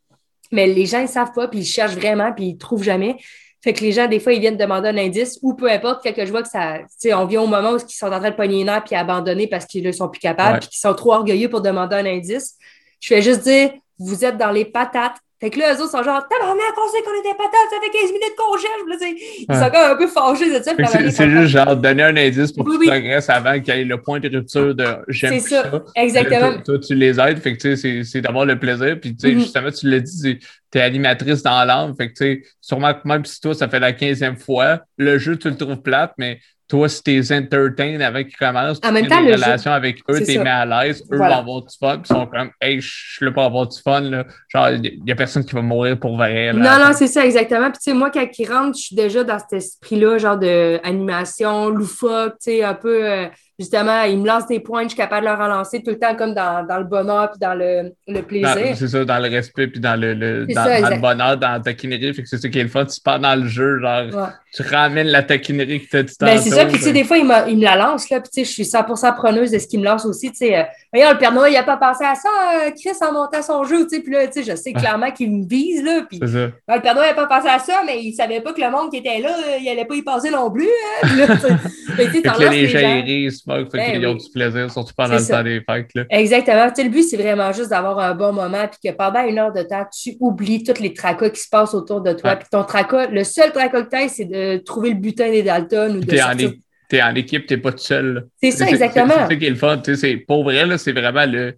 [0.52, 3.18] Mais les gens, ils savent pas, puis ils cherchent vraiment, puis ils trouvent jamais.
[3.63, 6.13] Fait que les gens, des fois, ils viennent demander un indice ou peu importe, quand
[6.17, 6.79] je vois que ça.
[6.79, 8.83] Tu sais, on vient au moment où ils sont en train de pogner une heure
[8.83, 11.95] puis abandonner parce qu'ils ne sont plus capables puis qu'ils sont trop orgueilleux pour demander
[11.95, 12.55] un indice.
[12.99, 15.17] Je fais juste dire, vous êtes dans les patates.
[15.41, 17.89] Fait que là, eux autres sont genre, tabarnak, on sait qu'on était patates, ça fait
[17.89, 19.15] 15 minutes qu'on cherche.
[19.39, 20.73] Ils sont quand même un peu fâchés de ça.
[21.09, 23.99] C'est juste genre donner un indice pour que tu progresses avant qu'il y ait le
[23.99, 25.63] point de rupture de j'aime ça.
[25.63, 25.84] ça.
[25.95, 26.61] Exactement.
[26.63, 28.99] Toi, tu les aides, fait que tu sais, c'est d'avoir le plaisir.
[29.01, 29.39] Puis tu sais, mm-hmm.
[29.39, 30.38] justement, tu l'as dit,
[30.72, 31.95] tu es animatrice dans l'âme.
[31.95, 35.18] Fait que tu sais, sûrement que même si toi, ça fait la 15e fois, le
[35.18, 36.39] jeu, tu le trouves plate, mais
[36.72, 40.48] toi, si t'es entertain avec qui commencent, tu as une relation avec eux, t'es mis
[40.48, 43.43] à l'aise, eux vont avoir du fun, ils sont comme, hey, je suis là pour
[43.43, 44.26] avoir du fun, là.
[44.48, 46.53] Genre, il n'y a personne qui va mourir pour vrai.
[46.53, 47.72] non, non, c'est ça, exactement.
[47.72, 51.68] Puis, tu sais, moi, quand ils rentrent, je suis déjà dans cet esprit-là, genre d'animation,
[51.68, 53.06] loufoque, tu sais, un peu.
[53.06, 53.27] Euh,
[53.61, 56.15] justement, ils me lancent des points, je suis capable de leur relancer tout le temps
[56.15, 58.75] comme dans, dans le bonheur puis dans le, le plaisir.
[58.75, 62.13] C'est ça, dans le respect puis dans le, le dans, le bonheur, dans la taquinerie.
[62.13, 62.85] Fait que c'est ça qui est le fun.
[62.85, 66.38] Tu pars dans le jeu, genre, tu ramènes la taquinerie que tu as dit ben,
[66.38, 68.41] c'est ça, puis tu sais, des fois, il, il, me la lance, là, puis tu
[68.41, 70.57] sais, je suis 100% preneuse de ce qu'il me lance aussi, tu sais.
[70.57, 73.41] Euh, voyons, le Père Noël, il n'a pas pensé à ça, euh, Chris, en montant
[73.41, 76.01] son jeu, tu sais, puis là, tu sais, je sais clairement qu'il me vise, là,
[76.09, 76.19] puis...
[76.19, 76.51] le
[76.81, 78.97] Père Noël n'a pas pensé à ça, mais il savait pas que le monde qui
[78.97, 81.47] était là, il n'allait pas y passer non plus, hein, puis là, tu sais,
[83.60, 86.03] ils fait ben qu'ils ont du plaisir, surtout pendant le temps des fêtes, là.
[86.10, 86.68] Exactement.
[86.69, 89.40] Tu sais, le but, c'est vraiment juste d'avoir un bon moment, puis que pendant une
[89.40, 92.48] heure de temps, tu oublies tous les tracas qui se passent autour de toi, puis
[92.52, 95.99] ton tracas, le seul tracas que tu c'est de trouver le butin des Dalton ou
[95.99, 98.28] de t'es en, es en équipe, t'es pas tout seul.
[98.41, 99.14] C'est ça, exactement.
[99.14, 99.82] C'est ça qui est le fun.
[100.28, 101.57] Pour vrai, c'est vraiment le.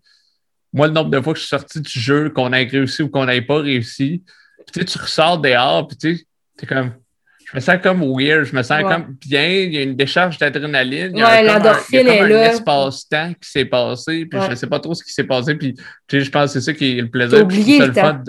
[0.72, 3.10] Moi, le nombre de fois que je suis sorti du jeu, qu'on ait réussi ou
[3.10, 4.24] qu'on n'ait pas réussi,
[4.72, 6.28] puis tu ressors dehors, puis tu
[6.62, 6.94] es comme.
[7.54, 10.40] Je me sens comme weird, je me sens comme bien, il y a une décharge
[10.40, 11.12] d'adrénaline.
[11.14, 12.50] Il y a, l'endorphine est là.
[12.50, 15.56] un espace-temps qui s'est passé, puis je ne sais pas trop ce qui s'est passé,
[15.56, 15.76] puis
[16.12, 17.44] je pense que c'est ça qui est le plaisir.
[17.44, 18.24] Oublié le, fun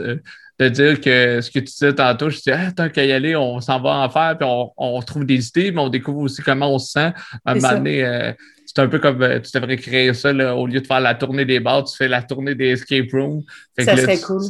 [0.58, 3.34] de dire que ce que tu disais tantôt, je dis, ah, tant qu'à y aller,
[3.34, 6.42] on s'en va en faire, puis on, on, trouve des idées, mais on découvre aussi
[6.42, 7.12] comment on se sent.
[7.44, 8.32] À un moment donné, euh,
[8.74, 11.14] c'est un peu comme euh, tu devrais créer ça, là, au lieu de faire la
[11.14, 13.42] tournée des bars, tu fais la tournée des escape rooms.
[13.78, 14.42] ça serait cool.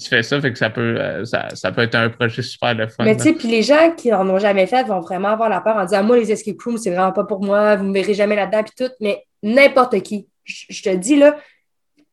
[0.00, 2.76] Tu, fais ça, fait que ça peut, euh, ça, ça, peut être un projet super
[2.76, 3.04] de fun.
[3.04, 5.60] Mais tu sais, puis les gens qui n'en ont jamais fait vont vraiment avoir la
[5.60, 7.94] peur en disant, moi, les escape rooms, c'est vraiment pas pour moi, vous ne me
[7.94, 10.28] verrez jamais là-dedans, puis tout, mais n'importe qui.
[10.44, 11.36] Je te dis, là,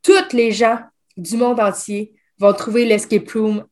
[0.02, 0.80] toutes les gens
[1.18, 3.64] du monde entier vont trouver l'escape room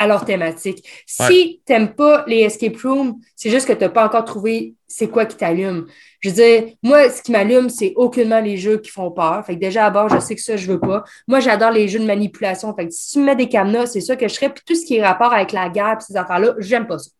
[0.00, 0.82] à leur thématique.
[1.06, 4.74] Si tu n'aimes pas les escape rooms, c'est juste que tu n'as pas encore trouvé
[4.88, 5.86] c'est quoi qui t'allume.
[6.20, 9.44] Je veux dire, moi, ce qui m'allume, c'est aucunement les jeux qui font peur.
[9.46, 11.04] Fait que déjà, à bord, je sais que ça, je veux pas.
[11.28, 12.74] Moi, j'adore les jeux de manipulation.
[12.74, 14.48] Fait que si tu me mets des cameras, c'est ça que je serais.
[14.48, 17.10] Puis tout ce qui est rapport avec la guerre et ces affaires-là, j'aime pas ça.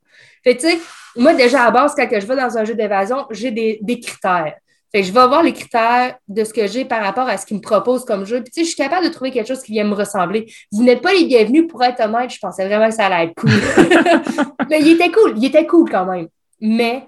[0.42, 0.78] Fait tu sais,
[1.16, 4.54] moi, déjà, à base, quand je vais dans un jeu d'évasion, j'ai des, des critères.
[4.92, 7.46] Fait que je vais voir les critères de ce que j'ai par rapport à ce
[7.46, 8.42] qu'ils me proposent comme jeu.
[8.42, 10.52] Puis, tu sais, je suis capable de trouver quelque chose qui vient me ressembler.
[10.72, 12.30] Vous n'êtes pas les bienvenus pour être honnête.
[12.30, 13.50] Je pensais vraiment que ça allait être cool.
[14.70, 15.34] Mais il était cool.
[15.36, 16.26] Il était cool quand même.
[16.60, 17.04] Mais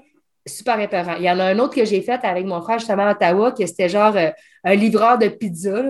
[0.46, 1.16] super épeurant.
[1.18, 3.52] Il y en a un autre que j'ai fait avec mon frère justement à Ottawa,
[3.52, 4.30] qui c'était genre euh,
[4.64, 5.82] un livreur de pizza.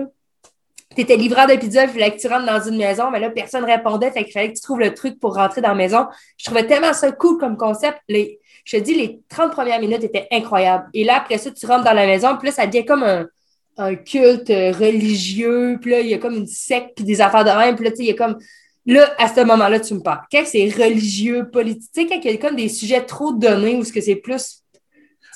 [0.95, 3.31] Tu étais livreur de pizza, il fallait que tu rentres dans une maison, mais là,
[3.31, 5.75] personne ne répondait, fait qu'il fallait que tu trouves le truc pour rentrer dans la
[5.75, 6.05] maison.
[6.37, 7.97] Je trouvais tellement ça cool comme concept.
[8.07, 10.85] Les, je te dis, les 30 premières minutes étaient incroyables.
[10.93, 13.95] Et là, après ça, tu rentres dans la maison, puis là, ça devient comme un,
[13.95, 17.75] culte religieux, puis là, il y a comme une secte, puis des affaires de même,
[17.75, 18.37] puis là, tu sais, il y a comme...
[18.85, 20.23] Là, à ce moment-là, tu me parles.
[20.29, 23.75] Quand c'est religieux, politique, tu sais, quand il y a comme des sujets trop donnés
[23.75, 24.63] ou ce que c'est plus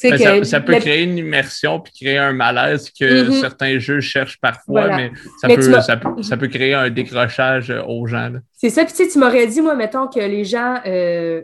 [0.04, 3.40] ben, ça, peut créer une immersion puis créer un malaise que mm-hmm.
[3.40, 8.32] certains jeux cherchent parfois, mais, ça, peut, ça, peut, créer un décrochage aux gens.
[8.54, 8.84] C'est ça.
[8.86, 10.80] Puis tu sais, tu m'aurais dit, moi, mettons que les gens.
[10.86, 11.42] Euh,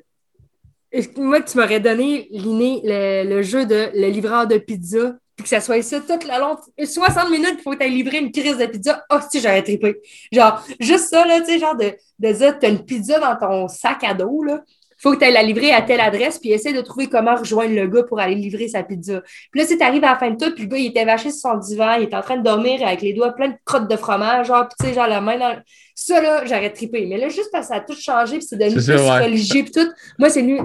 [1.18, 5.82] moi, tu m'aurais donné, le, jeu de le livreur de pizza, puis que ça soit
[5.82, 6.58] ça toute la longue.
[6.78, 9.04] 60 minutes, il faut que livré une crise de pizza.
[9.12, 10.00] Oh, si, j'aurais trippé.
[10.32, 13.36] Genre, juste ça, là, tu sais, genre de, de dire, tu as une pizza dans
[13.36, 14.64] ton sac à dos, là
[15.04, 17.76] faut que tu ailles la livrer à telle adresse, puis essaie de trouver comment rejoindre
[17.76, 19.22] le gars pour aller livrer sa pizza.
[19.52, 21.04] Puis là, si tu arrives à la fin de tout, puis le gars, il était
[21.04, 23.56] vaché sur son divan, il était en train de dormir avec les doigts pleins de
[23.66, 25.56] crottes de fromage, genre, puis tu sais, genre la main dans.
[25.94, 27.06] Ça, là, j'aurais trippé.
[27.06, 29.72] Mais là, juste parce que ça a tout changé, puis c'est devenu plus religieux, puis
[29.74, 29.92] tout.
[30.18, 30.60] Moi, c'est nu.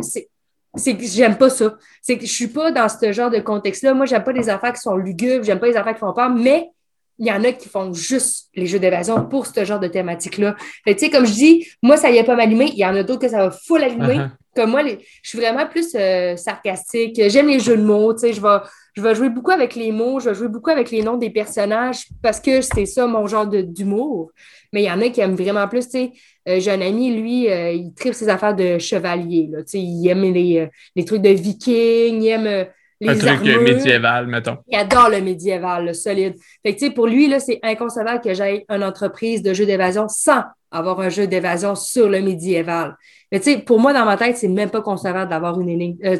[0.76, 1.74] C'est que j'aime pas ça.
[2.00, 3.94] C'est que je suis pas dans ce genre de contexte-là.
[3.94, 6.30] Moi, j'aime pas les affaires qui sont lugubres, j'aime pas les affaires qui font peur,
[6.30, 6.70] mais
[7.18, 10.54] il y en a qui font juste les jeux d'évasion pour ce genre de thématique-là.
[10.86, 12.70] Tu sais, comme je dis, moi, ça y est pas m'allumer.
[12.72, 14.18] Il y en a d'autres que ça va full allumer.
[14.18, 14.30] Uh-huh.
[14.54, 17.20] Comme moi, je suis vraiment plus euh, sarcastique.
[17.28, 18.12] J'aime les jeux de mots.
[18.14, 18.58] Tu sais, je vais,
[18.94, 20.20] je vais jouer beaucoup avec les mots.
[20.20, 23.46] Je vais jouer beaucoup avec les noms des personnages parce que c'est ça mon genre
[23.46, 24.30] d'humour.
[24.72, 25.86] Mais il y en a qui aiment vraiment plus.
[25.86, 26.12] Tu sais,
[26.48, 29.48] euh, j'ai un ami, lui, euh, il tripe ses affaires de chevalier.
[29.50, 29.58] Là.
[29.62, 32.22] Tu sais, il aime les, les trucs de vikings.
[32.22, 32.66] Il aime
[33.06, 34.58] un truc médiéval, mettons.
[34.68, 36.34] Il adore le médiéval, le solide.
[36.64, 40.42] Fait que, pour lui, là, c'est inconcevable que j'aille une entreprise de jeux d'évasion sans
[40.70, 42.96] avoir un jeu d'évasion sur le médiéval.
[43.32, 46.16] Mais tu sais, pour moi, dans ma tête, c'est même pas concevable d'avoir une euh,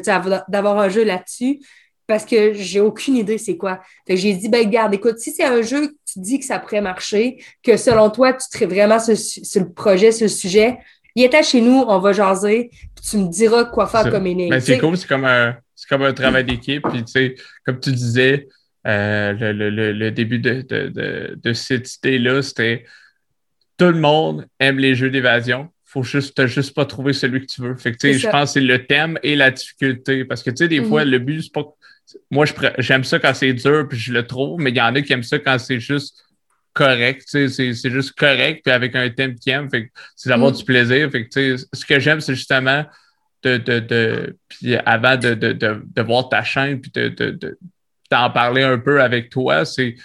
[0.47, 1.59] d'avoir un jeu là-dessus
[2.09, 3.79] parce que j'ai aucune idée c'est quoi.
[4.07, 6.45] Fait que j'ai dit, ben regarde, écoute, si c'est un jeu que tu dis que
[6.45, 9.13] ça pourrait marcher, que selon toi, tu serais vraiment sur,
[9.61, 10.79] le projet, sur le sujet,
[11.13, 14.49] il était chez nous, on va jaser, puis tu me diras quoi faire comme énigme.
[14.49, 15.55] Ben, c'est cool, c'est comme un
[15.89, 16.83] comme un travail d'équipe.
[16.89, 17.35] Puis, tu sais,
[17.65, 18.47] comme tu disais,
[18.87, 22.85] euh, le, début de, cette idée-là, c'était
[23.77, 25.69] tout le monde aime les jeux d'évasion.
[25.85, 27.75] faut juste, juste pas trouver celui que tu veux.
[27.75, 30.25] Fait que, je pense que c'est le thème et la difficulté.
[30.25, 31.11] Parce que, tu sais, des fois, mhm.
[31.11, 31.65] le but, c'est pas.
[32.31, 32.45] Moi,
[32.79, 35.13] j'aime ça quand c'est dur, puis je le trouve, mais il y en a qui
[35.13, 36.25] aiment ça quand c'est juste
[36.73, 40.57] correct, c'est juste correct, puis avec un thème qui aime, fait c'est d'avoir mhm.
[40.57, 41.11] du plaisir.
[41.11, 42.85] Fait que, ce que j'aime, c'est justement
[43.43, 47.39] de, de, de, puis avant de, de, de, voir ta chaîne, puis de,
[48.11, 49.95] d'en parler un peu avec toi, c'est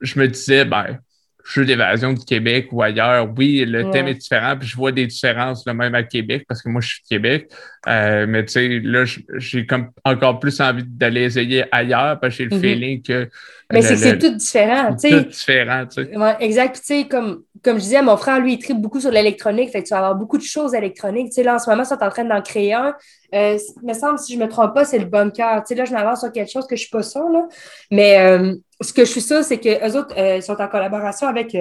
[0.00, 0.98] je, me disais, ben,
[1.44, 5.06] jeu d'évasion du Québec ou ailleurs, oui, le thème est différent, puis je vois des
[5.06, 7.50] différences là, même à Québec, parce que moi, je suis de Québec.
[7.88, 9.04] Euh, mais tu sais, là,
[9.36, 12.60] j'ai comme encore plus envie d'aller essayer ailleurs, parce que j'ai le mm-hmm.
[12.60, 13.28] feeling que.
[13.72, 15.22] Mais c'est que c'est tout différent, tu sais.
[15.22, 16.36] Tout différent, tu sais.
[16.40, 16.76] exact.
[16.76, 19.82] tu sais, comme, comme je disais, mon frère, lui, il tripe beaucoup sur l'électronique, fait
[19.82, 21.28] que tu vas avoir beaucoup de choses électroniques.
[21.28, 22.94] Tu sais, là, en ce moment, ils sont en train d'en créer un.
[23.34, 25.62] Euh, il me semble, si je ne me trompe pas, c'est le bunker.
[25.62, 27.46] Tu sais, là, je m'avance sur quelque chose que je ne suis pas sûre, là.
[27.90, 31.56] Mais euh, ce que je suis sûre, c'est qu'eux autres euh, sont en collaboration avec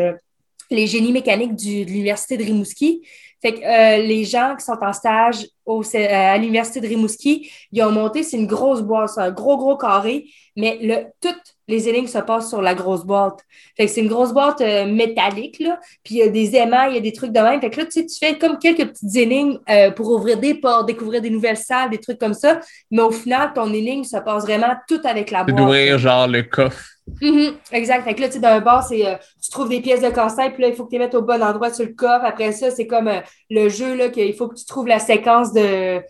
[0.72, 3.02] les génies mécaniques de l'Université de Rimouski.
[3.42, 7.92] Fait que les gens qui sont en stage au, à l'Université de Rimouski, ils ont
[7.92, 11.36] monté, c'est une grosse boîte, un gros, gros carré, mais le, tout
[11.70, 13.40] les énigmes se passent sur la grosse boîte.
[13.78, 15.80] Fait que c'est une grosse boîte euh, métallique, là.
[16.04, 17.62] Puis il y a des émails, il y a des trucs de même.
[17.62, 20.56] Fait que là, tu sais, tu fais comme quelques petites énigmes euh, pour ouvrir des
[20.56, 22.60] portes, découvrir des nouvelles salles, des trucs comme ça.
[22.90, 25.56] Mais au final, ton énigme se passe vraiment tout avec la boîte.
[25.56, 26.84] d'ouvrir genre le coffre.
[27.22, 27.54] Mm-hmm.
[27.72, 28.04] exact.
[28.04, 30.50] Fait que là, tu sais, d'un bord, c'est euh, tu trouves des pièces de conseil,
[30.52, 32.26] puis là, il faut que tu les mettes au bon endroit sur le coffre.
[32.26, 33.12] Après ça, c'est comme
[33.50, 36.02] le jeu, là, qu'il faut que tu trouves la séquence de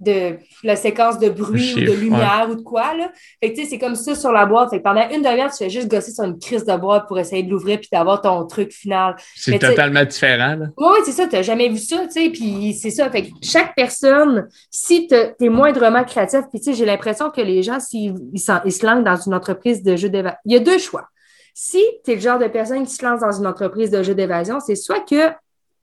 [0.00, 2.94] de la séquence de bruit ou de lumière ou de quoi.
[2.94, 3.10] Là.
[3.42, 4.70] Fait que tu sais, c'est comme ça sur la boîte.
[4.70, 7.18] Fait que pendant une demi-heure, tu fais juste gosser sur une crise de boîte pour
[7.18, 9.16] essayer de l'ouvrir puis d'avoir ton truc final.
[9.34, 10.56] C'est totalement différent.
[10.56, 10.66] Là.
[10.76, 11.26] Oui, c'est ça.
[11.26, 12.30] Tu n'as jamais vu ça, tu sais.
[12.30, 13.10] Puis c'est ça.
[13.10, 17.40] Fait que chaque personne, si tu es moindrement créatif, puis tu sais, j'ai l'impression que
[17.40, 20.60] les gens, s'ils ils, se lancent dans une entreprise de jeux d'évasion, il y a
[20.60, 21.08] deux choix.
[21.54, 24.14] Si tu es le genre de personne qui se lance dans une entreprise de jeux
[24.14, 25.32] d'évasion, c'est soit que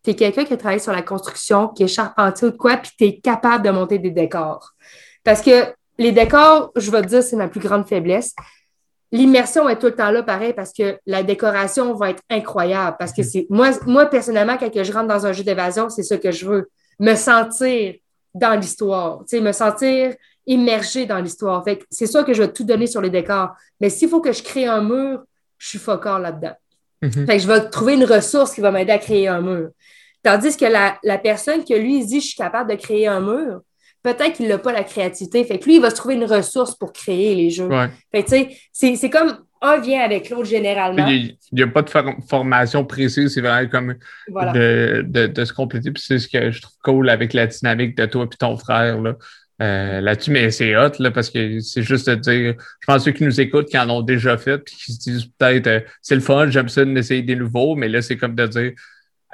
[0.05, 2.77] tu es quelqu'un qui a travaillé sur la construction, qui est charpentier ou de quoi,
[2.77, 4.71] puis tu es capable de monter des décors.
[5.23, 8.33] Parce que les décors, je vais te dire, c'est ma plus grande faiblesse.
[9.11, 12.97] L'immersion est tout le temps là, pareil, parce que la décoration va être incroyable.
[12.99, 13.25] Parce que mm.
[13.25, 16.45] c'est moi, moi, personnellement, quand je rentre dans un jeu d'évasion, c'est ça que je
[16.45, 16.69] veux.
[16.99, 17.95] Me sentir
[18.33, 20.13] dans l'histoire, me sentir
[20.45, 21.63] immergé dans l'histoire.
[21.63, 23.49] Fait c'est sûr que je vais tout donner sur les décors.
[23.79, 25.23] Mais s'il faut que je crée un mur,
[25.57, 26.55] je suis focard là-dedans.
[27.01, 27.25] Mm-hmm.
[27.25, 29.69] Fait que je vais trouver une ressource qui va m'aider à créer un mur.
[30.25, 33.61] Tandis que la, personne que lui dit je suis capable de créer un mur,
[34.01, 35.43] peut-être qu'il n'a pas la créativité.
[35.43, 37.69] Fait que lui, il va se trouver une ressource pour créer les jeux.
[38.11, 41.05] Fait tu sais, c'est comme un vient avec l'autre généralement.
[41.05, 41.91] Il n'y a, pas de
[42.27, 43.95] formation précise, c'est vraiment comme
[44.27, 45.91] de, se compléter.
[45.91, 48.99] Puis c'est ce que je trouve cool avec la dynamique de toi et ton frère.
[48.99, 49.13] Là.
[49.61, 53.03] Euh, là-dessus, mais c'est hot, là, parce que c'est juste de dire, je pense que
[53.03, 55.79] ceux qui nous écoutent, qui en ont déjà fait, puis qui se disent peut-être, euh,
[56.01, 58.73] c'est le fun, j'aime ça d'essayer des nouveaux, mais là, c'est comme de dire,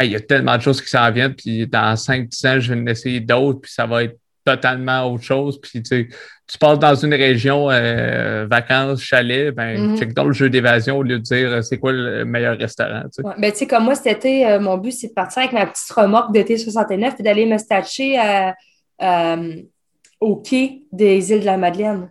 [0.03, 2.81] il y a tellement de choses qui s'en viennent, puis dans 5-10 ans, je vais
[2.81, 5.59] en essayer d'autres, puis ça va être totalement autre chose.
[5.61, 6.07] Puis tu
[6.59, 11.19] passes dans une région euh, vacances, chalet, ben, mm dans le jeu d'évasion au lieu
[11.19, 13.03] de dire euh, c'est quoi le meilleur restaurant.
[13.37, 15.65] Ben, tu sais, comme moi, cet été, euh, mon but, c'est de partir avec ma
[15.65, 18.19] petite remorque d'été 69 et d'aller me stacher
[20.19, 22.09] au quai des îles de la Madeleine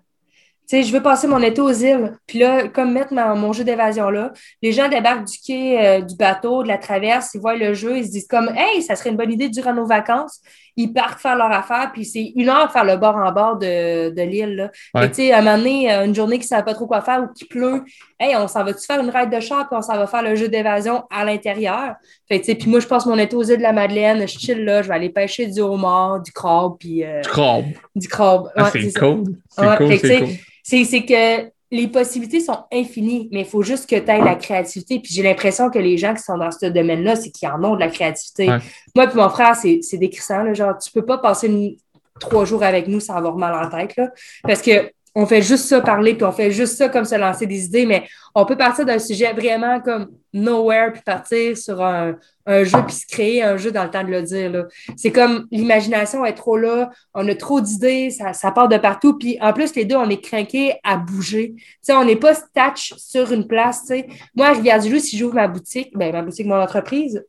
[0.70, 2.12] sais, je veux passer mon été aux îles.
[2.26, 4.32] Puis là, comme mettre mon jeu d'évasion là,
[4.62, 7.98] les gens débarquent du quai, euh, du bateau, de la traverse, ils voient le jeu,
[7.98, 10.40] ils se disent comme, hey, ça serait une bonne idée durant nos vacances.
[10.80, 14.08] Ils partent faire leur affaire, puis c'est une heure faire le bord en bord de,
[14.08, 14.70] de l'île.
[14.94, 15.08] Ouais.
[15.08, 17.02] Tu sais, à un moment donné, euh, une journée qui ne savent pas trop quoi
[17.02, 17.84] faire ou qui pleut,
[18.18, 20.34] hey, on s'en va-tu faire une ride de char, puis on s'en va faire le
[20.36, 21.96] jeu d'évasion à l'intérieur?
[22.26, 24.64] Fait tu puis moi, je passe mon été aux îles de la Madeleine, je chill
[24.64, 27.04] là, je vais aller pêcher du homard, du crabe, puis.
[27.04, 27.64] Euh, du crabe.
[27.94, 28.50] Du crabe.
[28.56, 29.24] Ah, c'est cool.
[29.50, 30.28] C'est cool, c'est cool.
[30.62, 34.98] C'est que les possibilités sont infinies, mais il faut juste que tu aies la créativité.
[34.98, 37.74] Puis j'ai l'impression que les gens qui sont dans ce domaine-là, c'est qu'ils en ont
[37.76, 38.48] de la créativité.
[38.94, 40.42] Moi et mon frère, c'est décrissant.
[40.42, 41.78] Là, genre, tu peux pas passer
[42.18, 43.96] trois jours avec nous sans avoir mal en tête.
[43.96, 44.08] Là,
[44.42, 47.46] parce que on fait juste ça parler, puis on fait juste ça comme se lancer
[47.46, 52.16] des idées, mais on peut partir d'un sujet vraiment comme nowhere, puis partir sur un,
[52.46, 54.66] jeu, puis se créer un jeu dans le temps de le dire.
[54.96, 59.36] C'est comme l'imagination est trop là, on a trop d'idées, ça, part de partout, puis
[59.40, 61.54] en plus, les deux, on est craqués à bouger.
[61.82, 63.84] sais, on n'est pas statch sur une place.
[63.86, 64.06] sais.
[64.36, 67.24] Moi, à Rivière-du-Loup, si j'ouvre ma boutique, ben, ma boutique, mon entreprise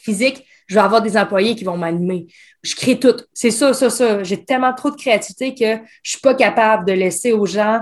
[0.00, 2.26] physique, je vais avoir des employés qui vont m'animer.
[2.62, 3.16] Je crée tout.
[3.34, 4.22] C'est ça, ça, ça.
[4.22, 7.80] J'ai tellement trop de créativité que je suis pas capable de laisser aux gens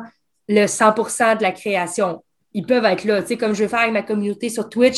[0.48, 2.24] le 100% de la création.
[2.52, 3.22] Ils peuvent être là.
[3.22, 4.96] Tu sais, comme je vais faire avec ma communauté sur Twitch,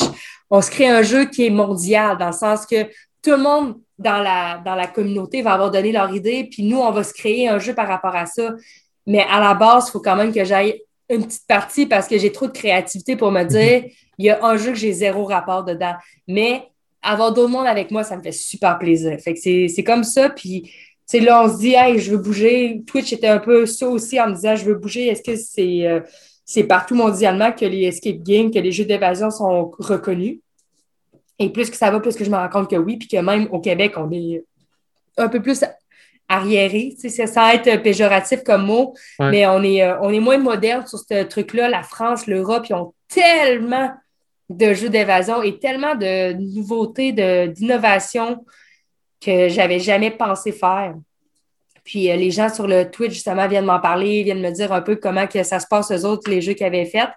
[0.49, 2.85] on se crée un jeu qui est mondial dans le sens que
[3.21, 6.79] tout le monde dans la, dans la communauté va avoir donné leur idée, puis nous,
[6.79, 8.53] on va se créer un jeu par rapport à ça.
[9.05, 12.17] Mais à la base, il faut quand même que j'aille une petite partie parce que
[12.17, 13.85] j'ai trop de créativité pour me dire,
[14.17, 15.93] il y a un jeu que j'ai zéro rapport dedans.
[16.27, 16.69] Mais
[17.03, 19.17] avoir d'autres monde avec moi, ça me fait super plaisir.
[19.19, 20.29] Fait que c'est comme ça.
[20.29, 20.71] Puis,
[21.09, 22.81] tu là, on se dit, hey, je veux bouger.
[22.87, 25.07] Twitch était un peu ça aussi en me disant, je veux bouger.
[25.07, 25.99] Est-ce que c'est euh,
[26.45, 30.39] c'est partout mondialement que les escape games, que les jeux d'évasion sont reconnus?
[31.39, 32.97] Et plus que ça va, plus que je me rends compte que oui.
[32.97, 34.43] Puis que même au Québec, on est
[35.17, 35.63] un peu plus
[36.29, 36.95] arriéré.
[36.97, 40.99] Ça sans être péjoratif comme mot, mais on est, euh, on est moins moderne sur
[40.99, 41.67] ce truc-là.
[41.69, 43.91] La France, l'Europe, ils ont tellement
[44.57, 47.11] de jeux d'évasion et tellement de nouveautés,
[47.47, 48.45] d'innovation
[49.23, 50.95] que j'avais jamais pensé faire.
[51.83, 54.81] Puis euh, les gens sur le Twitch, justement, viennent m'en parler, viennent me dire un
[54.81, 57.09] peu comment que ça se passe, eux autres, les jeux qu'ils avaient faits.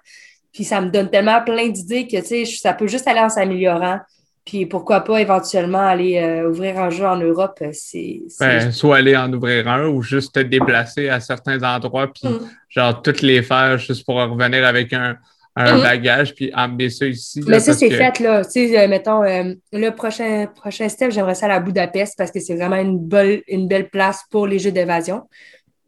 [0.53, 3.29] Puis ça me donne tellement plein d'idées que, tu sais, ça peut juste aller en
[3.29, 4.01] s'améliorant.
[4.45, 8.23] Puis pourquoi pas éventuellement aller euh, ouvrir un jeu en Europe, euh, c'est.
[8.39, 12.49] Ben, soit aller en ouvrir un ou juste te déplacer à certains endroits, puis mm.
[12.69, 15.19] genre toutes les faire juste pour revenir avec un,
[15.57, 15.83] un mm.
[15.83, 17.43] bagage, puis emmener ça ici.
[17.47, 18.45] Mais ça, c'est fait, là.
[18.45, 22.55] Tu sais, euh, mettons, le prochain, prochain step, j'aimerais ça à Budapest parce que c'est
[22.55, 25.23] vraiment une belle, une belle place pour les jeux d'évasion.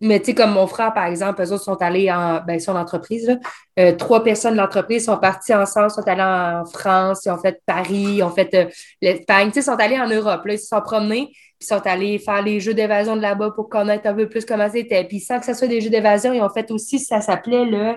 [0.01, 2.77] Mais tu sais, comme mon frère, par exemple, eux autres sont allés en ben, son
[2.77, 3.37] entreprise.
[3.79, 7.61] Euh, trois personnes de l'entreprise sont parties ensemble, sont allées en France, ils ont fait
[7.67, 8.67] Paris, ils ont fait euh,
[9.03, 10.45] l'Espagne, tu sais, sont allés en Europe.
[10.45, 13.69] Là, ils se sont promenés, puis sont allés faire les jeux d'évasion de là-bas pour
[13.69, 15.03] connaître un peu plus comment c'était.
[15.05, 17.95] Puis sans que ce soit des jeux d'évasion, ils ont fait aussi, ça s'appelait le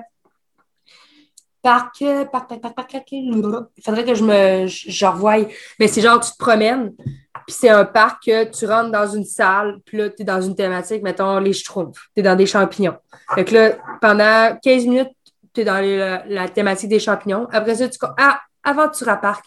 [1.62, 5.48] parc, parc, parc, parc, parc, Il faudrait que je me je, revoie.
[5.80, 9.26] Mais c'est genre, tu te promènes, puis c'est un parc que tu rentres dans une
[9.26, 12.46] salle, puis là, tu es dans une thématique, mettons les schtroumpfs, tu es dans des
[12.46, 12.98] champignons.
[13.36, 13.72] Fait que là,
[14.02, 15.10] pendant 15 minutes,
[15.54, 15.84] tu es dans
[16.28, 17.48] la, thématique des champignons.
[17.52, 17.98] Après ça, tu.
[18.18, 19.46] Ah, Aventura Parc.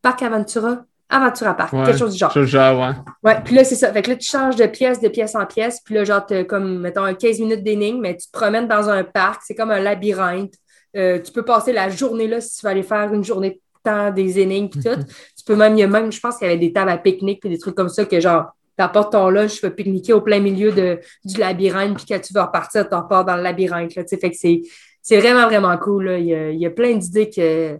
[0.00, 0.78] Parc Aventura.
[1.08, 1.72] Aventura Parc.
[1.72, 2.32] quelque chose du genre.
[2.32, 2.94] genre, ouais.
[3.22, 3.92] Ouais, puis là, c'est ça.
[3.92, 5.80] Fait que là, tu changes de pièce, de pièce en pièce.
[5.84, 9.04] Puis là, genre, tu comme, mettons, 15 minutes d'énigme, mais tu te promènes dans un
[9.04, 9.42] parc.
[9.44, 10.54] C'est comme un labyrinthe.
[10.96, 13.60] Euh, tu peux passer la journée là si tu veux aller faire une journée de
[13.82, 15.02] temps, des énigmes et tout.
[15.36, 16.98] tu peux même, il y a même, je pense qu'il y avait des tables à
[16.98, 20.20] pique-nique et des trucs comme ça que genre, t'apportes ton lunch, tu peux pique-niquer au
[20.20, 23.94] plein milieu de, du labyrinthe, puis quand tu veux repartir, tu repars dans le labyrinthe.
[23.94, 24.62] Là, fait que c'est,
[25.00, 26.04] c'est vraiment, vraiment cool.
[26.04, 26.18] Là.
[26.18, 27.78] Il, y a, il y a plein d'idées que.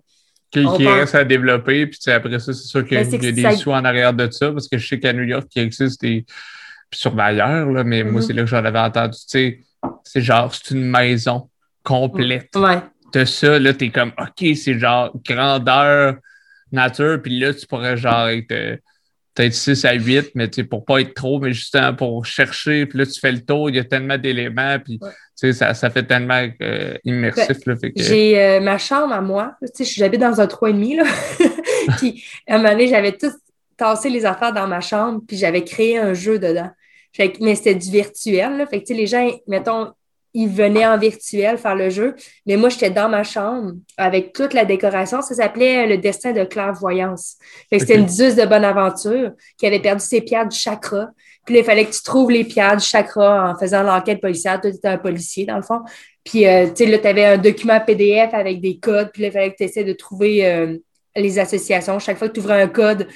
[0.51, 3.57] Qui, qui reste à développer, puis après ça, c'est sûr qu'il y a, ben, des
[3.57, 6.27] sous en arrière de ça, parce que je sais qu'à New York, il existe des
[6.93, 8.27] surveilleurs, là, mais moi, mm-hmm.
[8.27, 9.17] c'est là que j'en avais entendu.
[9.17, 9.61] Tu sais,
[10.05, 11.49] c'est genre, c'est une maison
[11.83, 12.55] complète.
[12.55, 12.83] Ouais
[13.13, 16.17] de ça, là, t'es comme, OK, c'est genre grandeur
[16.71, 18.77] nature, puis là, tu pourrais genre être euh,
[19.35, 22.99] peut-être 6 à 8, mais tu pour pas être trop, mais justement pour chercher, puis
[22.99, 24.99] là, tu fais le tour, il y a tellement d'éléments, puis
[25.35, 27.59] ça, ça fait tellement euh, immersif.
[27.67, 31.05] Ben, j'ai euh, ma chambre à moi, tu sais, j'habite dans un 3,5, là,
[31.99, 33.33] puis à un moment donné, j'avais tout
[33.77, 36.71] tassé les affaires dans ma chambre, puis j'avais créé un jeu dedans.
[37.41, 39.93] mais c'était du virtuel, là, fait que, les gens, mettons,
[40.35, 42.15] ils venaient en virtuel faire le jeu.
[42.47, 45.21] Mais moi, j'étais dans ma chambre avec toute la décoration.
[45.21, 47.37] Ça s'appelait Le destin de clairvoyance.
[47.71, 51.09] C'était une diseuse de bonne aventure qui avait perdu ses pierres du chakra.
[51.45, 54.61] Puis là, il fallait que tu trouves les pierres du chakra en faisant l'enquête policière.
[54.61, 55.81] Toi, tu étais un policier, dans le fond.
[56.25, 59.11] Puis, euh, tu sais, là, tu avais un document PDF avec des codes.
[59.13, 60.79] Puis là, il fallait que tu essaies de trouver euh,
[61.17, 61.99] les associations.
[61.99, 63.09] Chaque fois que tu ouvrais un code,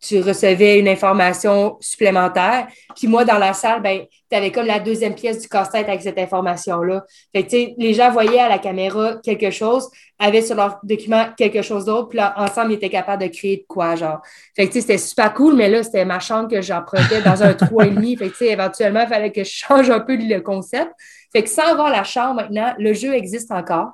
[0.00, 2.68] tu recevais une information supplémentaire.
[2.96, 6.02] Puis moi, dans la salle, ben, tu avais comme la deuxième pièce du casse-tête avec
[6.02, 7.04] cette information-là.
[7.34, 9.88] Fait que, les gens voyaient à la caméra quelque chose,
[10.18, 13.56] avaient sur leur document quelque chose d'autre, puis là, ensemble, ils étaient capables de créer
[13.58, 14.20] de quoi, genre.
[14.54, 18.18] Fait que, c'était super cool, mais là, c'était ma chambre que j'empruntais dans un 3,5.
[18.18, 20.92] Fait que, éventuellement, il fallait que je change un peu le concept.
[21.32, 23.90] Fait que sans avoir la chambre maintenant, le jeu existe encore.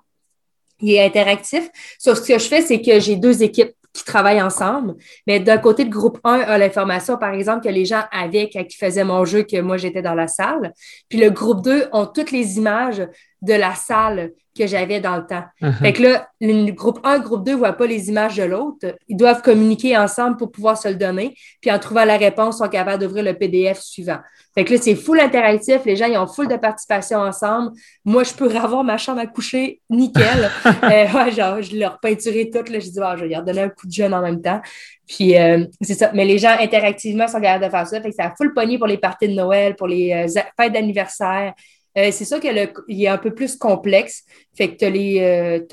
[0.80, 1.70] Il est interactif.
[1.98, 4.96] Sauf ce que je fais, c'est que j'ai deux équipes qui travaillent ensemble.
[5.26, 8.76] Mais d'un côté, le groupe 1 a l'information, par exemple, que les gens quand ils
[8.76, 10.72] faisaient mon jeu, que moi, j'étais dans la salle.
[11.08, 13.06] Puis le groupe 2 ont toutes les images
[13.40, 15.44] de la salle que j'avais dans le temps.
[15.60, 15.72] Uh-huh.
[15.78, 18.94] Fait que là, le groupe 1, groupe 2 ne voient pas les images de l'autre.
[19.08, 21.34] Ils doivent communiquer ensemble pour pouvoir se le donner.
[21.60, 24.18] Puis en trouvant la réponse, ils sont capables d'ouvrir le PDF suivant.
[24.54, 25.84] Fait que là, c'est full interactif.
[25.84, 27.72] Les gens, ils ont full de participation ensemble.
[28.04, 30.50] Moi, je peux avoir ma chambre à coucher nickel.
[30.66, 32.70] euh, ouais, genre, je leur peinturer tout.
[32.70, 34.60] Là, je dis, oh, je vais leur donner un coup de jeune en même temps.
[35.08, 36.12] Puis, euh, c'est ça.
[36.14, 38.00] Mais les gens, interactivement, sont capables de faire ça.
[38.00, 40.72] Fait que ça a full pogné pour les parties de Noël, pour les euh, fêtes
[40.72, 41.54] d'anniversaire.
[41.96, 44.24] Euh, c'est sûr qu'il est un peu plus complexe.
[44.56, 45.64] Fait que tu as les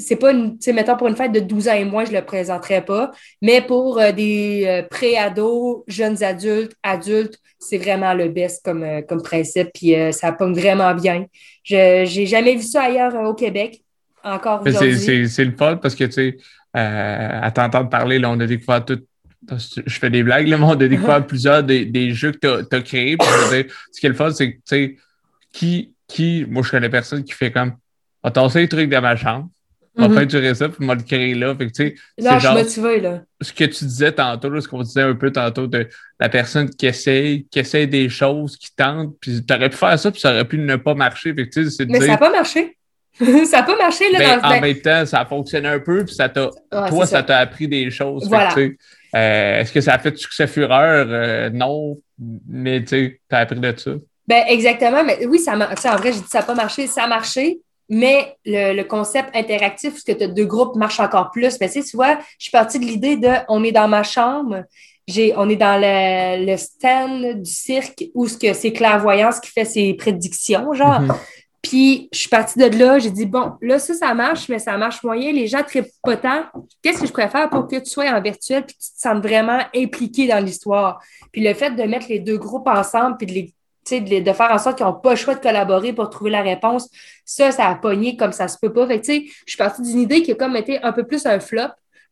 [0.00, 2.84] c'est pas une, mettons pour une fête de 12 ans et moins, je le présenterai
[2.84, 3.10] pas,
[3.40, 9.02] mais pour euh, des euh, pré-ados, jeunes adultes, adultes, c'est vraiment le best comme, euh,
[9.02, 11.26] comme principe, puis ça pomme vraiment bien.
[11.62, 13.82] Je j'ai jamais vu ça ailleurs au Québec,
[14.24, 15.28] encore aujourd'hui.
[15.28, 16.36] C'est le fun parce que, tu sais,
[16.72, 19.00] à t'entendre parler, là, on a découvert tout,
[19.86, 22.80] je fais des blagues, mais on a découvert plusieurs des, des, jeux que tu as,
[22.80, 23.16] créés.
[23.20, 24.96] ce qui est le fun, c'est que, tu sais,
[25.52, 27.74] qui, qui, moi, je connais personne qui fait comme,
[28.22, 29.48] on tasser les trucs dans ma chambre,
[29.96, 30.14] On Mhm.
[30.14, 31.52] va durer ça, puis m'a le créer là.
[31.56, 33.22] Fait que, tu sais, c'est je suis genre motivée, là.
[33.40, 35.88] ce que tu disais tantôt, là, ce qu'on disait un peu tantôt de
[36.20, 40.12] la personne qui essaye, qui essaye des choses, qui tente, puis t'aurais pu faire ça,
[40.12, 41.34] puis ça aurait pu ne pas marcher.
[41.34, 42.76] Fait que, tu sais, de Mais ça n'a pas marché.
[43.18, 44.18] ça n'a pas marché, là.
[44.20, 44.46] ben, dans...
[44.46, 47.22] en ben, même temps, ça a fonctionné un peu, puis ça t'a, ouais, toi, ça
[47.24, 48.22] t'a appris des choses.
[48.22, 48.54] Fait que, Voilà.
[48.54, 48.76] tu sais,
[49.16, 51.06] euh, Est-ce que ça a fait succès fureur?
[51.10, 51.98] Euh, non,
[52.48, 53.90] mais tu sais, t'as appris de ça.
[54.26, 55.02] Ben, exactement.
[55.04, 56.86] Mais oui, ça sais, en vrai, j'ai dit ça n'a pas marché.
[56.86, 61.00] Ça a marché, mais le, le concept interactif, parce que tu as deux groupes, marche
[61.00, 61.58] encore plus.
[61.60, 64.02] Mais tu sais, tu vois, je suis partie de l'idée de on est dans ma
[64.02, 64.64] chambre,
[65.36, 69.64] on est dans le, le stand du cirque où ce que c'est clairvoyance qui fait
[69.64, 71.00] ses prédictions, genre.
[71.00, 71.14] Mhm.
[71.62, 74.78] Puis je suis partie de là, j'ai dit, bon, là, ça, ça marche, mais ça
[74.78, 75.30] marche moyen.
[75.30, 76.44] Les gens très pas tant.
[76.82, 79.22] Qu'est-ce que je préfère pour que tu sois en virtuel puis que tu te sentes
[79.22, 81.02] vraiment impliqué dans l'histoire?
[81.32, 83.54] Puis le fait de mettre les deux groupes ensemble puis de les
[83.90, 86.88] de, faire en sorte qu'ils n'ont pas le choix de collaborer pour trouver la réponse,
[87.24, 88.86] ça, ça a pogné comme ça se peut pas.
[88.86, 91.26] Fait que, tu je suis partie d'une idée qui a comme été un peu plus
[91.26, 91.70] un flop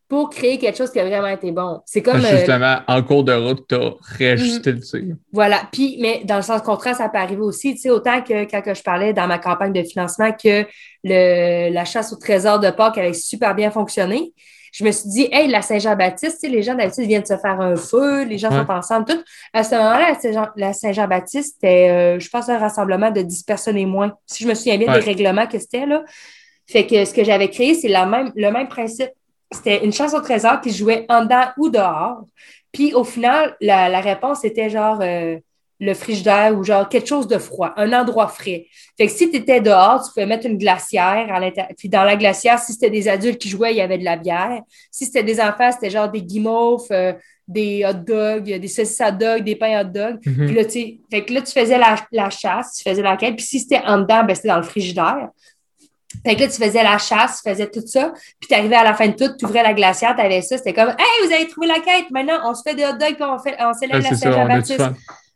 [0.09, 1.81] pour créer quelque chose qui a vraiment été bon.
[1.85, 2.25] C'est comme.
[2.25, 5.17] euh, Justement, en cours de route, t'as réajusté le tir.
[5.33, 5.63] voilà.
[5.71, 7.75] Puis, mais dans le sens contraire, ça peut arriver aussi.
[7.75, 10.65] Tu sais, autant que quand que je parlais dans ma campagne de financement que
[11.05, 14.33] le, la chasse au trésor de Pâques avait super bien fonctionné,
[14.79, 17.61] je me suis dit, hey, la Saint-Jean-Baptiste, tu sais, les gens d'habitude viennent se faire
[17.61, 18.59] un feu, les gens Ouais.
[18.65, 19.21] sont ensemble, tout.
[19.53, 23.43] À ce moment-là, la Saint-Jean- la Saint-Jean-Baptiste, c'était, euh, je pense, un rassemblement de 10
[23.43, 24.13] personnes et moins.
[24.27, 25.01] Si je me souviens bien Ouais.
[25.01, 26.05] des règlements que c'était, là.
[26.69, 29.11] Fait que ce que j'avais créé, c'est la même, le même principe.
[29.51, 32.21] C'était une chasse au trésor qui jouait en dedans ou dehors.
[32.71, 35.39] Puis au final, la, la réponse était genre euh,
[35.81, 38.67] le frigidaire ou genre quelque chose de froid, un endroit frais.
[38.97, 41.73] Fait que si tu étais dehors, tu pouvais mettre une glacière à l'intérieur.
[41.77, 44.17] Puis dans la glacière, si c'était des adultes qui jouaient, il y avait de la
[44.17, 44.61] bière.
[44.91, 47.13] Si c'était des enfants, c'était genre des guimauves, euh,
[47.47, 50.19] des hot dogs, des saucisses hot dogs, des pains hot dogs.
[50.27, 50.47] Mhm.
[50.47, 53.37] Puis là, tu fait que là, tu faisais la, la chasse, tu faisais l'enquête.
[53.37, 55.29] Puis si c'était en dedans, ben, c'était dans le frigidaire.
[56.27, 58.13] Fait que là, tu faisais la chasse, tu faisais tout ça.
[58.41, 60.59] Puis tu arrivais à la fin de tout, tu ouvrais la glacière, tu avais ça.
[60.59, 62.11] C'était comme Hey, vous avez trouvé la quête.
[62.11, 64.83] Maintenant, on se fait des hot dogs puis on, fait, on célèbre Ouais, la Saint-Jean-Baptiste.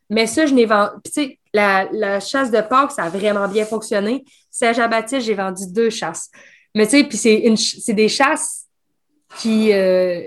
[0.09, 0.91] Mais ça, je n'ai vendu.
[1.05, 4.23] Tu sais, la, la chasse de Pâques, ça a vraiment bien fonctionné.
[4.49, 6.29] Saint-Jean-Baptiste, j'ai vendu deux chasses.
[6.75, 8.65] Mais, tu sais, puis c'est une c'est des chasses
[9.37, 9.71] qui.
[9.73, 10.21] euh,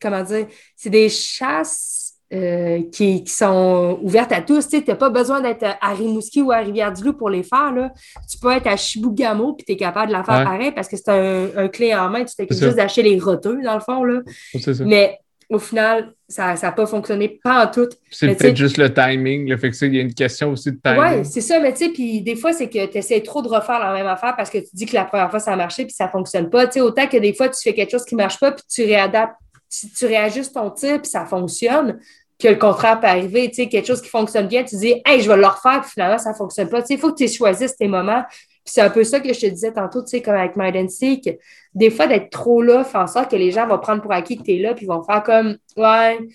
[0.00, 0.46] comment dire?
[0.76, 4.68] C'est des chasses euh, qui, qui sont ouvertes à tous.
[4.68, 7.72] Tu n'as pas besoin d'être à Rimouski ou à Rivière-du-Loup pour les faire.
[7.72, 7.92] Là.
[8.30, 10.44] Tu peux être à Chibougamau puis tu es capable de la faire Ouais.
[10.44, 12.24] pareil parce que c'est un, un clé en main.
[12.24, 14.04] Tu t'occupes juste d'acheter les roteux, dans le fond.
[14.04, 14.20] Là.
[14.58, 14.84] C'est ça.
[14.84, 15.18] Mais
[15.50, 17.88] au final, ça n'a pas fonctionné pas en tout.
[18.10, 19.48] C'est peut-être juste le timing.
[19.48, 21.18] Le fait que ça, il y a une question aussi de timing.
[21.18, 23.48] Oui, c'est ça, mais tu sais, puis des fois, c'est que tu essaies trop de
[23.48, 25.84] refaire la même affaire parce que tu dis que la première fois, ça a marché
[25.84, 26.66] puis ça ne fonctionne pas.
[26.68, 28.62] Tu sais, autant que des fois, tu fais quelque chose qui ne marche pas puis
[28.72, 29.34] tu réadaptes,
[29.68, 31.98] tu, tu réajustes ton tir puis ça fonctionne,
[32.38, 33.48] que le contraire peut arriver.
[33.48, 35.90] Tu sais, quelque chose qui fonctionne bien, tu dis, hey, je vais le refaire puis
[35.90, 36.80] finalement, ça ne fonctionne pas.
[36.80, 38.22] Tu sais, il faut que tu choisisses tes moments.
[38.70, 40.88] C'est un peu ça que je te disais tantôt, tu sais, comme avec Mind and
[40.88, 41.28] Seek.
[41.74, 44.36] Des fois, d'être trop là fait en sorte que les gens vont prendre pour acquis
[44.36, 46.28] que tu es là puis vont faire comme, ouais, tu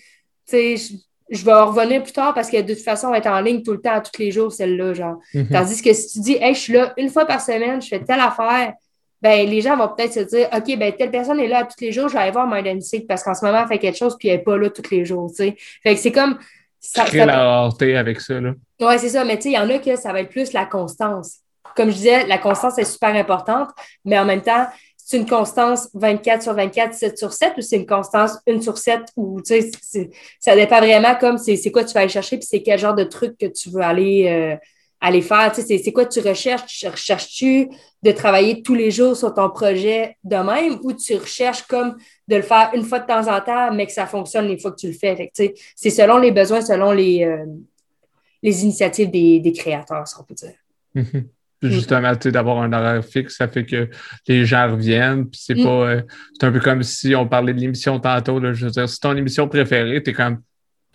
[0.44, 0.94] sais, je,
[1.30, 3.40] je vais en revenir plus tard parce que de toute façon, on va être en
[3.40, 5.18] ligne tout le temps, tous les jours, celle-là, genre.
[5.34, 5.48] Mhm.
[5.50, 8.00] Tandis que si tu dis, hey, je suis là une fois par semaine, je fais
[8.04, 8.74] telle affaire,
[9.22, 11.90] ben, les gens vont peut-être se dire, OK, ben, telle personne est là tous les
[11.90, 13.96] jours, je vais aller voir Mind and Seek parce qu'en ce moment, elle fait quelque
[13.96, 15.56] chose puis elle n'est pas là tous les jours, tu sais.
[15.82, 16.38] Fait que c'est comme.
[16.78, 18.40] Ça, Crée ça- la rareté avec ça.
[18.40, 18.52] Là.
[18.80, 19.24] Ouais, c'est ça.
[19.24, 21.38] Mais tu sais, il y en a que ça va être plus la constance.
[21.76, 23.70] Comme je disais, la constance est super importante,
[24.04, 24.66] mais en même temps,
[24.96, 28.76] c'est une constance 24 sur 24, 7 sur 7 ou c'est une constance 1 sur
[28.76, 32.46] 7 ou tu sais, ça dépend vraiment comme c'est quoi tu vas aller chercher puis
[32.50, 34.56] c'est quel genre de truc que tu veux aller, euh,
[35.00, 35.52] aller faire.
[35.52, 36.66] Tu sais, c'est- quoi tu recherches?
[36.66, 37.68] Tu recherches-tu
[38.02, 41.96] de travailler tous les jours sur ton projet de même ou tu recherches comme
[42.26, 44.72] de le faire une fois de temps en temps, mais que ça fonctionne les fois
[44.72, 45.14] que tu le fais?
[45.16, 47.24] Tu sais, c'est selon les besoins, selon les.
[47.24, 47.44] euh,
[48.42, 50.54] les initiatives des, des créateurs, si on peut dire.
[50.94, 51.04] Mhm.
[51.12, 51.24] Puis
[51.62, 53.88] Justement, tu sais, d'avoir un horaire fixe, ça fait que
[54.28, 55.28] les gens reviennent.
[55.28, 55.64] Puis c'est Mm.
[55.64, 55.70] pas.
[55.88, 56.02] euh,
[56.38, 58.38] c'est un peu comme si on parlait de l'émission tantôt.
[58.38, 60.40] Là, je veux dire, si ton émission préférée, t'es comme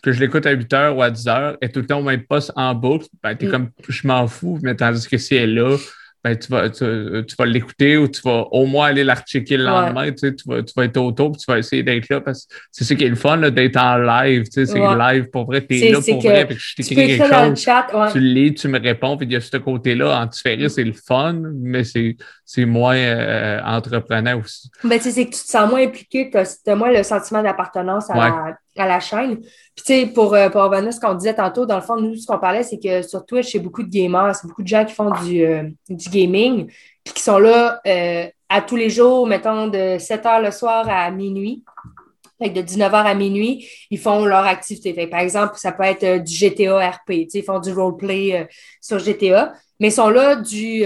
[0.03, 2.03] que je l'écoute à 8 h ou à 10 h, et tout le temps au
[2.03, 3.51] même poste en boucle, ben t'es Mm.
[3.51, 5.77] comme je m'en fous, mais tandis que si elle est là,
[6.23, 6.85] ben tu vas, tu,
[7.27, 9.69] tu vas l'écouter ou tu vas au moins aller la rechecker le Ouais.
[9.71, 12.21] lendemain, tu, sais, tu, vas, tu vas être autour puis tu vas essayer d'être là
[12.21, 14.43] parce que c'est ça qui est le fun d'être en live.
[14.43, 15.13] tu sais, C'est Ouais.
[15.15, 17.87] live pour vrai, t'es là pour vrai, puis je t'écris quelque dans le chose chat.
[17.93, 18.11] Ouais.
[18.11, 20.93] tu lis, tu me réponds, puis il y a ce côté-là, en différé, c'est le
[20.93, 22.15] fun, mais c'est,
[22.45, 24.69] c'est moins euh, entreprenant aussi.
[24.83, 27.41] Ben, tu sais, c'est que tu te sens moins impliqué, tu as, moins le sentiment
[27.41, 29.39] d'appartenance à, à la chaîne.
[29.39, 31.97] Puis, tu sais, pour, euh, pour revenir à ce qu'on disait tantôt, dans le fond,
[31.97, 34.67] nous, ce qu'on parlait, c'est que sur Twitch, c'est beaucoup de gamers, c'est beaucoup de
[34.67, 36.71] gens qui font du, euh, du gaming,
[37.03, 40.87] puis qui sont là euh, à tous les jours, mettons, de 7 h le soir
[40.89, 41.63] à minuit.
[42.39, 44.95] Que de 19h à minuit, ils font leur activité.
[44.95, 47.27] Que, par exemple, ça peut être du GTA RP.
[47.31, 48.47] Ils font du roleplay
[48.81, 50.83] sur GTA, mais ils sont là du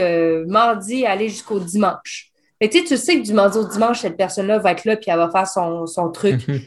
[0.48, 2.34] mardi à aller jusqu'au dimanche.
[2.62, 4.98] Fait tu sais, tu sais que du mardi au dimanche, cette personne-là va être là
[4.98, 6.46] puis elle va faire son, son truc.
[6.46, 6.60] Mhm.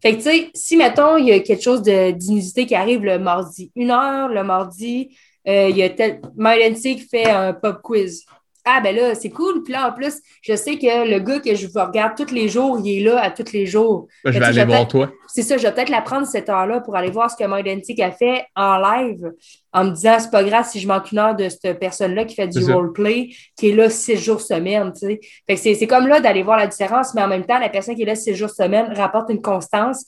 [0.00, 3.18] Fait que, tu sais, si, mettons, il y a quelque chose d'inusité qui arrive le
[3.18, 5.16] mardi, une heure, le mardi,
[5.48, 6.20] euh, il y a tel...
[6.36, 8.24] MyNC qui fait un pop quiz.
[8.64, 9.62] Ah, ben là, c'est cool.
[9.62, 12.78] Puis là, en plus, je sais que le gars que je regarde tous les jours,
[12.84, 14.08] il est là à tous les jours.
[14.24, 15.10] Ben, je Mais vais aller voir toi.
[15.26, 17.98] C'est ça, je vais peut-être la prendre cette heure-là pour aller voir ce que MyDentic
[18.00, 19.32] a fait en live
[19.72, 22.34] en me disant c'est pas grave si je manque une heure de cette personne-là qui
[22.34, 24.92] fait du roleplay, qui est là six jours semaine.
[24.92, 25.20] Tu sais.
[25.46, 27.94] Fait que c'est comme là d'aller voir la différence, mais en même temps, la personne
[27.94, 30.04] qui est là six jours semaine rapporte une constance,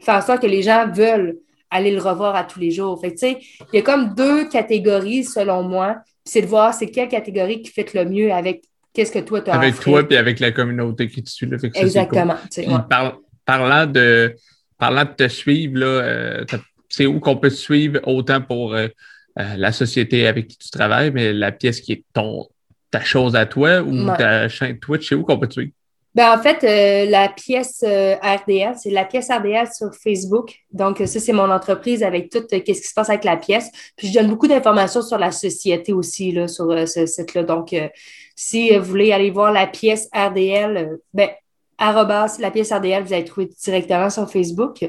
[0.00, 1.38] fait en sorte que les gens veulent
[1.70, 3.00] aller le revoir à tous les jours.
[3.00, 3.38] Fait tu sais,
[3.72, 5.96] il y a comme deux catégories selon moi.
[6.24, 9.50] C'est de voir c'est quelle catégorie qui fait le mieux avec qu'est-ce que toi tu
[9.50, 11.46] as Avec toi puis avec la communauté qui te suit.
[11.46, 11.82] Là, ça, cool.
[11.82, 12.36] Exactement.
[12.56, 12.64] ouais.
[12.88, 14.34] par- parlant, de,
[14.78, 16.44] parlant de te suivre, là, euh,
[16.88, 18.88] c'est où qu'on peut te suivre autant pour euh,
[19.38, 22.48] euh, la société avec qui tu travailles, mais la pièce qui est ton,
[22.90, 24.16] ta chose à toi ou Ouais.
[24.16, 25.72] ta chaîne Twitch, c'est où qu'on peut te suivre?
[26.14, 30.54] Ben, en fait, euh, la pièce euh, RDL, c'est la pièce RDL sur Facebook.
[30.70, 33.68] Donc, ça, c'est mon entreprise avec tout euh, qu'est-ce qui se passe avec la pièce.
[33.96, 37.42] Puis, je donne beaucoup d'informations sur la société aussi, là, sur euh, ce site-là.
[37.42, 37.88] Donc, euh,
[38.36, 41.30] si vous voulez aller voir la pièce RDL, ben,
[41.78, 44.84] arrobas, la pièce RDL, vous allez trouver directement sur Facebook.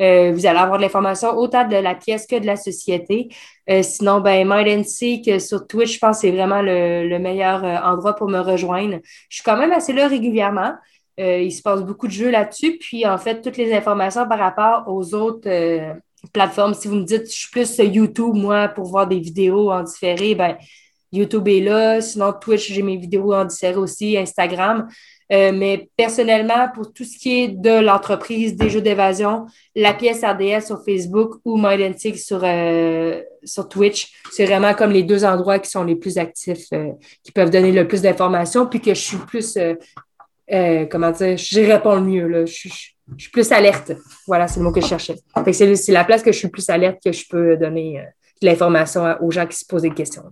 [0.00, 3.28] Euh, vous allez avoir de l'information autant de la pièce que de la société.
[3.70, 7.08] Euh, sinon, ben, Mind and Seek euh, sur Twitch, je pense que c'est vraiment le,
[7.08, 8.98] le meilleur endroit pour me rejoindre.
[9.28, 10.74] Je suis quand même assez là régulièrement.
[11.16, 12.76] Il se passe beaucoup de jeux là-dessus.
[12.78, 15.48] Puis, en fait, toutes les informations par rapport aux autres
[16.32, 16.74] plateformes.
[16.74, 20.34] Si vous me dites, je suis plus YouTube, moi, pour voir des vidéos en différé,
[20.34, 20.56] ben,
[21.12, 22.00] YouTube est là.
[22.00, 24.88] Sinon, Twitch, j'ai mes vidéos en différé aussi, Instagram.
[25.32, 30.22] Euh, mais personnellement, pour tout ce qui est de l'entreprise, des jeux d'évasion, la pièce
[30.22, 35.58] RDS sur Facebook ou MyDentic sur, euh, sur Twitch, c'est vraiment comme les deux endroits
[35.58, 36.90] qui sont les plus actifs, euh,
[37.22, 39.58] qui peuvent donner le plus d'informations, puis que je suis plus,
[40.90, 42.46] comment dire, j'y réponds le mieux.
[42.46, 42.90] Je, suis-
[43.32, 43.92] plus alerte.
[44.26, 45.16] Voilà, c'est le mot que je cherchais.
[45.52, 48.02] C'est la place que je suis plus alerte que je peux donner
[48.40, 50.24] de l'information aux gens qui se posent des questions.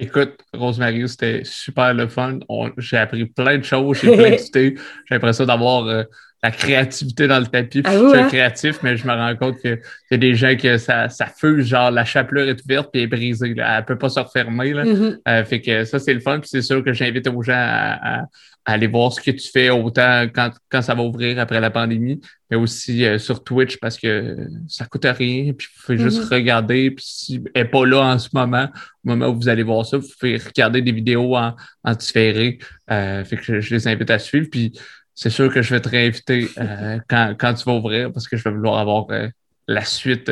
[0.00, 2.38] Écoute, Rosemary, c'était super le fun.
[2.76, 4.74] J'ai appris plein de choses, j'ai plein d'idées.
[5.06, 6.04] J'ai l'impression d'avoir euh,
[6.42, 7.82] la créativité dans le tapis.
[7.82, 8.28] Puis Ah je suis hein?
[8.28, 11.66] créatif, mais je me rends compte qu'il y a des gens que ça, ça fuse,
[11.66, 13.54] genre la chapelure est ouverte puis elle est brisée.
[13.54, 13.74] Là.
[13.76, 14.72] Elle ne peut pas se refermer.
[14.72, 14.84] Là.
[14.84, 15.18] Mhm.
[15.26, 16.38] Euh, fait que ça, c'est le fun.
[16.38, 18.24] Puis c'est sûr que j'invite aux gens à, à-
[18.64, 21.70] à aller voir ce que tu fais autant quand, quand ça va ouvrir après la
[21.70, 22.20] pandémie,
[22.50, 24.36] mais aussi euh, sur Twitch parce que
[24.68, 25.54] ça coûte rien.
[25.54, 26.28] Puis vous pouvez juste Mhm.
[26.30, 26.90] regarder.
[26.90, 28.68] Puis si elle n'est pas là en ce moment,
[29.04, 32.58] au moment où vous allez voir ça, vous pouvez regarder des vidéos en, en différé.
[32.90, 34.48] Euh, fait que je, je les invite à suivre.
[34.52, 34.72] Puis
[35.18, 38.36] c'est sûr que je vais te réinviter euh, quand, quand tu vas ouvrir parce que
[38.36, 39.28] je vais vouloir avoir euh,
[39.66, 40.30] la suite.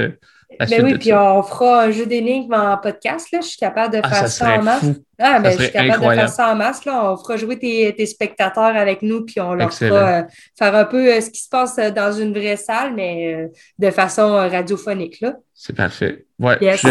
[0.58, 1.34] Ben oui, puis ça.
[1.34, 3.28] on fera un jeu d'énigmes en podcast.
[3.32, 3.40] Là.
[3.42, 4.80] Je suis capable de Ah, faire ça en masse.
[4.80, 4.94] fou.
[5.18, 6.14] Ah, ben, je suis capable incroyable.
[6.14, 6.84] de faire ça en masse.
[6.84, 7.12] Là.
[7.12, 9.94] On fera jouer tes, tes spectateurs avec nous, puis on leur Excellent.
[9.96, 10.22] fera euh,
[10.58, 13.46] faire un peu euh, ce qui se passe euh, dans une vraie salle, mais euh,
[13.78, 15.20] de façon radiophonique.
[15.20, 15.34] Là.
[15.54, 16.26] C'est parfait.
[16.38, 16.84] Ouais, Yes.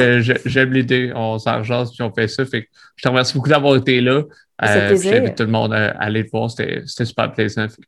[0.45, 1.11] j'aime l'idée.
[1.15, 2.45] On s'en puis on fait ça.
[2.45, 4.23] Fait que je te remercie beaucoup d'avoir été là.
[4.61, 6.49] J'invite tout le monde à, aller le voir.
[6.49, 7.67] C'était c'était super plaisant.
[7.69, 7.81] Fait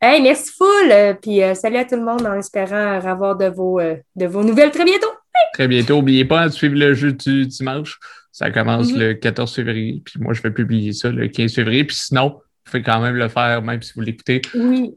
[0.00, 0.90] Hey, merci full!
[0.92, 4.26] Euh, puis euh, salut à tout le monde en espérant avoir de vos, euh, de
[4.26, 5.08] vos nouvelles très bientôt.
[5.54, 5.96] Très bientôt.
[5.96, 7.98] N'oubliez pas de suivre le jeu du dimanche.
[8.30, 8.98] Ça commence Mhm.
[8.98, 10.02] le 14 février.
[10.04, 11.84] Puis moi, je vais publier ça le 15 février.
[11.84, 12.40] Puis sinon, vous
[12.70, 14.94] pouvez quand même le faire, même si vous l'écoutez, Oui.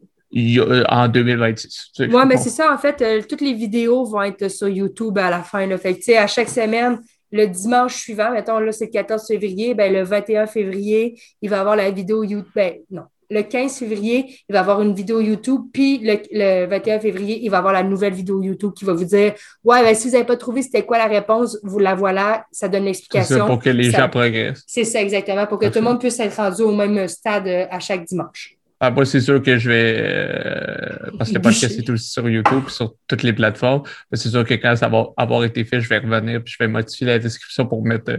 [0.90, 1.92] en 2026.
[1.96, 5.18] Tu sais, Oui, mais c'est ça, en fait, toutes les vidéos vont être sur YouTube
[5.18, 5.66] à la fin.
[5.66, 5.78] Là.
[5.78, 7.00] Fait que, tu sais, à chaque semaine,
[7.32, 11.58] le dimanche suivant, mettons, là, c'est le 14 février, ben, le 21 février, il va
[11.58, 12.46] y avoir la vidéo YouTube.
[12.54, 13.04] Ben, non.
[13.32, 17.40] Le 15 février, il va y avoir une vidéo YouTube, puis le, le 21 février,
[17.44, 19.34] il va y avoir la nouvelle vidéo YouTube qui va vous dire
[19.64, 22.68] Ouais, ben, si vous n'avez pas trouvé c'était quoi la réponse, vous la voilà, ça
[22.68, 23.46] donne C'est l'explication.
[23.46, 24.64] pour que les Ça- gens progressent.
[24.66, 27.66] C'est ça, exactement, pour que tout le monde puisse être rendu au même stade euh,
[27.70, 28.56] à chaque dimanche.
[28.82, 29.96] Ah, moi, c'est sûr que je vais.
[30.00, 33.84] euh, parce que le podcast est aussi sur YouTube sur toutes les plateformes.
[34.10, 36.64] Mais C'est sûr que quand ça va avoir été fait, je vais revenir puis je
[36.64, 38.18] vais modifier la description pour mettre, euh,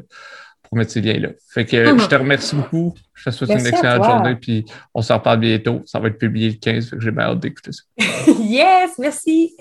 [0.70, 1.30] pour mettre ces liens-là.
[1.52, 1.98] Fait que Mhm.
[2.00, 2.94] je te remercie beaucoup.
[3.12, 4.36] Je te souhaite Merci une excellente journée.
[4.36, 4.64] Puis
[4.94, 5.82] on s'en reparle bientôt.
[5.84, 6.88] Ça va être publié le 15.
[6.90, 7.82] Fait que j'ai bien hâte d'écouter ça.
[8.40, 9.56] yes, merci!